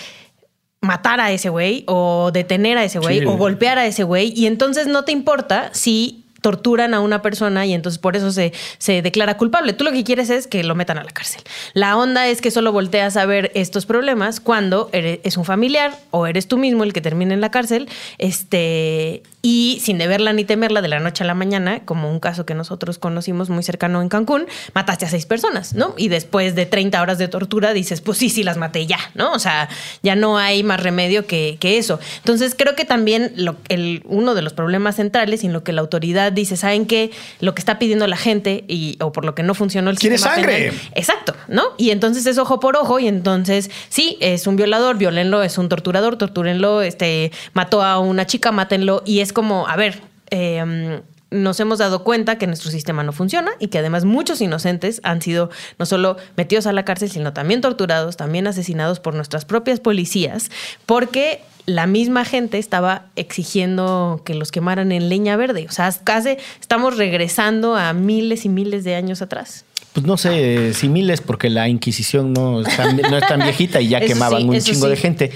matar 0.81 1.21
a 1.21 1.33
ese 1.33 1.49
güey 1.49 1.83
o 1.89 2.31
detener 2.33 2.79
a 2.79 2.85
ese 2.85 3.01
güey 3.01 3.19
Sí. 3.21 3.27
o 3.27 3.37
golpear 3.37 3.79
a 3.79 3.87
ese 3.87 4.05
güey 4.05 4.33
y 4.37 4.47
entonces 4.47 4.87
no 4.87 5.05
te 5.05 5.11
importa 5.11 5.71
si 5.73 6.25
torturan 6.41 6.95
a 6.95 7.01
una 7.01 7.21
persona 7.23 7.67
y 7.67 7.75
entonces 7.75 7.99
por 7.99 8.15
eso 8.17 8.31
se, 8.33 8.53
se 8.79 9.03
declara 9.03 9.37
culpable. 9.37 9.73
Tú 9.73 9.85
lo 9.85 9.93
que 9.93 10.05
quieres 10.05 10.31
es 10.31 10.47
que 10.47 10.63
lo 10.65 10.75
metan 10.75 10.99
a 10.99 11.05
la 11.05 11.11
cárcel. 11.11 11.43
La 11.75 11.97
onda 11.97 12.29
es 12.29 12.41
que 12.41 12.51
solo 12.51 12.73
volteas 12.73 13.17
a 13.17 13.27
ver 13.27 13.51
estos 13.55 13.87
problemas 13.87 14.41
cuando 14.41 14.89
eres- 14.93 15.21
es 15.25 15.37
un 15.37 15.45
familiar 15.45 15.99
o 16.11 16.27
eres 16.27 16.47
tú 16.47 16.57
mismo 16.59 16.85
el 16.85 16.93
que 16.93 17.01
termina 17.01 17.35
en 17.35 17.41
la 17.41 17.51
cárcel. 17.51 17.89
Este, 18.19 19.23
y 19.51 19.79
sin 19.83 19.97
deberla 19.97 20.35
ni 20.35 20.45
temerla 20.45 20.83
de 20.83 20.89
la 20.89 21.01
noche 21.01 21.25
a 21.25 21.27
la 21.27 21.33
mañana, 21.33 21.81
como 21.87 22.11
un 22.11 22.21
caso 22.21 22.45
que 22.45 22.53
nosotros 22.53 22.99
conocimos 22.99 23.49
muy 23.49 23.63
cercano 23.63 24.03
en 24.03 24.11
Cancún, 24.11 24.45
mataste 24.75 25.07
a 25.07 25.09
seis 25.09 25.25
personas, 25.25 25.73
¿no? 25.75 25.95
Y 25.97 26.09
después 26.09 26.55
de 26.55 26.67
30 26.67 27.01
horas 27.01 27.17
de 27.17 27.29
tortura 27.29 27.73
dices, 27.73 28.03
pues 28.03 28.19
sí, 28.19 28.29
sí, 28.29 28.43
las 28.43 28.59
maté 28.59 28.87
ya, 28.87 28.99
¿no? 29.15 29.33
O 29.33 29.39
sea, 29.39 29.71
ya 30.03 30.17
no 30.17 30.37
hay 30.37 30.63
más 30.63 30.83
remedio 30.83 31.27
que, 31.27 31.57
que 31.61 31.79
eso. 31.79 31.99
Entonces 32.19 32.55
creo 32.59 32.77
que 32.77 32.85
también 32.85 33.33
lo, 33.37 33.57
el, 33.71 34.03
uno 34.05 34.35
de 34.35 34.43
los 34.43 34.53
problemas 34.53 34.97
centrales 34.97 35.43
en 35.45 35.55
lo 35.55 35.65
que 35.65 35.73
la 35.73 35.81
autoridad 35.81 36.31
dice, 36.31 36.59
¿saben 36.59 36.85
qué? 36.85 37.11
Lo 37.41 37.55
que 37.55 37.61
está 37.61 37.79
pidiendo 37.79 38.07
la 38.07 38.19
gente 38.19 38.65
y, 38.69 38.99
o 39.01 39.13
por 39.13 39.25
lo 39.25 39.35
que 39.35 39.43
no 39.43 39.55
funcionó 39.55 39.89
el 39.89 39.99
¿Quiere 39.99 40.19
sistema 40.19 40.35
sangre? 40.37 40.71
penal- 40.73 40.81
Exacto, 40.95 41.35
¿no? 41.49 41.63
Y 41.79 41.89
entonces 41.91 42.27
es 42.27 42.37
ojo 42.37 42.61
por 42.61 42.77
ojo 42.77 42.99
y 42.99 43.09
entonces 43.09 43.71
sí, 43.89 44.19
es 44.21 44.47
un 44.47 44.57
violador, 44.57 44.99
violenlo, 44.99 45.43
es 45.43 45.57
un 45.57 45.71
torturador, 45.71 46.19
tortúrenlo, 46.19 46.83
este, 46.83 47.33
mató 47.55 47.83
a 47.83 47.99
una 47.99 48.27
chica, 48.27 48.53
mátenlo 48.53 49.03
y 49.07 49.21
es 49.21 49.33
como, 49.39 49.69
a 49.69 49.77
ver, 49.77 50.01
eh, 50.33 51.01
nos 51.31 51.61
hemos 51.61 51.79
dado 51.79 52.03
cuenta 52.03 52.39
que 52.39 52.49
nuestro 52.49 52.73
sistema 52.73 53.05
no 53.05 53.13
funciona 53.13 53.53
y 53.61 53.69
que 53.69 53.79
además 53.79 54.05
muchos 54.05 54.41
inocentes 54.41 55.01
han 55.05 55.23
sido 55.23 55.49
no 55.79 55.87
solo 55.87 56.17
metidos 56.37 56.67
a 56.67 56.73
la 56.73 56.85
cárcel, 56.85 57.09
sino 57.09 57.33
también 57.33 57.61
torturados, 57.61 58.17
también 58.17 58.49
asesinados 58.49 58.99
por 58.99 59.15
nuestras 59.15 59.45
propias 59.45 59.79
policías, 59.79 60.51
porque 60.87 61.41
la 61.67 61.87
misma 61.87 62.25
gente 62.25 62.59
estaba 62.59 63.05
exigiendo 63.15 64.23
que 64.25 64.35
los 64.35 64.51
quemaran 64.51 64.91
en 64.91 65.09
leña 65.09 65.37
verde. 65.37 65.67
O 65.69 65.73
sea, 65.73 65.95
casi 66.03 66.37
estamos 66.61 66.97
regresando 66.97 67.77
a 67.77 67.93
miles 67.93 68.45
y 68.45 68.49
miles 68.49 68.83
de 68.83 68.97
años 68.97 69.23
atrás. 69.23 69.65
Pues 69.93 70.05
no 70.05 70.17
sé 70.17 70.75
si 70.75 70.89
miles, 70.89 71.21
porque 71.21 71.49
la 71.49 71.69
Inquisición 71.69 72.33
no 72.33 72.63
es 72.63 72.77
tan, 72.77 72.97
no 72.97 73.17
es 73.17 73.29
tan 73.29 73.39
viejita 73.39 73.81
y 73.81 73.87
ya 73.87 74.01
quemaban 74.05 74.41
sí, 74.41 74.49
un 74.49 74.59
chingo 74.59 74.87
sí. 74.87 74.91
de 74.91 74.97
gente. 74.97 75.31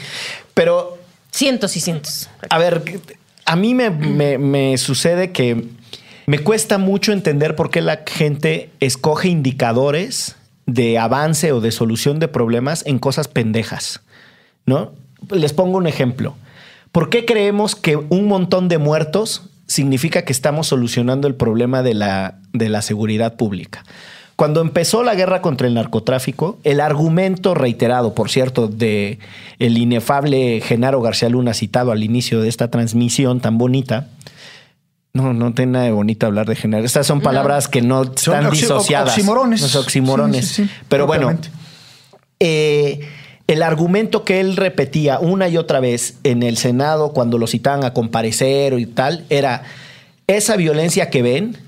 Pero 0.54 0.98
Cientos 1.32 1.78
y 1.78 1.80
cientos. 1.80 2.28
A 2.50 2.58
ver, 2.58 2.82
a 3.44 3.56
mí 3.56 3.74
me, 3.74 3.90
me- 3.90 4.38
me 4.38 4.76
sucede 4.78 5.32
que 5.32 5.68
me 6.26 6.38
cuesta 6.38 6.78
mucho 6.78 7.12
entender 7.12 7.56
por 7.56 7.70
qué 7.70 7.80
la 7.80 8.02
gente 8.06 8.70
escoge 8.80 9.28
indicadores 9.28 10.36
de 10.66 10.98
avance 10.98 11.52
o 11.52 11.60
de 11.60 11.72
solución 11.72 12.18
de 12.20 12.28
problemas 12.28 12.84
en 12.86 12.98
cosas 12.98 13.26
pendejas, 13.28 14.00
¿no? 14.64 14.92
Les 15.30 15.52
pongo 15.52 15.78
un 15.78 15.86
ejemplo. 15.86 16.36
¿Por 16.92 17.10
qué 17.10 17.24
creemos 17.24 17.74
que 17.74 17.96
un 17.96 18.26
montón 18.26 18.68
de 18.68 18.78
muertos 18.78 19.48
significa 19.66 20.24
que 20.24 20.32
estamos 20.32 20.66
solucionando 20.68 21.26
el 21.26 21.34
problema 21.34 21.82
de 21.82 21.94
la, 21.94 22.38
de 22.52 22.68
la 22.68 22.82
seguridad 22.82 23.36
pública? 23.36 23.84
Cuando 24.36 24.60
empezó 24.60 25.02
la 25.02 25.14
guerra 25.14 25.40
contra 25.42 25.66
el 25.66 25.74
narcotráfico, 25.74 26.58
el 26.64 26.80
argumento 26.80 27.54
reiterado, 27.54 28.14
por 28.14 28.30
cierto, 28.30 28.66
de 28.66 29.18
el 29.58 29.78
inefable 29.78 30.60
Genaro 30.60 31.00
García 31.02 31.28
Luna 31.28 31.54
citado 31.54 31.92
al 31.92 32.02
inicio 32.02 32.40
de 32.40 32.48
esta 32.48 32.68
transmisión 32.70 33.40
tan 33.40 33.58
bonita, 33.58 34.08
no, 35.12 35.34
no 35.34 35.52
tiene 35.52 35.72
nada 35.72 35.84
de 35.84 35.90
bonito 35.92 36.26
hablar 36.26 36.46
de 36.46 36.56
Genaro. 36.56 36.84
Estas 36.84 37.06
son 37.06 37.20
palabras 37.20 37.68
que 37.68 37.82
no 37.82 38.02
están 38.04 38.46
oxi- 38.46 38.52
disociadas. 38.62 39.10
oximorones. 39.10 39.60
Los 39.60 39.76
oximorones. 39.76 40.48
Sí, 40.48 40.54
sí, 40.54 40.64
sí, 40.64 40.70
Pero 40.88 41.06
bueno, 41.06 41.36
eh, 42.40 43.00
el 43.46 43.62
argumento 43.62 44.24
que 44.24 44.40
él 44.40 44.56
repetía 44.56 45.18
una 45.18 45.48
y 45.48 45.58
otra 45.58 45.80
vez 45.80 46.16
en 46.24 46.42
el 46.42 46.56
Senado 46.56 47.12
cuando 47.12 47.38
lo 47.38 47.46
citaban 47.46 47.84
a 47.84 47.92
comparecer 47.92 48.72
y 48.78 48.86
tal, 48.86 49.24
era 49.28 49.62
esa 50.26 50.56
violencia 50.56 51.10
que 51.10 51.20
ven 51.22 51.58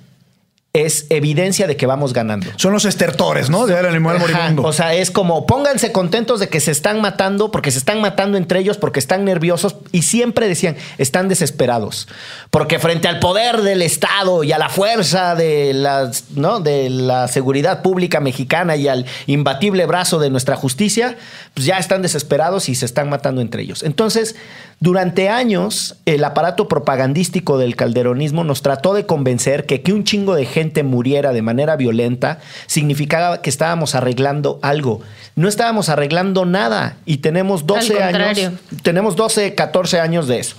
es 0.75 1.07
evidencia 1.09 1.69
de 1.69 1.77
que 1.77 1.87
vamos 1.87 2.13
ganando. 2.13 2.49
Son 2.57 2.73
los 2.73 2.85
estertores, 2.85 3.49
¿no? 3.49 3.65
De 3.65 3.79
animal 3.79 4.17
Ajá, 4.17 4.27
moribundo. 4.27 4.63
O 4.65 4.73
sea, 4.73 4.93
es 4.93 5.13
como 5.13 5.47
pónganse 5.47 5.93
contentos 5.93 6.41
de 6.41 6.49
que 6.49 6.59
se 6.59 6.73
están 6.73 7.01
matando, 7.01 7.53
porque 7.53 7.71
se 7.71 7.79
están 7.79 8.01
matando 8.01 8.37
entre 8.37 8.59
ellos, 8.59 8.77
porque 8.77 8.99
están 8.99 9.25
nerviosos 9.25 9.77
y 9.93 10.03
siempre 10.03 10.49
decían, 10.49 10.77
están 10.99 11.29
desesperados. 11.29 12.09
Porque 12.51 12.81
frente 12.81 13.07
al 13.07 13.21
poder 13.21 13.63
del 13.63 13.83
Estado 13.83 14.43
y 14.43 14.51
a 14.51 14.59
la 14.59 14.69
fuerza 14.69 15.37
de, 15.37 15.73
las, 15.75 16.31
¿no? 16.31 16.59
de 16.59 16.91
la 16.91 17.29
seguridad 17.29 17.83
pública 17.83 18.19
mexicana 18.19 18.75
y 18.75 18.89
al 18.89 19.07
imbatible 19.27 19.87
brazo 19.87 20.19
de 20.19 20.31
nuestra 20.31 20.57
justicia, 20.57 21.17
pues 21.55 21.67
ya 21.67 21.79
están 21.79 22.03
desesperados 22.03 22.69
y 22.69 22.75
se 22.75 22.85
están 22.85 23.09
matando 23.09 23.41
entre 23.41 23.63
ellos. 23.63 23.85
Entonces, 23.85 24.35
durante 24.81 25.29
años, 25.29 25.97
el 26.05 26.25
aparato 26.25 26.67
propagandístico 26.67 27.59
del 27.59 27.77
calderonismo 27.77 28.43
nos 28.43 28.61
trató 28.61 28.93
de 28.93 29.07
convencer 29.07 29.65
que 29.65 29.81
que 29.81 29.93
un 29.93 30.03
chingo 30.03 30.35
de 30.35 30.47
gente 30.47 30.83
muriera 30.83 31.33
de 31.33 31.43
manera 31.43 31.77
violenta 31.77 32.41
significaba 32.67 33.41
que 33.41 33.51
estábamos 33.51 33.95
arreglando 33.95 34.59
algo. 34.63 35.01
No 35.37 35.49
estábamos 35.49 35.89
arreglando 35.89 36.45
nada 36.45 36.97
y 37.07 37.19
tenemos 37.19 37.67
12 37.67 38.03
Al 38.03 38.11
contrario. 38.11 38.47
años, 38.49 38.61
tenemos 38.83 39.15
12, 39.15 39.55
14 39.55 40.01
años 40.01 40.27
de 40.27 40.41
eso. 40.41 40.57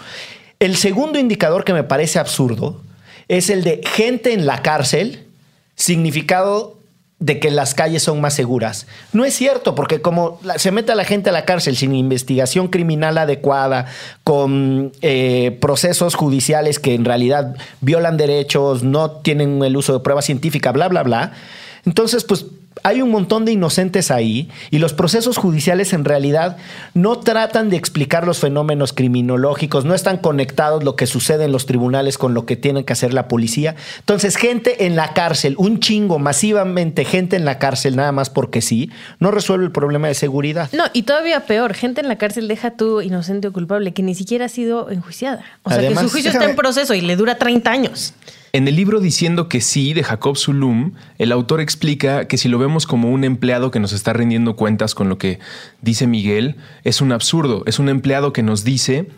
El 0.59 0.77
segundo 0.77 1.19
indicador 1.19 1.65
que 1.65 1.73
me 1.73 1.83
parece 1.83 2.19
absurdo 2.19 2.81
es 3.27 3.49
el 3.49 3.63
de 3.63 3.81
gente 3.85 4.31
en 4.31 4.45
la 4.45 4.61
cárcel, 4.61 5.25
significado 5.75 6.77
de 7.19 7.39
que 7.39 7.49
las 7.49 7.73
calles 7.73 8.03
son 8.03 8.19
más 8.19 8.33
seguras. 8.33 8.87
No 9.13 9.23
es 9.23 9.33
cierto, 9.33 9.73
porque 9.73 10.01
como 10.01 10.39
se 10.57 10.71
mete 10.71 10.91
a 10.91 10.95
la 10.95 11.05
gente 11.05 11.29
a 11.29 11.33
la 11.33 11.45
cárcel 11.45 11.77
sin 11.77 11.95
investigación 11.95 12.67
criminal 12.67 13.17
adecuada, 13.17 13.85
con 14.23 14.91
eh, 15.01 15.57
procesos 15.61 16.15
judiciales 16.15 16.77
que 16.77 16.93
en 16.93 17.05
realidad 17.05 17.55
violan 17.79 18.17
derechos, 18.17 18.83
no 18.83 19.11
tienen 19.11 19.63
el 19.63 19.77
uso 19.77 19.93
de 19.93 19.99
prueba 20.01 20.21
científica, 20.21 20.71
bla, 20.71 20.89
bla, 20.89 21.03
bla, 21.03 21.31
entonces 21.85 22.23
pues 22.23 22.45
hay 22.85 23.01
un 23.01 23.09
montón 23.09 23.45
de 23.45 23.51
inocentes 23.51 24.11
ahí 24.11 24.47
y 24.69 24.77
los 24.77 24.93
procesos 24.93 25.37
judiciales 25.37 25.91
en 25.91 26.05
realidad 26.05 26.57
no 26.93 27.17
tratan 27.17 27.71
de 27.71 27.77
explicar 27.77 28.27
los 28.27 28.37
fenómenos 28.37 28.93
criminológicos, 28.93 29.85
no 29.85 29.95
están 29.95 30.19
conectados 30.19 30.83
lo 30.83 30.95
que 30.95 31.07
sucede 31.07 31.45
en 31.45 31.51
los 31.51 31.65
tribunales 31.65 32.19
con 32.19 32.35
lo 32.35 32.45
que 32.45 32.55
tiene 32.55 32.85
que 32.85 32.93
hacer 32.93 33.11
la 33.11 33.27
policía. 33.27 33.75
Entonces, 34.01 34.35
gente 34.35 34.85
en 34.85 34.95
la 34.95 35.13
cárcel, 35.13 35.55
un 35.57 35.79
chingo, 35.79 36.19
masivamente 36.19 37.05
gente 37.05 37.35
en 37.35 37.43
la 37.43 37.57
cárcel, 37.57 37.95
nada 37.95 38.11
más 38.11 38.29
porque 38.29 38.61
sí, 38.61 38.91
no 39.19 39.31
resuelve 39.31 39.65
el 39.65 39.71
problema 39.71 40.07
de 40.07 40.13
seguridad. 40.13 40.69
No, 40.71 40.83
y 40.93 41.03
todavía 41.03 41.47
peor, 41.47 41.73
gente 41.73 42.01
en 42.01 42.07
la 42.07 42.19
cárcel 42.19 42.47
deja 42.47 42.69
tú 42.77 43.01
inocente 43.01 43.47
o 43.47 43.51
culpable 43.51 43.93
que 43.93 44.03
ni 44.03 44.13
siquiera 44.13 44.45
ha 44.45 44.49
sido 44.49 44.91
enjuiciada. 44.91 45.43
O 45.63 45.71
sea, 45.71 45.79
que 45.79 45.95
su 45.95 46.07
juicio 46.07 46.29
está 46.29 46.45
en 46.45 46.55
proceso 46.55 46.93
y 46.93 47.01
le 47.01 47.15
dura 47.15 47.39
30 47.39 47.71
años. 47.71 48.13
En 48.55 48.69
el 48.69 48.77
libro 48.77 49.01
Diciendo 49.01 49.49
que 49.49 49.59
sí 49.59 49.93
de 49.93 50.01
Jacob 50.01 50.37
Zulum, 50.37 50.93
el 51.17 51.33
autor 51.33 51.59
explica 51.59 52.25
que 52.29 52.37
si 52.37 52.47
lo 52.47 52.57
vemos 52.57 52.87
como 52.87 53.09
un 53.11 53.25
empleado 53.25 53.69
que 53.69 53.81
nos 53.81 53.91
está 53.91 54.13
rindiendo 54.13 54.55
cuentas 54.55 54.95
con 54.95 55.09
lo 55.09 55.17
que 55.17 55.39
dice 55.81 56.07
Miguel, 56.07 56.55
es 56.85 57.01
un 57.01 57.11
absurdo. 57.11 57.63
Es 57.65 57.79
un 57.79 57.89
empleado 57.89 58.31
que 58.31 58.43
nos 58.43 58.63
dice, 58.63 59.09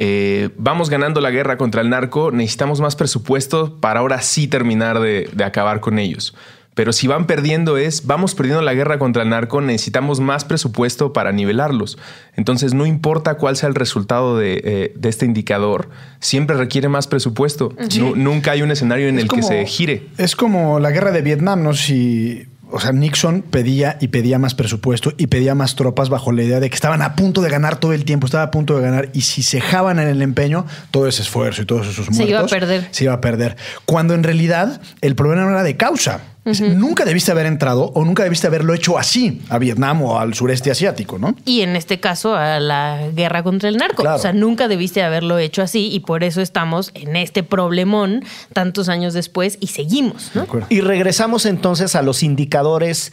eh, 0.00 0.48
vamos 0.56 0.90
ganando 0.90 1.20
la 1.20 1.30
guerra 1.30 1.56
contra 1.56 1.82
el 1.82 1.88
narco, 1.88 2.32
necesitamos 2.32 2.80
más 2.80 2.96
presupuesto 2.96 3.78
para 3.78 4.00
ahora 4.00 4.22
sí 4.22 4.48
terminar 4.48 4.98
de, 4.98 5.30
de 5.32 5.44
acabar 5.44 5.78
con 5.78 6.00
ellos. 6.00 6.34
Pero 6.74 6.92
si 6.92 7.08
van 7.08 7.26
perdiendo 7.26 7.76
es, 7.76 8.06
vamos 8.06 8.34
perdiendo 8.34 8.62
la 8.62 8.72
guerra 8.74 8.98
contra 8.98 9.24
el 9.24 9.28
narco, 9.28 9.60
necesitamos 9.60 10.20
más 10.20 10.44
presupuesto 10.44 11.12
para 11.12 11.32
nivelarlos. 11.32 11.98
Entonces 12.36 12.74
no 12.74 12.86
importa 12.86 13.34
cuál 13.34 13.56
sea 13.56 13.68
el 13.68 13.74
resultado 13.74 14.38
de, 14.38 14.60
eh, 14.64 14.92
de 14.96 15.08
este 15.08 15.26
indicador, 15.26 15.90
siempre 16.20 16.56
requiere 16.56 16.88
más 16.88 17.08
presupuesto. 17.08 17.74
Nu- 17.98 18.14
nunca 18.14 18.52
hay 18.52 18.62
un 18.62 18.70
escenario 18.70 19.08
en 19.08 19.16
Es 19.16 19.22
el 19.24 19.28
como- 19.28 19.42
que 19.42 19.48
se 19.48 19.66
gire. 19.66 20.06
Es 20.16 20.36
como 20.36 20.78
la 20.78 20.90
guerra 20.90 21.10
de 21.10 21.22
Vietnam, 21.22 21.62
no 21.62 21.74
si. 21.74 22.46
O 22.72 22.78
sea, 22.78 22.92
Nixon 22.92 23.42
pedía 23.42 23.98
y 24.00 24.06
pedía 24.08 24.38
más 24.38 24.54
presupuesto 24.54 25.12
y 25.18 25.26
pedía 25.26 25.56
más 25.56 25.74
tropas 25.74 26.08
bajo 26.08 26.30
la 26.30 26.44
idea 26.44 26.60
de 26.60 26.70
que 26.70 26.76
estaban 26.76 27.02
a 27.02 27.16
punto 27.16 27.42
de 27.42 27.50
ganar 27.50 27.80
todo 27.80 27.92
el 27.94 28.04
tiempo, 28.04 28.26
estaba 28.26 28.44
a 28.44 28.50
punto 28.52 28.76
de 28.76 28.82
ganar 28.82 29.08
y 29.12 29.22
si 29.22 29.42
se 29.42 29.56
dejaban 29.56 29.98
en 29.98 30.06
el 30.06 30.22
empeño, 30.22 30.66
todo 30.92 31.08
ese 31.08 31.22
esfuerzo 31.22 31.62
y 31.62 31.66
todos 31.66 31.88
esos 31.88 32.08
muertos 32.10 32.16
Se 32.18 32.30
iba 32.30 32.38
a 32.38 32.46
perder. 32.46 32.88
Se 32.92 33.04
iba 33.04 33.12
a 33.14 33.20
perder. 33.20 33.56
Cuando 33.86 34.14
en 34.14 34.22
realidad 34.22 34.80
el 35.00 35.16
problema 35.16 35.42
no 35.42 35.50
era 35.50 35.64
de 35.64 35.76
causa. 35.76 36.20
Nunca 36.44 37.04
debiste 37.04 37.30
haber 37.30 37.46
entrado 37.46 37.92
o 37.94 38.04
nunca 38.04 38.22
debiste 38.22 38.46
haberlo 38.46 38.72
hecho 38.72 38.98
así 38.98 39.42
a 39.50 39.58
Vietnam 39.58 40.02
o 40.02 40.18
al 40.18 40.34
sureste 40.34 40.70
asiático, 40.70 41.18
¿no? 41.18 41.36
Y 41.44 41.60
en 41.60 41.76
este 41.76 42.00
caso 42.00 42.34
a 42.34 42.58
la 42.60 43.08
guerra 43.14 43.42
contra 43.42 43.68
el 43.68 43.76
narco. 43.76 44.02
Claro. 44.02 44.16
O 44.16 44.18
sea, 44.18 44.32
nunca 44.32 44.66
debiste 44.66 45.02
haberlo 45.02 45.38
hecho 45.38 45.62
así 45.62 45.90
y 45.92 46.00
por 46.00 46.24
eso 46.24 46.40
estamos 46.40 46.92
en 46.94 47.16
este 47.16 47.42
problemón 47.42 48.24
tantos 48.52 48.88
años 48.88 49.12
después 49.12 49.58
y 49.60 49.68
seguimos, 49.68 50.30
¿no? 50.34 50.46
Y 50.70 50.80
regresamos 50.80 51.44
entonces 51.44 51.94
a 51.94 52.02
los 52.02 52.22
indicadores 52.22 53.12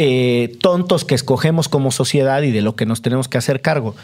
eh, 0.00 0.56
tontos 0.60 1.04
que 1.04 1.16
escogemos 1.16 1.68
como 1.68 1.90
sociedad 1.90 2.42
y 2.42 2.52
de 2.52 2.62
lo 2.62 2.76
que 2.76 2.86
nos 2.86 3.02
tenemos 3.02 3.26
que 3.26 3.36
hacer 3.36 3.60
cargo. 3.60 3.96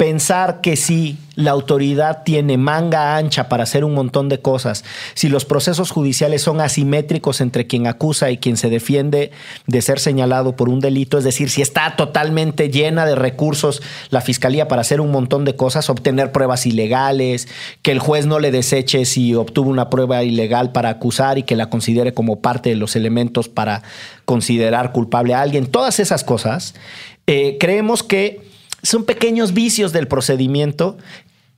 Pensar 0.00 0.62
que 0.62 0.76
si 0.76 1.18
la 1.34 1.50
autoridad 1.50 2.22
tiene 2.24 2.56
manga 2.56 3.18
ancha 3.18 3.50
para 3.50 3.64
hacer 3.64 3.84
un 3.84 3.92
montón 3.92 4.30
de 4.30 4.40
cosas, 4.40 4.82
si 5.12 5.28
los 5.28 5.44
procesos 5.44 5.90
judiciales 5.90 6.40
son 6.40 6.62
asimétricos 6.62 7.42
entre 7.42 7.66
quien 7.66 7.86
acusa 7.86 8.30
y 8.30 8.38
quien 8.38 8.56
se 8.56 8.70
defiende 8.70 9.30
de 9.66 9.82
ser 9.82 10.00
señalado 10.00 10.56
por 10.56 10.70
un 10.70 10.80
delito, 10.80 11.18
es 11.18 11.24
decir, 11.24 11.50
si 11.50 11.60
está 11.60 11.96
totalmente 11.96 12.70
llena 12.70 13.04
de 13.04 13.14
recursos 13.14 13.82
la 14.08 14.22
fiscalía 14.22 14.68
para 14.68 14.80
hacer 14.80 15.02
un 15.02 15.10
montón 15.10 15.44
de 15.44 15.54
cosas, 15.54 15.90
obtener 15.90 16.32
pruebas 16.32 16.64
ilegales, 16.64 17.46
que 17.82 17.92
el 17.92 17.98
juez 17.98 18.24
no 18.24 18.38
le 18.38 18.50
deseche 18.50 19.04
si 19.04 19.34
obtuvo 19.34 19.68
una 19.68 19.90
prueba 19.90 20.22
ilegal 20.22 20.72
para 20.72 20.88
acusar 20.88 21.36
y 21.36 21.42
que 21.42 21.56
la 21.56 21.68
considere 21.68 22.14
como 22.14 22.40
parte 22.40 22.70
de 22.70 22.76
los 22.76 22.96
elementos 22.96 23.50
para 23.50 23.82
considerar 24.24 24.92
culpable 24.92 25.34
a 25.34 25.42
alguien, 25.42 25.66
todas 25.66 26.00
esas 26.00 26.24
cosas, 26.24 26.74
eh, 27.26 27.58
creemos 27.60 28.02
que 28.02 28.48
son 28.82 29.04
pequeños 29.04 29.52
vicios 29.52 29.92
del 29.92 30.08
procedimiento 30.08 30.96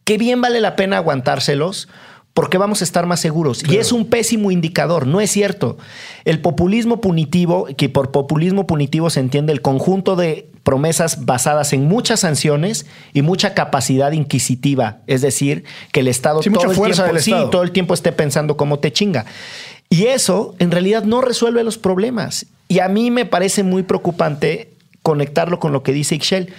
que 0.05 0.19
bien 0.19 0.41
vale 0.41 0.61
la 0.61 0.77
pena 0.77 0.97
aguantárselos 0.97 1.89
porque 2.35 2.57
vamos 2.57 2.81
a 2.81 2.85
estar 2.85 3.07
más 3.07 3.21
seguros. 3.21 3.63
Y 3.69 3.77
es 3.77 3.93
un 3.93 4.07
pésimo 4.07 4.51
indicador, 4.51 5.07
no 5.07 5.21
es 5.21 5.31
cierto. 5.31 5.77
El 6.25 6.41
populismo 6.41 7.01
punitivo, 7.01 7.67
que 7.77 7.89
por 7.89 8.11
populismo 8.11 8.67
punitivo 8.67 9.11
se 9.11 9.21
entiende 9.21 9.53
el 9.53 9.61
conjunto 9.61 10.17
de 10.17 10.49
promesas 10.63 11.27
basadas 11.27 11.73
en 11.73 11.87
muchas 11.87 12.21
sanciones 12.21 12.87
y 13.13 13.23
mucha 13.23 13.53
capacidad 13.53 14.13
inquisitiva, 14.13 14.99
es 15.07 15.21
decir, 15.21 15.65
que 15.93 16.01
el 16.01 16.09
Estado, 16.09 16.41
todo, 16.41 16.71
el 16.71 16.77
tiempo, 16.77 17.19
sí, 17.19 17.35
todo 17.51 17.63
el 17.63 17.73
tiempo 17.73 17.95
esté 17.95 18.13
pensando 18.13 18.57
cómo 18.57 18.79
te 18.79 18.93
chinga. 18.93 19.27
Y 19.91 20.07
eso 20.07 20.55
en 20.59 20.71
realidad 20.71 21.05
no 21.05 21.21
resuelve 21.21 21.65
los 21.65 21.77
problemas. 21.77 22.47
Y 22.69 22.79
a 22.79 22.89
mí 22.89 23.11
me 23.11 23.27
parece 23.27 23.63
muy 23.63 23.83
preocupante 23.83 24.71
conectarlo 25.03 25.59
con 25.59 25.73
lo 25.73 25.83
que 25.83 25.93
dice 25.93 26.15
Ixchel 26.15 26.55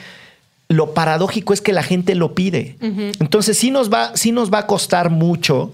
lo 0.69 0.93
paradójico 0.93 1.53
es 1.53 1.61
que 1.61 1.73
la 1.73 1.83
gente 1.83 2.15
lo 2.15 2.33
pide. 2.33 2.77
Entonces 3.19 3.57
sí 3.57 3.71
nos, 3.71 3.91
va, 3.91 4.15
sí 4.15 4.31
nos 4.31 4.51
va 4.51 4.59
a 4.59 4.67
costar 4.67 5.09
mucho 5.09 5.71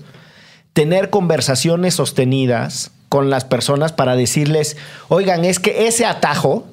tener 0.74 1.10
conversaciones 1.10 1.96
sostenidas 1.96 2.92
con 3.08 3.30
las 3.30 3.44
personas 3.44 3.92
para 3.92 4.16
decirles, 4.16 4.78
oigan, 5.08 5.46
es 5.46 5.60
que 5.60 5.88
ese 5.88 6.06
atajo 6.06 6.68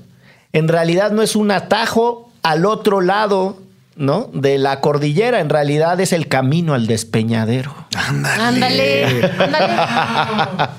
en 0.52 0.68
realidad 0.68 1.10
no 1.10 1.22
es 1.22 1.36
un 1.36 1.50
atajo 1.50 2.30
al 2.42 2.66
otro 2.66 3.00
lado 3.00 3.58
¿no? 3.96 4.30
De 4.32 4.58
la 4.58 4.80
cordillera, 4.80 5.40
en 5.40 5.48
realidad 5.48 5.98
es 6.00 6.12
el 6.12 6.28
camino 6.28 6.74
al 6.74 6.86
despeñadero. 6.86 7.74
Ándale. 7.96 8.42
Ándale. 8.42 9.30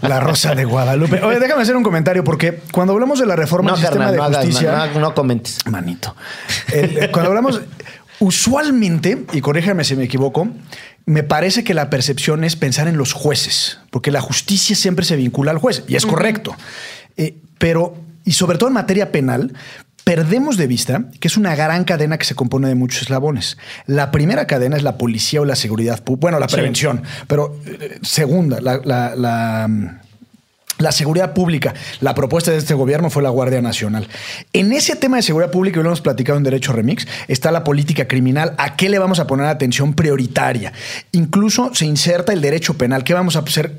La 0.01 0.19
rosa 0.19 0.55
de 0.55 0.65
Guadalupe. 0.65 1.21
Oye, 1.23 1.39
déjame 1.39 1.63
hacer 1.63 1.75
un 1.75 1.83
comentario, 1.83 2.23
porque 2.23 2.61
cuando 2.71 2.93
hablamos 2.93 3.19
de 3.19 3.25
la 3.25 3.35
reforma 3.35 3.71
del 3.71 3.81
sistema 3.81 4.11
de 4.11 4.19
justicia. 4.19 4.89
no, 4.99 5.13
comentes. 5.13 5.59
Manito. 5.65 6.15
cuando 7.11 7.29
hablamos. 7.29 7.61
Usualmente, 8.19 9.25
y 9.33 9.41
corríjame 9.41 9.83
si 9.83 9.95
me 9.95 10.05
equivoco, 10.05 10.47
me 11.05 11.21
parece 11.21 11.63
que 11.63 11.75
la 11.75 11.89
percepción 11.91 12.43
es 12.43 12.55
pensar 12.55 12.87
en 12.87 12.97
los 12.97 13.13
jueces, 13.13 13.79
porque 13.91 14.11
la 14.11 14.21
justicia 14.21 14.75
siempre 14.75 15.05
se 15.05 15.15
vincula 15.15 15.51
al 15.51 15.59
juez, 15.59 15.83
y 15.87 15.95
es 15.95 16.05
correcto. 16.05 16.55
Eh, 17.15 17.37
pero, 17.59 17.95
y 18.25 18.31
sobre 18.31 18.57
todo 18.57 18.69
en 18.69 18.73
materia 18.73 19.11
penal, 19.11 19.53
perdemos 20.07 20.55
de 20.55 20.67
vista 20.67 21.03
que 21.19 21.27
es 21.27 21.35
una 21.35 21.53
gran 21.53 21.83
cadena 21.83 22.17
que 22.17 22.23
se 22.23 22.33
compone 22.33 22.69
de 22.69 22.75
muchos 22.75 23.01
eslabones. 23.01 23.57
La 23.87 24.09
primera 24.09 24.47
cadena 24.47 24.77
es 24.77 24.83
la 24.83 24.97
policía 24.97 25.41
o 25.41 25.45
la 25.45 25.57
seguridad 25.57 26.01
pública, 26.01 26.21
bueno, 26.21 26.39
la 26.39 26.47
prevención, 26.47 27.03
pero 27.27 27.59
eh, 27.65 27.99
segunda, 28.03 28.61
la, 28.61 28.79
la 30.79 30.91
seguridad 30.91 31.33
pública. 31.33 31.73
La 31.99 32.15
propuesta 32.15 32.51
de 32.51 32.57
este 32.57 32.73
gobierno 32.73 33.09
fue 33.09 33.21
la 33.21 33.29
Guardia 33.29 33.61
Nacional. 33.61 34.07
En 34.53 34.71
ese 34.71 34.95
tema 34.95 35.17
de 35.17 35.23
seguridad 35.23 35.51
pública, 35.51 35.79
y 35.79 35.83
lo 35.83 35.89
hemos 35.89 36.01
platicado 36.01 36.37
en 36.37 36.43
Derecho 36.43 36.71
Remix, 36.71 37.07
está 37.27 37.51
la 37.51 37.63
política 37.63 38.07
criminal. 38.07 38.53
¿A 38.57 38.75
qué 38.75 38.87
le 38.89 38.99
vamos 38.99 39.19
a 39.19 39.27
poner 39.27 39.47
atención 39.47 39.93
prioritaria? 39.93 40.73
Incluso 41.11 41.73
se 41.73 41.85
inserta 41.85 42.31
el 42.31 42.41
derecho 42.41 42.75
penal. 42.75 43.03
¿Qué 43.03 43.13
vamos 43.13 43.35
a 43.35 43.39
hacer 43.39 43.73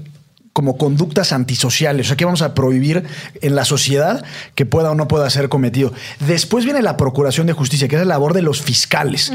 como 0.58 0.76
conductas 0.76 1.32
antisociales, 1.32 2.06
o 2.06 2.08
sea, 2.08 2.16
que 2.16 2.24
vamos 2.24 2.42
a 2.42 2.52
prohibir 2.52 3.04
en 3.42 3.54
la 3.54 3.64
sociedad 3.64 4.24
que 4.56 4.66
pueda 4.66 4.90
o 4.90 4.96
no 4.96 5.06
pueda 5.06 5.30
ser 5.30 5.48
cometido. 5.48 5.92
Después 6.26 6.64
viene 6.64 6.82
la 6.82 6.96
Procuración 6.96 7.46
de 7.46 7.52
Justicia, 7.52 7.86
que 7.86 7.94
es 7.94 8.00
la 8.00 8.08
labor 8.08 8.34
de 8.34 8.42
los 8.42 8.60
fiscales. 8.60 9.30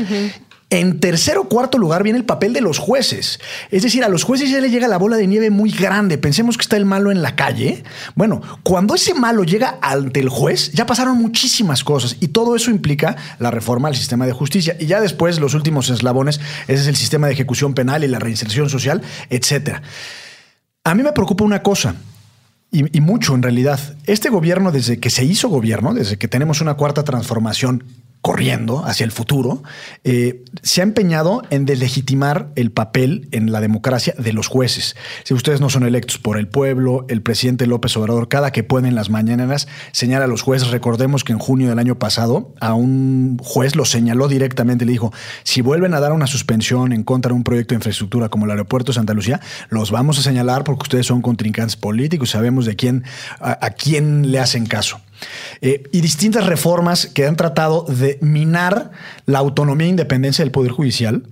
En 0.69 0.99
tercer 0.99 1.37
o 1.37 1.45
cuarto 1.45 1.77
lugar 1.77 2.03
viene 2.03 2.19
el 2.19 2.25
papel 2.25 2.51
de 2.51 2.59
los 2.59 2.77
jueces. 2.77 3.39
Es 3.71 3.83
decir, 3.83 4.03
a 4.03 4.09
los 4.09 4.25
jueces 4.25 4.49
ya 4.49 4.59
le 4.59 4.69
llega 4.69 4.89
la 4.89 4.97
bola 4.97 5.15
de 5.15 5.25
nieve 5.25 5.49
muy 5.49 5.71
grande. 5.71 6.17
Pensemos 6.17 6.57
que 6.57 6.63
está 6.63 6.75
el 6.75 6.83
malo 6.83 7.09
en 7.09 7.21
la 7.21 7.37
calle. 7.37 7.85
Bueno, 8.15 8.41
cuando 8.63 8.95
ese 8.95 9.13
malo 9.13 9.45
llega 9.45 9.77
ante 9.81 10.19
el 10.19 10.27
juez, 10.27 10.73
ya 10.73 10.85
pasaron 10.85 11.19
muchísimas 11.19 11.85
cosas 11.85 12.17
y 12.19 12.27
todo 12.27 12.57
eso 12.57 12.69
implica 12.69 13.15
la 13.39 13.49
reforma 13.49 13.87
al 13.87 13.95
sistema 13.95 14.25
de 14.25 14.33
justicia. 14.33 14.75
Y 14.77 14.87
ya 14.87 14.99
después, 14.99 15.39
los 15.39 15.53
últimos 15.53 15.89
eslabones, 15.89 16.41
ese 16.67 16.81
es 16.81 16.87
el 16.87 16.97
sistema 16.97 17.27
de 17.27 17.33
ejecución 17.33 17.75
penal 17.75 18.03
y 18.03 18.09
la 18.09 18.19
reinserción 18.19 18.69
social, 18.69 19.01
etcétera. 19.29 19.83
A 20.85 20.95
mí 20.95 21.03
me 21.03 21.13
preocupa 21.13 21.45
una 21.45 21.63
cosa, 21.63 21.95
y, 22.73 22.99
mucho 23.01 23.35
en 23.35 23.43
realidad. 23.43 23.79
Este 24.05 24.29
gobierno, 24.29 24.71
desde 24.71 24.99
que 24.99 25.11
se 25.11 25.23
hizo 25.23 25.47
gobierno, 25.47 25.93
desde 25.93 26.17
que 26.17 26.27
tenemos 26.27 26.59
una 26.59 26.73
cuarta 26.73 27.03
transformación 27.03 27.83
corriendo 28.23 28.85
hacia 28.85 29.03
el 29.03 29.11
futuro, 29.11 29.63
eh, 30.05 30.45
se 30.61 30.79
ha 30.79 30.83
empeñado 30.83 31.41
en 31.49 31.65
deslegitimar 31.65 32.51
el 32.55 32.71
papel 32.71 33.27
en 33.33 33.51
la 33.51 33.59
democracia 33.59 34.15
de 34.17 34.31
los 34.31 34.47
jueces. 34.47 34.95
Si 35.25 35.33
ustedes 35.33 35.59
no 35.59 35.69
son 35.69 35.83
electos 35.83 36.19
por 36.19 36.37
el 36.37 36.47
pueblo, 36.47 37.05
el 37.09 37.21
presidente 37.21 37.67
López 37.67 37.97
Obrador, 37.97 38.29
cada 38.29 38.51
que 38.51 38.63
puede 38.63 38.87
en 38.87 38.95
las 38.95 39.09
mañanas, 39.09 39.67
señala 39.91 40.23
a 40.23 40.29
los 40.29 40.41
jueces. 40.41 40.69
Recordemos 40.69 41.25
que 41.25 41.33
en 41.33 41.39
junio 41.39 41.67
del 41.67 41.79
año 41.79 41.99
pasado 41.99 42.53
a 42.61 42.73
un 42.73 43.39
juez 43.43 43.75
lo 43.75 43.83
señaló 43.83 44.29
directamente, 44.29 44.85
le 44.85 44.93
dijo, 44.93 45.11
si 45.43 45.59
vuelven 45.59 45.93
a 45.93 45.99
dar 45.99 46.13
una 46.13 46.25
suspensión 46.25 46.93
en 46.93 47.03
contra 47.03 47.31
de 47.31 47.35
un 47.35 47.43
proyecto 47.43 47.73
de 47.73 47.79
infraestructura 47.79 48.29
como 48.29 48.45
el 48.45 48.51
aeropuerto 48.51 48.93
de 48.93 48.95
Santa 48.95 49.13
Lucía, 49.13 49.41
los 49.67 49.91
vamos 49.91 50.17
a 50.17 50.21
señalar 50.21 50.63
porque 50.63 50.83
ustedes 50.83 51.07
son 51.07 51.21
contrincantes 51.21 51.75
políticos, 51.75 52.29
sabemos 52.29 52.65
de 52.65 52.77
quién, 52.77 53.03
a 53.41 53.69
quién 53.71 54.31
le 54.31 54.39
hacen 54.39 54.65
caso. 54.65 55.01
Eh, 55.61 55.83
y 55.91 56.01
distintas 56.01 56.45
reformas 56.45 57.07
que 57.07 57.25
han 57.25 57.35
tratado 57.35 57.85
de 57.87 58.17
minar 58.21 58.91
la 59.25 59.39
autonomía 59.39 59.87
e 59.87 59.91
independencia 59.91 60.43
del 60.43 60.51
Poder 60.51 60.71
Judicial. 60.71 61.23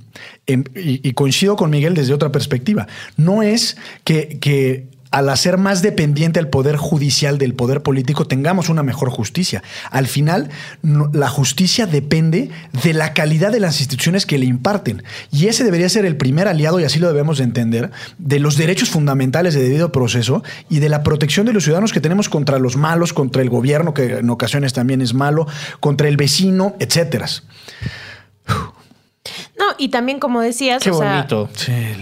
y, 0.46 1.08
y, 1.08 1.14
coincido 1.14 1.56
con 1.56 1.70
Miguel 1.70 1.94
desde 1.94 2.14
otra 2.14 2.32
perspectiva. 2.32 2.88
No 3.16 3.42
es 3.42 3.78
que, 4.04 4.40
que 4.40 4.91
al 5.12 5.30
hacer 5.30 5.58
más 5.58 5.82
dependiente 5.82 6.40
el 6.40 6.48
poder 6.48 6.78
judicial 6.78 7.38
del 7.38 7.54
poder 7.54 7.82
político, 7.82 8.26
tengamos 8.26 8.70
una 8.70 8.82
mejor 8.82 9.10
justicia. 9.10 9.62
Al 9.92 10.08
final, 10.08 10.50
la 10.82 11.28
justicia 11.28 11.86
depende 11.86 12.50
de 12.84 12.94
la 12.94 13.14
calidad 13.14 13.52
de 13.52 13.60
las 13.60 13.80
instituciones 13.80 14.26
que 14.26 14.38
le 14.38 14.46
imparten. 14.46 15.04
Y 15.32 15.48
ese 15.48 15.66
debería 15.66 15.90
ser 15.90 16.06
el 16.06 16.16
primer 16.16 16.48
aliado, 16.48 16.80
y 16.80 16.86
así 16.86 16.98
lo 17.00 17.08
debemos 17.08 17.38
de 17.38 17.44
entender, 17.44 17.92
de 18.18 18.40
los 18.40 18.58
derechos 18.58 18.90
fundamentales 18.90 19.54
de 19.54 19.62
debido 19.62 19.92
proceso 19.92 20.44
y 20.70 20.80
de 20.80 20.90
la 20.90 21.04
protección 21.04 21.46
de 21.46 21.54
los 21.54 21.64
ciudadanos 21.66 21.92
que 21.92 22.02
tenemos 22.02 22.30
contra 22.30 22.58
los 22.58 22.78
malos, 22.78 23.12
contra 23.12 23.42
el 23.42 23.50
gobierno, 23.50 23.94
que 23.94 24.20
en 24.20 24.30
ocasiones 24.30 24.72
también 24.72 25.02
es 25.02 25.14
malo, 25.14 25.46
contra 25.82 26.08
el 26.08 26.16
vecino, 26.16 26.76
etcétera. 26.80 27.28
No, 29.62 29.76
y 29.78 29.90
también 29.90 30.18
como 30.18 30.42
decías, 30.42 30.82
Qué 30.82 30.90
bonito. 30.90 31.48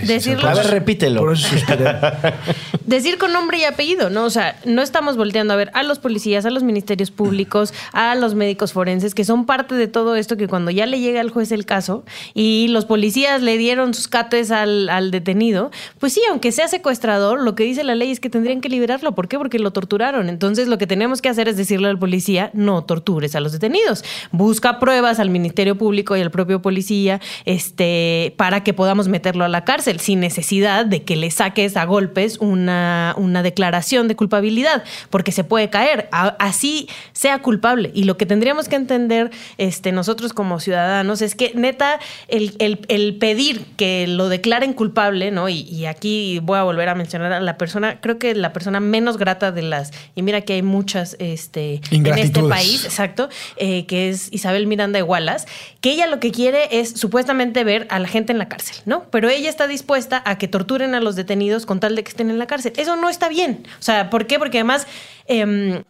decirlo. 0.04 0.48
A 0.48 0.54
ver, 0.54 0.68
repítelo. 0.68 1.26
decir 2.86 3.18
con 3.18 3.34
nombre 3.34 3.58
y 3.58 3.66
apellido, 3.66 4.10
¿no? 4.10 4.24
O 4.24 4.30
sea, 4.30 4.58
no 4.64 4.82
estamos 4.82 5.18
volteando 5.18 5.54
a 5.54 5.58
ver 5.58 5.70
a 5.74 5.84
los 5.84 6.00
policías, 6.00 6.46
a 6.46 6.52
los 6.52 6.64
ministerios 6.64 7.12
públicos, 7.12 7.74
a 7.92 8.16
los 8.16 8.34
médicos 8.34 8.72
forenses, 8.72 9.14
que 9.14 9.26
son 9.26 9.46
parte 9.46 9.76
de 9.76 9.90
todo 9.90 10.16
esto 10.16 10.38
que 10.38 10.48
cuando 10.48 10.72
ya 10.72 10.86
le 10.86 11.02
llega 11.02 11.20
al 11.20 11.32
juez 11.32 11.52
el 11.52 11.66
caso 11.66 12.06
y 12.34 12.70
los 12.70 12.86
policías 12.86 13.42
le 13.42 13.58
dieron 13.58 13.94
sus 13.94 14.08
cates 14.08 14.52
al, 14.52 14.88
al 14.88 15.12
detenido, 15.12 15.70
pues 16.00 16.14
sí, 16.14 16.22
aunque 16.30 16.54
sea 16.54 16.70
secuestrador, 16.70 17.42
lo 17.42 17.56
que 17.56 17.66
dice 17.66 17.84
la 17.84 17.94
ley 17.94 18.10
es 18.10 18.22
que 18.22 18.30
tendrían 18.30 18.62
que 18.62 18.70
liberarlo. 18.70 19.16
¿Por 19.16 19.28
qué? 19.28 19.38
Porque 19.38 19.60
lo 19.60 19.72
torturaron. 19.72 20.30
Entonces, 20.30 20.70
lo 20.70 20.78
que 20.78 20.88
tenemos 20.88 21.22
que 21.22 21.28
hacer 21.28 21.50
es 21.50 21.58
decirle 21.58 21.90
al 21.90 22.00
policía, 22.00 22.52
no 22.54 22.86
tortures 22.86 23.36
a 23.36 23.42
los 23.42 23.52
detenidos. 23.52 24.06
Busca 24.32 24.80
pruebas 24.80 25.20
al 25.20 25.30
Ministerio 25.30 25.78
Público 25.78 26.16
y 26.16 26.22
al 26.22 26.32
propio 26.32 26.62
policía 26.62 27.20
este, 27.50 28.36
para 28.38 28.64
que 28.64 28.76
podamos 28.76 29.08
meterlo 29.08 29.44
a 29.44 29.48
la 29.48 29.66
cárcel 29.66 30.00
sin 30.00 30.20
necesidad 30.20 30.86
de 30.86 31.02
que 31.02 31.16
le 31.16 31.32
saques 31.32 31.78
a 31.78 31.86
golpes 31.86 32.38
una, 32.38 33.16
una 33.18 33.42
declaración 33.42 34.08
de 34.08 34.16
culpabilidad, 34.16 34.84
porque 35.10 35.32
se 35.32 35.44
puede 35.44 35.72
caer, 35.72 36.10
así 36.12 36.88
sea 37.12 37.40
culpable. 37.40 37.90
Y 37.96 38.04
lo 38.04 38.18
que 38.18 38.28
tendríamos 38.28 38.70
que 38.70 38.76
entender 38.76 39.32
este, 39.58 39.92
nosotros 39.92 40.32
como 40.32 40.60
ciudadanos 40.60 41.24
es 41.24 41.34
que 41.34 41.52
neta, 41.56 42.00
el, 42.28 42.54
el, 42.60 43.16
pedir 43.16 43.66
que 43.78 44.06
lo 44.06 44.30
declaren 44.30 44.74
culpable, 44.74 45.32
¿no? 45.32 45.50
Y, 45.50 45.88
aquí 45.88 46.38
voy 46.44 46.60
a 46.60 46.64
volver 46.64 46.88
a 46.88 46.94
mencionar 46.94 47.34
a 47.34 47.40
la 47.40 47.58
persona, 47.58 48.00
creo 48.00 48.20
que 48.20 48.36
la 48.36 48.54
persona 48.54 48.80
menos 48.80 49.18
grata 49.18 49.52
de 49.52 49.64
las, 49.64 49.92
y 50.14 50.22
mira 50.22 50.42
que 50.42 50.54
hay 50.54 50.62
muchas 50.62 51.16
este, 51.18 51.82
en 51.90 52.06
este 52.06 52.44
país, 52.44 52.86
exacto, 52.86 53.28
eh, 53.58 53.88
que 53.88 54.10
es 54.10 54.32
Isabel 54.32 54.68
Miranda 54.68 54.98
de 54.98 55.04
Wallace, 55.04 55.48
que 55.82 55.90
ella 55.90 56.06
lo 56.06 56.20
que 56.20 56.32
quiere 56.32 56.80
es 56.80 56.92
supuestamente 56.92 57.39
ver 57.48 57.88
a 57.90 58.00
la 58.00 58.08
gente 58.08 58.32
en 58.32 58.38
la 58.38 58.48
cárcel, 58.48 58.78
¿no? 58.86 59.06
Pero 59.12 59.30
ella 59.30 59.50
está 59.50 59.68
dispuesta 59.68 60.22
a 60.26 60.38
que 60.38 60.48
torturen 60.48 60.96
a 60.96 61.00
los 61.00 61.16
detenidos 61.16 61.66
con 61.66 61.80
tal 61.80 61.96
de 61.96 62.04
que 62.04 62.10
estén 62.10 62.30
en 62.30 62.40
la 62.40 62.48
cárcel. 62.48 62.74
Eso 62.78 62.96
no 62.96 63.10
está 63.10 63.30
bien. 63.30 63.66
O 63.80 63.82
sea, 63.82 64.10
¿por 64.10 64.28
qué? 64.28 64.40
Porque 64.40 64.60
además... 64.60 64.88
Em, 65.28 65.84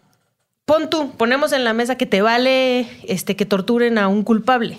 pon 0.66 0.88
tú, 0.92 1.12
ponemos 1.18 1.52
en 1.52 1.64
la 1.64 1.74
mesa 1.74 1.98
que 1.98 2.06
te 2.06 2.22
vale 2.22 2.88
este, 3.08 3.36
que 3.36 3.48
torturen 3.48 3.98
a 3.98 4.08
un 4.08 4.24
culpable 4.24 4.78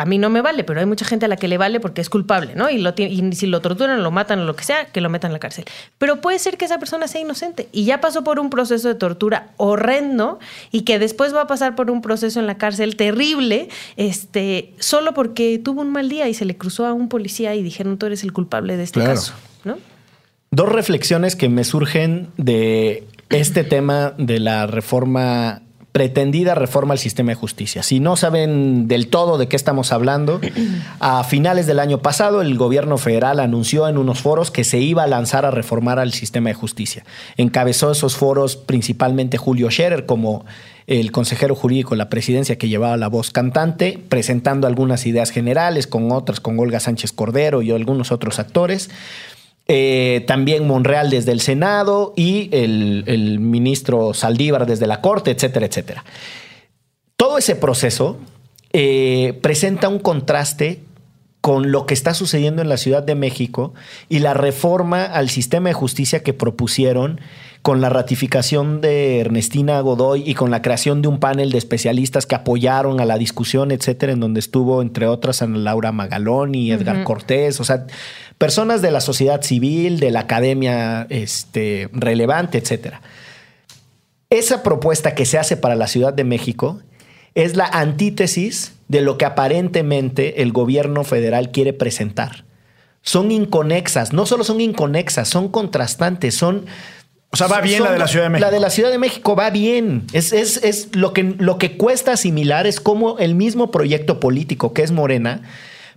a 0.00 0.06
mí 0.06 0.16
no 0.16 0.30
me 0.30 0.40
vale, 0.40 0.64
pero 0.64 0.80
hay 0.80 0.86
mucha 0.86 1.04
gente 1.04 1.26
a 1.26 1.28
la 1.28 1.36
que 1.36 1.46
le 1.46 1.58
vale 1.58 1.78
porque 1.78 2.00
es 2.00 2.08
culpable, 2.08 2.54
¿no? 2.54 2.70
Y, 2.70 2.78
lo 2.78 2.94
y 2.96 3.32
si 3.34 3.46
lo 3.46 3.60
torturan, 3.60 4.02
lo 4.02 4.10
matan 4.10 4.38
o 4.40 4.44
lo 4.46 4.56
que 4.56 4.64
sea, 4.64 4.86
que 4.86 5.02
lo 5.02 5.10
metan 5.10 5.28
en 5.28 5.34
la 5.34 5.38
cárcel. 5.38 5.66
Pero 5.98 6.22
puede 6.22 6.38
ser 6.38 6.56
que 6.56 6.64
esa 6.64 6.78
persona 6.78 7.06
sea 7.06 7.20
inocente 7.20 7.68
y 7.70 7.84
ya 7.84 8.00
pasó 8.00 8.24
por 8.24 8.40
un 8.40 8.48
proceso 8.48 8.88
de 8.88 8.94
tortura 8.94 9.48
horrendo 9.58 10.38
y 10.72 10.82
que 10.82 10.98
después 10.98 11.34
va 11.34 11.42
a 11.42 11.46
pasar 11.46 11.74
por 11.74 11.90
un 11.90 12.00
proceso 12.00 12.40
en 12.40 12.46
la 12.46 12.56
cárcel 12.56 12.96
terrible, 12.96 13.68
este, 13.96 14.72
solo 14.78 15.12
porque 15.12 15.60
tuvo 15.62 15.82
un 15.82 15.92
mal 15.92 16.08
día 16.08 16.28
y 16.28 16.34
se 16.34 16.46
le 16.46 16.56
cruzó 16.56 16.86
a 16.86 16.94
un 16.94 17.10
policía 17.10 17.54
y 17.54 17.62
dijeron 17.62 17.98
tú 17.98 18.06
eres 18.06 18.24
el 18.24 18.32
culpable 18.32 18.78
de 18.78 18.84
este 18.84 19.00
caso, 19.00 19.34
¿no? 19.64 19.76
Dos 20.50 20.68
reflexiones 20.70 21.36
que 21.36 21.50
me 21.50 21.62
surgen 21.62 22.28
de 22.38 23.06
este 23.28 23.64
tema 23.64 24.14
de 24.16 24.40
la 24.40 24.66
reforma 24.66 25.60
pretendida 25.92 26.54
reforma 26.54 26.92
al 26.92 26.98
sistema 26.98 27.30
de 27.30 27.34
justicia. 27.34 27.82
Si 27.82 27.98
no 28.00 28.16
saben 28.16 28.86
del 28.86 29.08
todo 29.08 29.38
de 29.38 29.48
qué 29.48 29.56
estamos 29.56 29.92
hablando, 29.92 30.40
a 31.00 31.24
finales 31.24 31.66
del 31.66 31.80
año 31.80 31.98
pasado 31.98 32.42
el 32.42 32.56
gobierno 32.56 32.96
federal 32.98 33.40
anunció 33.40 33.88
en 33.88 33.98
unos 33.98 34.20
foros 34.20 34.50
que 34.50 34.64
se 34.64 34.78
iba 34.78 35.02
a 35.02 35.08
lanzar 35.08 35.44
a 35.44 35.50
reformar 35.50 35.98
al 35.98 36.12
sistema 36.12 36.50
de 36.50 36.54
justicia. 36.54 37.04
Encabezó 37.36 37.90
esos 37.90 38.16
foros 38.16 38.56
principalmente 38.56 39.36
Julio 39.36 39.70
Scherer 39.70 40.06
como 40.06 40.44
el 40.86 41.12
consejero 41.12 41.54
jurídico 41.54 41.90
de 41.90 41.98
la 41.98 42.10
presidencia 42.10 42.58
que 42.58 42.68
llevaba 42.68 42.96
la 42.96 43.08
voz 43.08 43.30
cantante, 43.30 43.98
presentando 44.08 44.66
algunas 44.66 45.06
ideas 45.06 45.30
generales 45.30 45.86
con 45.86 46.10
otras, 46.10 46.40
con 46.40 46.58
Olga 46.58 46.80
Sánchez 46.80 47.12
Cordero 47.12 47.62
y 47.62 47.70
algunos 47.70 48.10
otros 48.10 48.40
actores. 48.40 48.90
Eh, 49.72 50.24
también 50.26 50.66
Monreal 50.66 51.10
desde 51.10 51.30
el 51.30 51.40
Senado 51.40 52.12
y 52.16 52.48
el, 52.50 53.38
ministro 53.38 54.14
Saldívar 54.14 54.66
desde 54.66 54.88
la 54.88 55.00
Corte, 55.00 55.30
etcétera, 55.30 55.66
etcétera. 55.66 56.04
Todo 57.14 57.38
ese 57.38 57.54
proceso 57.54 58.18
eh, 58.72 59.38
presenta 59.42 59.88
un 59.88 60.00
contraste 60.00 60.80
con 61.40 61.70
lo 61.70 61.86
que 61.86 61.94
está 61.94 62.14
sucediendo 62.14 62.62
en 62.62 62.68
la 62.68 62.78
Ciudad 62.78 63.04
de 63.04 63.14
México 63.14 63.72
y 64.08 64.18
la 64.18 64.34
reforma 64.34 65.04
al 65.04 65.30
sistema 65.30 65.68
de 65.68 65.74
justicia 65.74 66.24
que 66.24 66.34
propusieron 66.34 67.20
con 67.62 67.82
la 67.82 67.90
ratificación 67.90 68.80
de 68.80 69.20
Ernestina 69.20 69.80
Godoy 69.80 70.22
y 70.28 70.34
con 70.34 70.50
la 70.50 70.62
creación 70.62 71.02
de 71.02 71.08
un 71.08 71.20
panel 71.20 71.52
de 71.52 71.58
especialistas 71.58 72.24
que 72.24 72.34
apoyaron 72.34 73.00
a 73.00 73.04
la 73.04 73.18
discusión, 73.18 73.70
etcétera, 73.70 74.12
en 74.12 74.20
donde 74.20 74.40
estuvo, 74.40 74.80
entre 74.80 75.06
otras, 75.06 75.42
Ana 75.42 75.58
Laura 75.58 75.92
Magalón 75.92 76.54
y 76.54 76.72
Edgar 76.72 77.04
Cortés. 77.04 77.60
O 77.60 77.64
sea, 77.64 77.86
personas 78.38 78.80
de 78.80 78.90
la 78.90 79.02
sociedad 79.02 79.42
civil, 79.42 80.00
de 80.00 80.10
la 80.10 80.20
academia 80.20 81.06
este, 81.10 81.90
relevante, 81.92 82.56
etc. 82.56 82.94
Esa 84.30 84.62
propuesta 84.62 85.14
que 85.14 85.26
se 85.26 85.38
hace 85.38 85.58
para 85.58 85.74
la 85.74 85.86
Ciudad 85.86 86.14
de 86.14 86.24
México 86.24 86.80
es 87.34 87.56
la 87.56 87.66
antítesis 87.66 88.72
de 88.88 89.02
lo 89.02 89.18
que 89.18 89.26
aparentemente 89.26 90.42
el 90.42 90.52
gobierno 90.52 91.04
federal 91.04 91.50
quiere 91.50 91.74
presentar. 91.74 92.44
Son 93.02 93.30
inconexas, 93.30 94.12
no 94.12 94.24
solo 94.24 94.44
son 94.44 94.62
inconexas, 94.62 95.28
son 95.28 95.48
contrastantes, 95.48 96.34
son... 96.34 96.64
O 97.32 97.36
sea, 97.36 97.46
va 97.46 97.60
bien 97.60 97.82
la 97.84 97.92
de 97.92 97.98
la 97.98 98.08
Ciudad 98.08 98.24
de 98.24 98.30
México. 98.30 98.46
La 98.46 98.52
de 98.52 98.60
la 98.60 98.70
Ciudad 98.70 98.90
de 98.90 98.98
México 98.98 99.36
va 99.36 99.50
bien. 99.50 100.04
Es, 100.12 100.32
es, 100.32 100.88
lo, 100.96 101.12
que, 101.12 101.22
lo 101.22 101.58
que 101.58 101.76
cuesta 101.76 102.12
asimilar 102.12 102.66
es 102.66 102.80
cómo 102.80 103.18
el 103.18 103.34
mismo 103.36 103.70
proyecto 103.70 104.18
político 104.18 104.72
que 104.72 104.82
es 104.82 104.90
Morena 104.90 105.42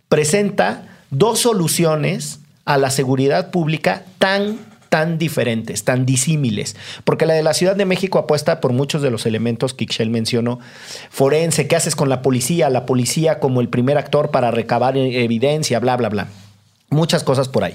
presenta 0.10 0.84
dos 1.10 1.40
soluciones 1.40 2.40
a 2.66 2.78
la 2.78 2.92
seguridad 2.92 3.52
pública 3.52 4.04
tan 4.20 4.60
tan 4.90 5.18
diferentes, 5.18 5.86
tan 5.86 6.06
disímiles, 6.06 6.76
porque 7.04 7.26
la 7.26 7.34
de 7.34 7.42
la 7.42 7.56
Ciudad 7.56 7.76
de 7.76 7.84
México 7.84 8.20
apuesta 8.20 8.62
por 8.62 8.74
muchos 8.74 9.02
de 9.02 9.10
los 9.10 9.26
elementos 9.26 9.74
que 9.74 9.86
Ixchel 9.86 10.12
mencionó, 10.12 10.60
forense, 11.10 11.68
¿qué 11.68 11.76
haces 11.76 11.96
con 11.96 12.10
la 12.10 12.22
policía? 12.22 12.70
La 12.70 12.86
policía 12.86 13.40
como 13.40 13.60
el 13.62 13.70
primer 13.70 13.98
actor 13.98 14.30
para 14.30 14.52
recabar 14.52 14.96
evidencia, 14.96 15.80
bla, 15.80 15.98
bla, 15.98 16.10
bla. 16.10 16.28
Muchas 16.94 17.24
cosas 17.24 17.50
por 17.50 17.64
ahí. 17.64 17.74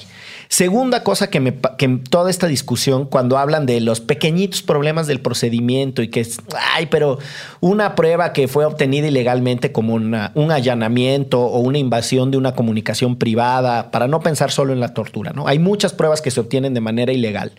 Segunda 0.48 1.02
cosa 1.02 1.28
que, 1.28 1.40
me, 1.40 1.54
que 1.76 1.88
toda 2.08 2.30
esta 2.30 2.46
discusión, 2.46 3.04
cuando 3.04 3.36
hablan 3.36 3.66
de 3.66 3.80
los 3.82 4.00
pequeñitos 4.00 4.62
problemas 4.62 5.06
del 5.06 5.20
procedimiento 5.20 6.00
y 6.00 6.08
que 6.08 6.20
es, 6.20 6.40
ay, 6.74 6.86
pero 6.86 7.18
una 7.60 7.94
prueba 7.94 8.32
que 8.32 8.48
fue 8.48 8.64
obtenida 8.64 9.08
ilegalmente 9.08 9.72
como 9.72 9.94
un 9.94 10.50
allanamiento 10.50 11.40
o 11.40 11.58
una 11.58 11.76
invasión 11.78 12.30
de 12.30 12.38
una 12.38 12.54
comunicación 12.54 13.16
privada, 13.16 13.90
para 13.90 14.08
no 14.08 14.20
pensar 14.20 14.50
solo 14.50 14.72
en 14.72 14.80
la 14.80 14.94
tortura, 14.94 15.32
¿no? 15.34 15.48
Hay 15.48 15.58
muchas 15.58 15.92
pruebas 15.92 16.22
que 16.22 16.30
se 16.30 16.40
obtienen 16.40 16.72
de 16.72 16.80
manera 16.80 17.12
ilegal, 17.12 17.52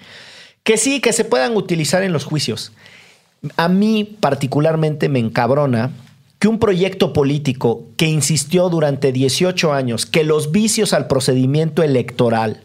que 0.63 0.77
sí, 0.77 0.99
que 0.99 1.13
se 1.13 1.25
puedan 1.25 1.55
utilizar 1.55 2.01
en 2.01 2.11
los 2.11 2.25
juicios. 2.25 2.71
A 3.55 3.67
mí 3.67 4.17
particularmente 4.19 5.09
me 5.09 5.19
encabrona 5.19 5.91
que 6.39 6.47
un 6.47 6.57
proyecto 6.57 7.13
político 7.13 7.85
que 7.97 8.07
insistió 8.07 8.69
durante 8.69 9.11
18 9.11 9.73
años 9.73 10.05
que 10.05 10.23
los 10.23 10.51
vicios 10.51 10.93
al 10.93 11.07
procedimiento 11.07 11.83
electoral 11.83 12.63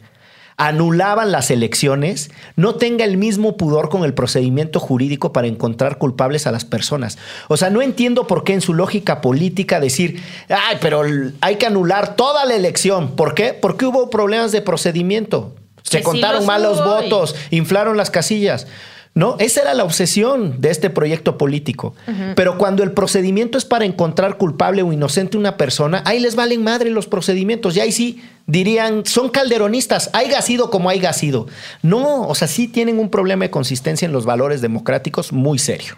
anulaban 0.56 1.32
las 1.32 1.50
elecciones, 1.50 2.30
no 2.54 2.76
tenga 2.76 3.04
el 3.04 3.16
mismo 3.16 3.56
pudor 3.56 3.88
con 3.88 4.04
el 4.04 4.14
procedimiento 4.14 4.78
jurídico 4.78 5.32
para 5.32 5.48
encontrar 5.48 5.98
culpables 5.98 6.46
a 6.46 6.52
las 6.52 6.64
personas. 6.64 7.18
O 7.48 7.56
sea, 7.56 7.70
no 7.70 7.82
entiendo 7.82 8.28
por 8.28 8.44
qué 8.44 8.54
en 8.54 8.60
su 8.60 8.72
lógica 8.72 9.20
política 9.20 9.80
decir, 9.80 10.22
ay, 10.48 10.78
pero 10.80 11.02
hay 11.40 11.56
que 11.56 11.66
anular 11.66 12.14
toda 12.14 12.44
la 12.44 12.54
elección. 12.54 13.16
¿Por 13.16 13.34
qué? 13.34 13.52
Porque 13.52 13.86
hubo 13.86 14.10
problemas 14.10 14.52
de 14.52 14.62
procedimiento. 14.62 15.56
Se 15.82 16.02
contaron 16.02 16.46
mal 16.46 16.62
los 16.62 16.82
votos, 16.82 17.34
inflaron 17.50 17.96
las 17.96 18.10
casillas. 18.10 18.66
¿No? 19.14 19.36
Esa 19.38 19.62
era 19.62 19.74
la 19.74 19.84
obsesión 19.84 20.60
de 20.60 20.70
este 20.70 20.90
proyecto 20.90 21.38
político. 21.38 21.94
Pero 22.34 22.58
cuando 22.58 22.82
el 22.82 22.92
procedimiento 22.92 23.56
es 23.56 23.64
para 23.64 23.84
encontrar 23.84 24.36
culpable 24.36 24.82
o 24.82 24.92
inocente 24.92 25.36
una 25.36 25.56
persona, 25.56 26.02
ahí 26.04 26.18
les 26.18 26.34
valen 26.34 26.64
madre 26.64 26.90
los 26.90 27.06
procedimientos. 27.06 27.76
Y 27.76 27.80
ahí 27.80 27.92
sí 27.92 28.22
dirían, 28.46 29.06
son 29.06 29.30
calderonistas, 29.30 30.10
haya 30.12 30.42
sido 30.42 30.70
como 30.70 30.90
haya 30.90 31.12
sido. 31.12 31.46
No, 31.82 32.26
o 32.26 32.34
sea, 32.34 32.48
sí 32.48 32.66
tienen 32.66 32.98
un 32.98 33.08
problema 33.08 33.44
de 33.44 33.50
consistencia 33.50 34.06
en 34.06 34.12
los 34.12 34.24
valores 34.24 34.60
democráticos 34.60 35.32
muy 35.32 35.58
serio. 35.58 35.94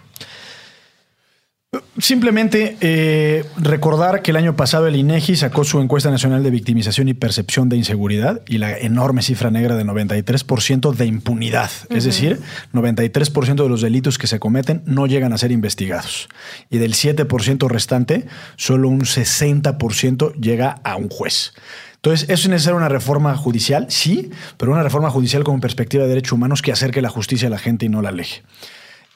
Simplemente 1.99 2.77
eh, 2.81 3.45
recordar 3.57 4.23
que 4.23 4.31
el 4.31 4.37
año 4.37 4.57
pasado 4.57 4.87
el 4.87 4.97
INEGI 4.97 5.37
sacó 5.37 5.65
su 5.65 5.81
encuesta 5.81 6.11
nacional 6.11 6.43
de 6.43 6.51
victimización 6.51 7.09
y 7.09 7.15
percepción 7.15 7.69
de 7.69 7.77
inseguridad 7.77 8.43
y 8.47 8.59
la 8.59 8.77
enorme 8.77 9.23
cifra 9.23 9.51
negra 9.51 9.77
de 9.77 9.85
93% 9.85 10.93
de 10.95 11.07
impunidad. 11.07 11.71
Es 11.91 12.05
decir, 12.05 12.41
93% 12.73 13.63
de 13.63 13.69
los 13.69 13.81
delitos 13.81 14.19
que 14.19 14.27
se 14.27 14.39
cometen 14.39 14.83
no 14.87 15.07
llegan 15.07 15.33
a 15.33 15.39
ser 15.39 15.53
investigados. 15.53 16.29
Y 16.71 16.79
del 16.79 16.95
7% 16.95 17.69
restante, 17.69 18.27
solo 18.57 18.89
un 18.89 19.01
60% 19.01 20.35
llega 20.35 20.81
a 20.85 20.97
un 20.97 21.09
juez. 21.09 21.53
Entonces, 21.97 22.29
¿es 22.29 22.49
necesaria 22.49 22.77
una 22.77 22.89
reforma 22.89 23.37
judicial? 23.37 23.87
Sí, 23.89 24.31
pero 24.59 24.71
una 24.71 24.83
reforma 24.83 25.11
judicial 25.11 25.43
con 25.43 25.61
perspectiva 25.61 26.05
de 26.05 26.11
derechos 26.11 26.33
humanos 26.33 26.63
que 26.63 26.71
acerque 26.71 27.03
la 27.03 27.09
justicia 27.09 27.49
a 27.49 27.51
la 27.51 27.59
gente 27.59 27.87
y 27.87 27.89
no 27.89 28.03
la 28.03 28.11
aleje. 28.11 28.43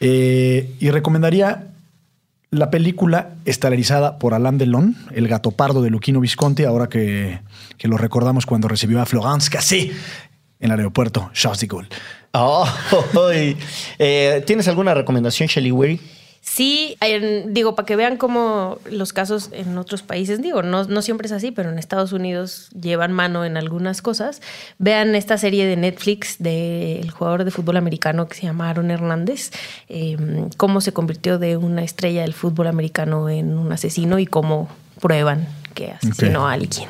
Eh, 0.00 0.74
y 0.80 0.90
recomendaría 0.90 1.68
la 2.50 2.70
película 2.70 3.30
estelarizada 3.44 4.18
por 4.18 4.34
Alain 4.34 4.58
Delon, 4.58 4.96
el 5.12 5.28
gato 5.28 5.52
pardo 5.52 5.82
de 5.82 5.90
Luquino 5.90 6.20
Visconti, 6.20 6.64
ahora 6.64 6.88
que, 6.88 7.40
lo 7.82 7.96
recordamos 7.96 8.44
cuando 8.46 8.68
recibió 8.68 9.00
a 9.00 9.06
Florence 9.06 9.50
Cassé 9.50 9.92
en 10.58 10.70
el 10.70 10.78
aeropuerto 10.78 11.30
Charles 11.32 11.60
de 11.60 11.66
Gaulle. 11.68 11.88
Oh, 12.32 12.68
¿Tienes 14.46 14.68
alguna 14.68 14.94
recomendación, 14.94 15.48
Shelly 15.48 15.70
Weary? 15.70 16.00
Sí, 16.42 16.96
digo, 17.48 17.74
para 17.74 17.84
que 17.86 17.96
vean 17.96 18.16
cómo 18.16 18.78
los 18.90 19.12
casos 19.12 19.50
en 19.52 19.76
otros 19.76 20.02
países, 20.02 20.40
digo, 20.40 20.62
no, 20.62 20.84
no 20.84 21.02
siempre 21.02 21.26
es 21.26 21.32
así, 21.32 21.50
pero 21.50 21.70
en 21.70 21.78
Estados 21.78 22.12
Unidos 22.12 22.70
llevan 22.80 23.12
mano 23.12 23.44
en 23.44 23.58
algunas 23.58 24.00
cosas. 24.00 24.40
Vean 24.78 25.14
esta 25.14 25.36
serie 25.36 25.66
de 25.66 25.76
Netflix 25.76 26.36
del 26.38 27.10
jugador 27.10 27.44
de 27.44 27.50
fútbol 27.50 27.76
americano 27.76 28.26
que 28.26 28.36
se 28.36 28.42
llama 28.42 28.70
Aaron 28.70 28.90
Hernández, 28.90 29.50
em, 29.88 30.48
cómo 30.56 30.80
se 30.80 30.92
convirtió 30.92 31.38
de 31.38 31.58
una 31.58 31.84
estrella 31.84 32.22
del 32.22 32.32
fútbol 32.32 32.68
americano 32.68 33.28
en 33.28 33.58
un 33.58 33.70
asesino 33.70 34.18
y 34.18 34.26
cómo 34.26 34.68
prueban 34.98 35.46
que 35.74 35.92
asesinó 35.92 36.48
a 36.48 36.52
alguien. 36.52 36.88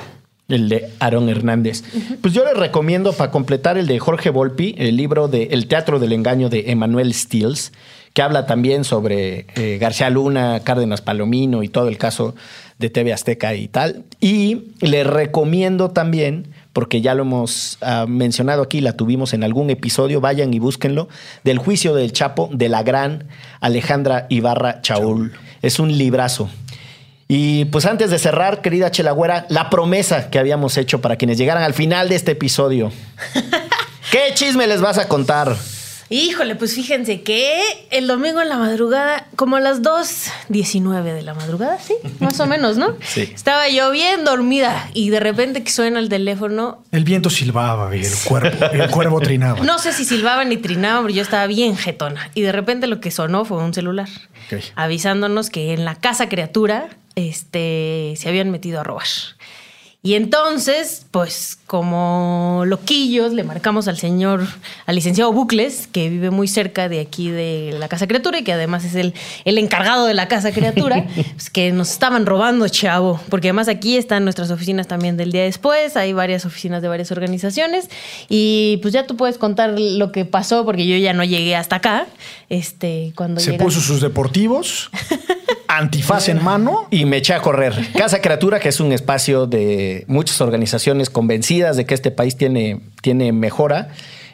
El 0.49 0.69
de 0.69 0.91
Aaron 1.01 1.29
Hernández. 1.29 1.85
Pues 2.21 2.35
yo 2.35 2.45
les 2.45 2.57
recomiendo 2.57 3.13
para 3.13 3.31
completar 3.31 3.79
el 3.79 3.87
de 3.87 3.99
Jorge 3.99 4.31
Volpi, 4.31 4.75
el 4.79 4.97
libro 4.97 5.29
de 5.29 5.45
El 5.53 5.67
Teatro 5.67 5.99
del 5.99 6.13
Engaño 6.13 6.49
de 6.49 6.71
Emanuel 6.71 7.13
Stills 7.15 7.73
que 8.13 8.23
habla 8.23 8.47
también 8.47 8.85
sobre 8.85 9.47
eh, 9.55 9.79
García 9.81 10.11
Luna, 10.11 10.61
Cárdenas 10.65 11.01
Palomino 11.01 11.63
y 11.63 11.69
todo 11.69 11.89
el 11.89 11.99
caso 11.99 12.35
de 12.79 12.91
TV 12.91 13.13
Azteca 13.13 13.55
y 13.55 13.69
tal. 13.69 14.05
Y 14.21 14.73
le 14.81 15.05
recomiendo 15.05 15.91
también, 15.91 16.49
porque 16.73 17.01
ya 17.01 17.15
lo 17.15 17.23
hemos 17.23 17.79
ah, 17.83 18.07
mencionado 18.09 18.63
aquí, 18.63 18.81
la 18.81 18.95
tuvimos 18.95 19.33
en 19.33 19.45
algún 19.45 19.71
episodio, 19.71 20.21
vayan 20.21 20.53
y 20.53 20.59
búsquenlo, 20.59 21.09
del 21.45 21.59
juicio 21.59 21.95
del 21.95 22.13
Chapo 22.13 22.49
de 22.53 22.69
la 22.69 22.83
gran 22.83 23.29
Alejandra 23.61 24.27
Ibarra 24.29 24.81
Chaul. 24.83 25.33
Es 25.63 25.79
un 25.79 25.97
librazo. 25.97 26.49
Y 27.29 27.67
pues 27.67 27.87
antes 27.87 28.11
de 28.11 28.19
cerrar, 28.19 28.61
querida 28.61 28.91
Chelagüera, 28.91 29.47
la 29.51 29.71
promesa 29.71 30.31
que 30.31 30.41
habíamos 30.41 30.77
hecho 30.77 31.01
para 31.01 31.15
quienes 31.15 31.39
llegaran 31.39 31.63
al 31.63 31.75
final 31.75 32.09
de 32.09 32.17
este 32.17 32.33
episodio. 32.33 32.91
¿Qué 34.11 34.35
chisme 34.35 34.67
les 34.67 34.81
vas 34.81 34.99
a 34.99 35.07
contar? 35.07 35.55
Híjole, 36.13 36.57
pues 36.57 36.75
fíjense 36.75 37.23
que 37.23 37.63
el 37.91 38.09
domingo 38.09 38.43
en 38.43 38.49
la 38.49 38.59
madrugada, 38.59 39.29
como 39.37 39.57
a 39.57 39.61
las 39.61 39.81
2.19 39.81 41.05
de 41.05 41.23
la 41.23 41.35
madrugada, 41.35 41.79
sí, 41.79 41.95
más 42.19 42.41
o 42.41 42.47
menos, 42.47 42.77
¿no? 42.77 42.97
Sí. 43.11 43.31
Estaba 43.33 43.69
yo 43.69 43.91
bien 43.91 44.25
dormida 44.25 44.91
y 44.93 45.11
de 45.11 45.21
repente 45.21 45.63
que 45.63 45.71
suena 45.71 46.01
el 46.01 46.09
teléfono. 46.09 46.83
El 46.91 47.05
viento 47.05 47.31
silbaba 47.31 47.95
y 47.97 48.01
el 48.05 48.13
cuerpo, 48.25 48.67
el 48.73 48.91
cuervo 48.91 49.21
trinaba. 49.21 49.61
No 49.61 49.79
sé 49.79 49.93
si 49.93 50.05
silbaba 50.05 50.45
ni 50.45 50.57
trinaba, 50.57 51.03
pero 51.03 51.15
yo 51.15 51.23
estaba 51.23 51.47
bien 51.47 51.77
jetona. 51.77 52.31
Y 52.35 52.43
de 52.43 52.53
repente 52.53 52.89
lo 52.89 53.01
que 53.01 53.11
sonó 53.11 53.45
fue 53.45 53.59
un 53.59 53.73
celular 53.73 54.09
avisándonos 54.75 55.51
que 55.51 55.73
en 55.73 55.85
la 55.85 55.95
casa 55.95 56.29
criatura 56.29 56.89
este, 57.15 58.15
se 58.17 58.29
habían 58.29 58.51
metido 58.51 58.81
a 58.81 58.85
robar. 58.85 59.07
Y 60.03 60.15
entonces, 60.15 61.05
pues 61.11 61.59
como 61.67 62.63
loquillos, 62.67 63.35
le 63.35 63.45
marcamos 63.45 63.87
al 63.87 63.99
señor, 63.99 64.47
al 64.87 64.95
licenciado 64.95 65.31
Bucles, 65.31 65.87
que 65.93 66.09
vive 66.09 66.31
muy 66.31 66.49
cerca 66.49 66.89
de 66.89 67.01
aquí 67.01 67.29
de 67.31 67.77
la 67.79 67.87
Casa 67.87 68.07
Criatura 68.07 68.39
y 68.39 68.43
que 68.43 68.55
además 68.55 68.85
es 68.87 68.95
el, 68.95 69.13
el 69.45 69.59
encargado 69.59 70.07
de 70.07 70.15
la 70.15 70.27
Casa 70.27 70.53
Criatura, 70.53 71.07
pues 71.35 71.51
que 71.51 71.71
nos 71.73 71.91
estaban 71.91 72.25
robando, 72.25 72.67
chavo. 72.69 73.21
Porque 73.29 73.49
además 73.49 73.69
aquí 73.69 73.99
están 73.99 74.25
nuestras 74.25 74.51
oficinas 74.51 74.87
también 74.89 75.19
del 75.19 75.33
día 75.33 75.43
después, 75.43 75.95
hay 75.99 76.15
varias 76.15 76.47
oficinas 76.47 76.81
de 76.81 76.89
varias 76.89 77.13
organizaciones. 77.13 77.91
Y 78.31 78.79
pues 78.81 78.95
ya 78.95 79.07
tú 79.07 79.17
puedes 79.19 79.37
contar 79.37 79.79
lo 79.79 80.13
que 80.13 80.25
pasó, 80.25 80.65
porque 80.65 80.87
yo 80.87 80.97
ya 80.97 81.13
no 81.13 81.25
llegué 81.25 81.57
hasta 81.57 81.77
acá. 81.77 82.07
Este, 82.49 83.13
cuando 83.17 83.39
Se 83.41 83.51
llegan- 83.53 83.67
puso 83.67 83.81
sus 83.83 84.01
deportivos, 84.01 84.89
antifaz 85.79 86.29
en 86.29 86.43
mano. 86.43 86.87
Y 86.91 87.05
me 87.05 87.19
eché 87.19 87.35
a 87.35 87.41
correr. 87.41 87.75
Casa 87.97 88.21
Criatura, 88.21 88.61
que 88.61 88.69
es 88.69 88.81
un 88.81 88.93
espacio 88.93 89.47
de 89.47 90.05
muchas 90.09 90.41
organizaciones 90.41 91.11
convencidas 91.11 91.77
de 91.77 91.87
que 91.87 91.95
este 91.95 92.11
país 92.11 92.37
tiene, 92.37 92.81
tiene 93.03 93.33
mejora. 93.33 93.89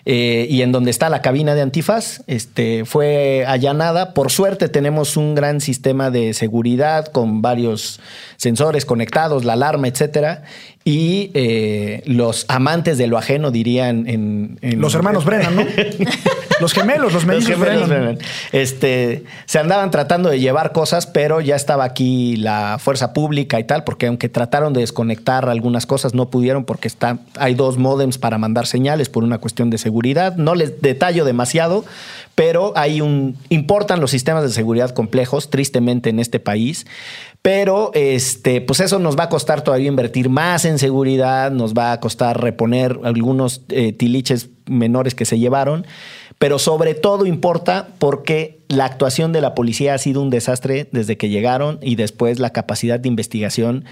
eh, 0.08 0.46
y 0.48 0.62
en 0.62 0.70
donde 0.70 0.92
está 0.92 1.08
la 1.08 1.20
cabina 1.20 1.56
de 1.56 1.62
antifaz, 1.62 2.22
este, 2.28 2.84
fue 2.84 3.44
allanada. 3.46 4.14
Por 4.14 4.30
suerte 4.30 4.68
tenemos 4.68 5.16
un 5.16 5.34
gran 5.34 5.60
sistema 5.60 6.10
de 6.10 6.32
seguridad 6.32 7.06
con 7.06 7.42
varios 7.42 7.98
sensores 8.36 8.84
conectados, 8.84 9.44
la 9.44 9.54
alarma, 9.54 9.88
etcétera. 9.88 10.44
Y 10.88 11.32
eh, 11.34 12.02
los 12.06 12.44
amantes 12.46 12.96
de 12.96 13.08
lo 13.08 13.18
ajeno 13.18 13.50
dirían 13.50 14.06
en, 14.06 14.56
en- 14.62 14.80
Los 14.80 14.94
hermanos 14.94 15.24
Brennan, 15.24 15.56
¿no? 15.56 15.62
Los 16.60 16.72
gemelos, 16.72 17.12
los 17.12 17.24
Los 17.26 17.44
gemelos 17.44 17.58
Brennan. 17.58 17.88
Brennan. 17.88 18.18
Este, 18.52 19.24
se 19.46 19.58
andaban 19.58 19.90
tratando 19.90 20.30
de 20.30 20.38
llevar 20.40 20.70
cosas, 20.72 21.06
pero 21.06 21.40
ya 21.42 21.54
estaba 21.56 21.84
aquí 21.84 22.36
la 22.36 22.78
fuerza 22.80 23.12
pública 23.12 23.58
y 23.60 23.64
tal, 23.64 23.82
porque 23.84 24.06
aunque 24.06 24.28
trataron 24.30 24.72
de 24.72 24.80
desconectar 24.80 25.48
algunas 25.50 25.84
cosas, 25.86 26.14
no 26.14 26.30
pudieron 26.30 26.64
porque 26.64 26.86
está, 26.88 27.18
hay 27.36 27.54
dos 27.54 27.76
módems 27.78 28.16
para 28.16 28.38
mandar 28.38 28.66
señales 28.66 29.08
por 29.10 29.24
una 29.24 29.36
cuestión 29.38 29.68
de 29.68 29.76
seguridad. 29.78 30.36
No 30.36 30.54
les 30.54 30.80
detallo 30.80 31.24
demasiado, 31.26 31.84
pero 32.36 32.72
hay 32.76 33.00
un, 33.02 33.36
importan 33.50 34.00
los 34.00 34.12
sistemas 34.12 34.44
de 34.44 34.50
seguridad 34.50 34.90
complejos, 34.92 35.50
tristemente 35.50 36.08
en 36.10 36.20
este 36.20 36.38
país. 36.40 36.86
Pero 37.46 37.92
este, 37.94 38.60
pues 38.60 38.80
eso 38.80 38.98
nos 38.98 39.16
va 39.16 39.22
a 39.22 39.28
costar 39.28 39.62
todavía 39.62 39.86
invertir 39.86 40.28
más 40.28 40.64
en 40.64 40.80
seguridad, 40.80 41.52
nos 41.52 41.74
va 41.74 41.92
a 41.92 42.00
costar 42.00 42.42
reponer 42.42 42.98
algunos 43.04 43.62
eh, 43.68 43.92
tiliches 43.92 44.48
menores 44.68 45.14
que 45.14 45.26
se 45.26 45.38
llevaron, 45.38 45.86
pero 46.40 46.58
sobre 46.58 46.94
todo 46.94 47.24
importa 47.24 47.86
porque 48.00 48.58
la 48.66 48.84
actuación 48.84 49.32
de 49.32 49.42
la 49.42 49.54
policía 49.54 49.94
ha 49.94 49.98
sido 49.98 50.22
un 50.22 50.30
desastre 50.30 50.88
desde 50.90 51.16
que 51.16 51.28
llegaron 51.28 51.78
y 51.82 51.94
después 51.94 52.40
la 52.40 52.50
capacidad 52.50 52.98
de 52.98 53.06
investigación 53.06 53.84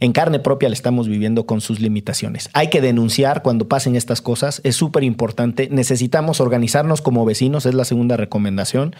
en 0.00 0.12
carne 0.12 0.40
propia 0.40 0.68
la 0.68 0.72
estamos 0.72 1.08
viviendo 1.08 1.46
con 1.46 1.60
sus 1.60 1.78
limitaciones. 1.78 2.48
Hay 2.54 2.68
que 2.68 2.80
denunciar 2.80 3.42
cuando 3.42 3.68
pasen 3.68 3.96
estas 3.96 4.22
cosas, 4.22 4.60
es 4.64 4.74
súper 4.74 5.04
importante. 5.04 5.68
Necesitamos 5.70 6.40
organizarnos 6.40 7.02
como 7.02 7.24
vecinos, 7.24 7.66
es 7.66 7.74
la 7.74 7.84
segunda 7.84 8.16
recomendación. 8.16 8.96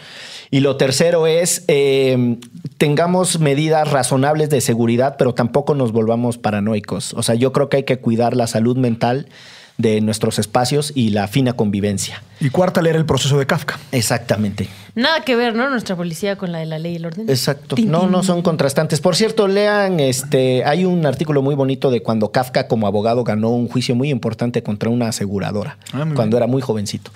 Y 0.51 0.59
lo 0.59 0.77
tercero 0.77 1.25
es, 1.25 1.65
eh, 1.67 2.37
tengamos 2.77 3.39
medidas 3.39 3.91
razonables 3.91 4.49
de 4.49 4.61
seguridad, 4.61 5.15
pero 5.17 5.33
tampoco 5.33 5.73
nos 5.73 5.91
volvamos 5.91 6.37
paranoicos. 6.37 7.13
O 7.15 7.23
sea, 7.23 7.35
yo 7.35 7.51
creo 7.51 7.67
que 7.69 7.77
hay 7.77 7.83
que 7.83 7.99
cuidar 7.99 8.35
la 8.35 8.45
salud 8.45 8.77
mental 8.77 9.27
de 9.81 9.99
nuestros 10.01 10.39
espacios 10.39 10.91
y 10.95 11.09
la 11.09 11.27
fina 11.27 11.53
convivencia. 11.53 12.23
Y 12.39 12.49
cuarta, 12.49 12.81
leer 12.81 12.95
el 12.95 13.05
proceso 13.05 13.37
de 13.37 13.45
Kafka. 13.45 13.77
Exactamente. 13.91 14.67
Nada 14.95 15.21
que 15.21 15.35
ver, 15.35 15.53
¿no? 15.55 15.69
Nuestra 15.69 15.95
policía 15.95 16.35
con 16.37 16.51
la 16.51 16.57
de 16.59 16.65
la 16.65 16.79
ley 16.79 16.93
y 16.93 16.95
el 16.95 17.05
orden. 17.05 17.29
Exacto. 17.29 17.75
Tin, 17.75 17.91
No, 17.91 18.01
tin. 18.01 18.11
no 18.11 18.23
son 18.23 18.41
contrastantes. 18.41 18.99
Por 18.99 19.15
cierto, 19.15 19.47
lean, 19.47 19.99
este, 19.99 20.63
hay 20.65 20.85
un 20.85 21.05
artículo 21.05 21.41
muy 21.41 21.53
bonito 21.55 21.91
de 21.91 22.01
cuando 22.01 22.31
Kafka 22.31 22.67
como 22.67 22.87
abogado 22.87 23.23
ganó 23.23 23.49
un 23.51 23.67
juicio 23.67 23.95
muy 23.95 24.09
importante 24.09 24.63
contra 24.63 24.89
una 24.89 25.09
aseguradora, 25.09 25.77
Ah, 25.93 26.05
cuando 26.15 26.35
era 26.37 26.47
muy 26.47 26.61
jovencito. 26.61 27.11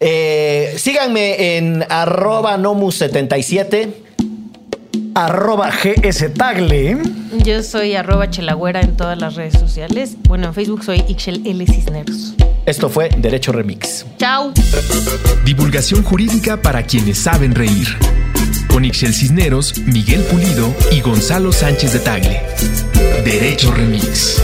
Eh, 0.00 0.74
síganme 0.76 1.56
en 1.56 1.84
arroba 1.88 2.56
nomus77. 2.58 3.88
Arroba 5.14 5.70
GS 5.70 6.34
Tagle. 6.34 6.98
Yo 7.44 7.62
soy 7.62 7.94
arroba 7.94 8.30
chelagüera 8.30 8.80
en 8.80 8.96
todas 8.96 9.18
las 9.18 9.34
redes 9.34 9.54
sociales. 9.54 10.16
Bueno, 10.28 10.48
en 10.48 10.54
Facebook 10.54 10.84
soy 10.84 11.04
Ixchel 11.08 11.46
L. 11.46 11.66
Cisneros. 11.66 12.34
Esto 12.66 12.88
fue 12.88 13.10
Derecho 13.18 13.52
Remix. 13.52 14.06
Chao. 14.18 14.52
Divulgación 15.44 16.02
jurídica 16.02 16.60
para 16.60 16.82
quienes 16.82 17.18
saben 17.18 17.54
reír. 17.54 17.88
Con 18.68 18.84
Ixel 18.84 19.14
Cisneros, 19.14 19.78
Miguel 19.78 20.22
Pulido 20.22 20.74
y 20.90 21.00
Gonzalo 21.00 21.52
Sánchez 21.52 21.92
de 21.92 21.98
Tagle. 22.00 22.42
Derecho 23.24 23.72
Remix. 23.72 24.42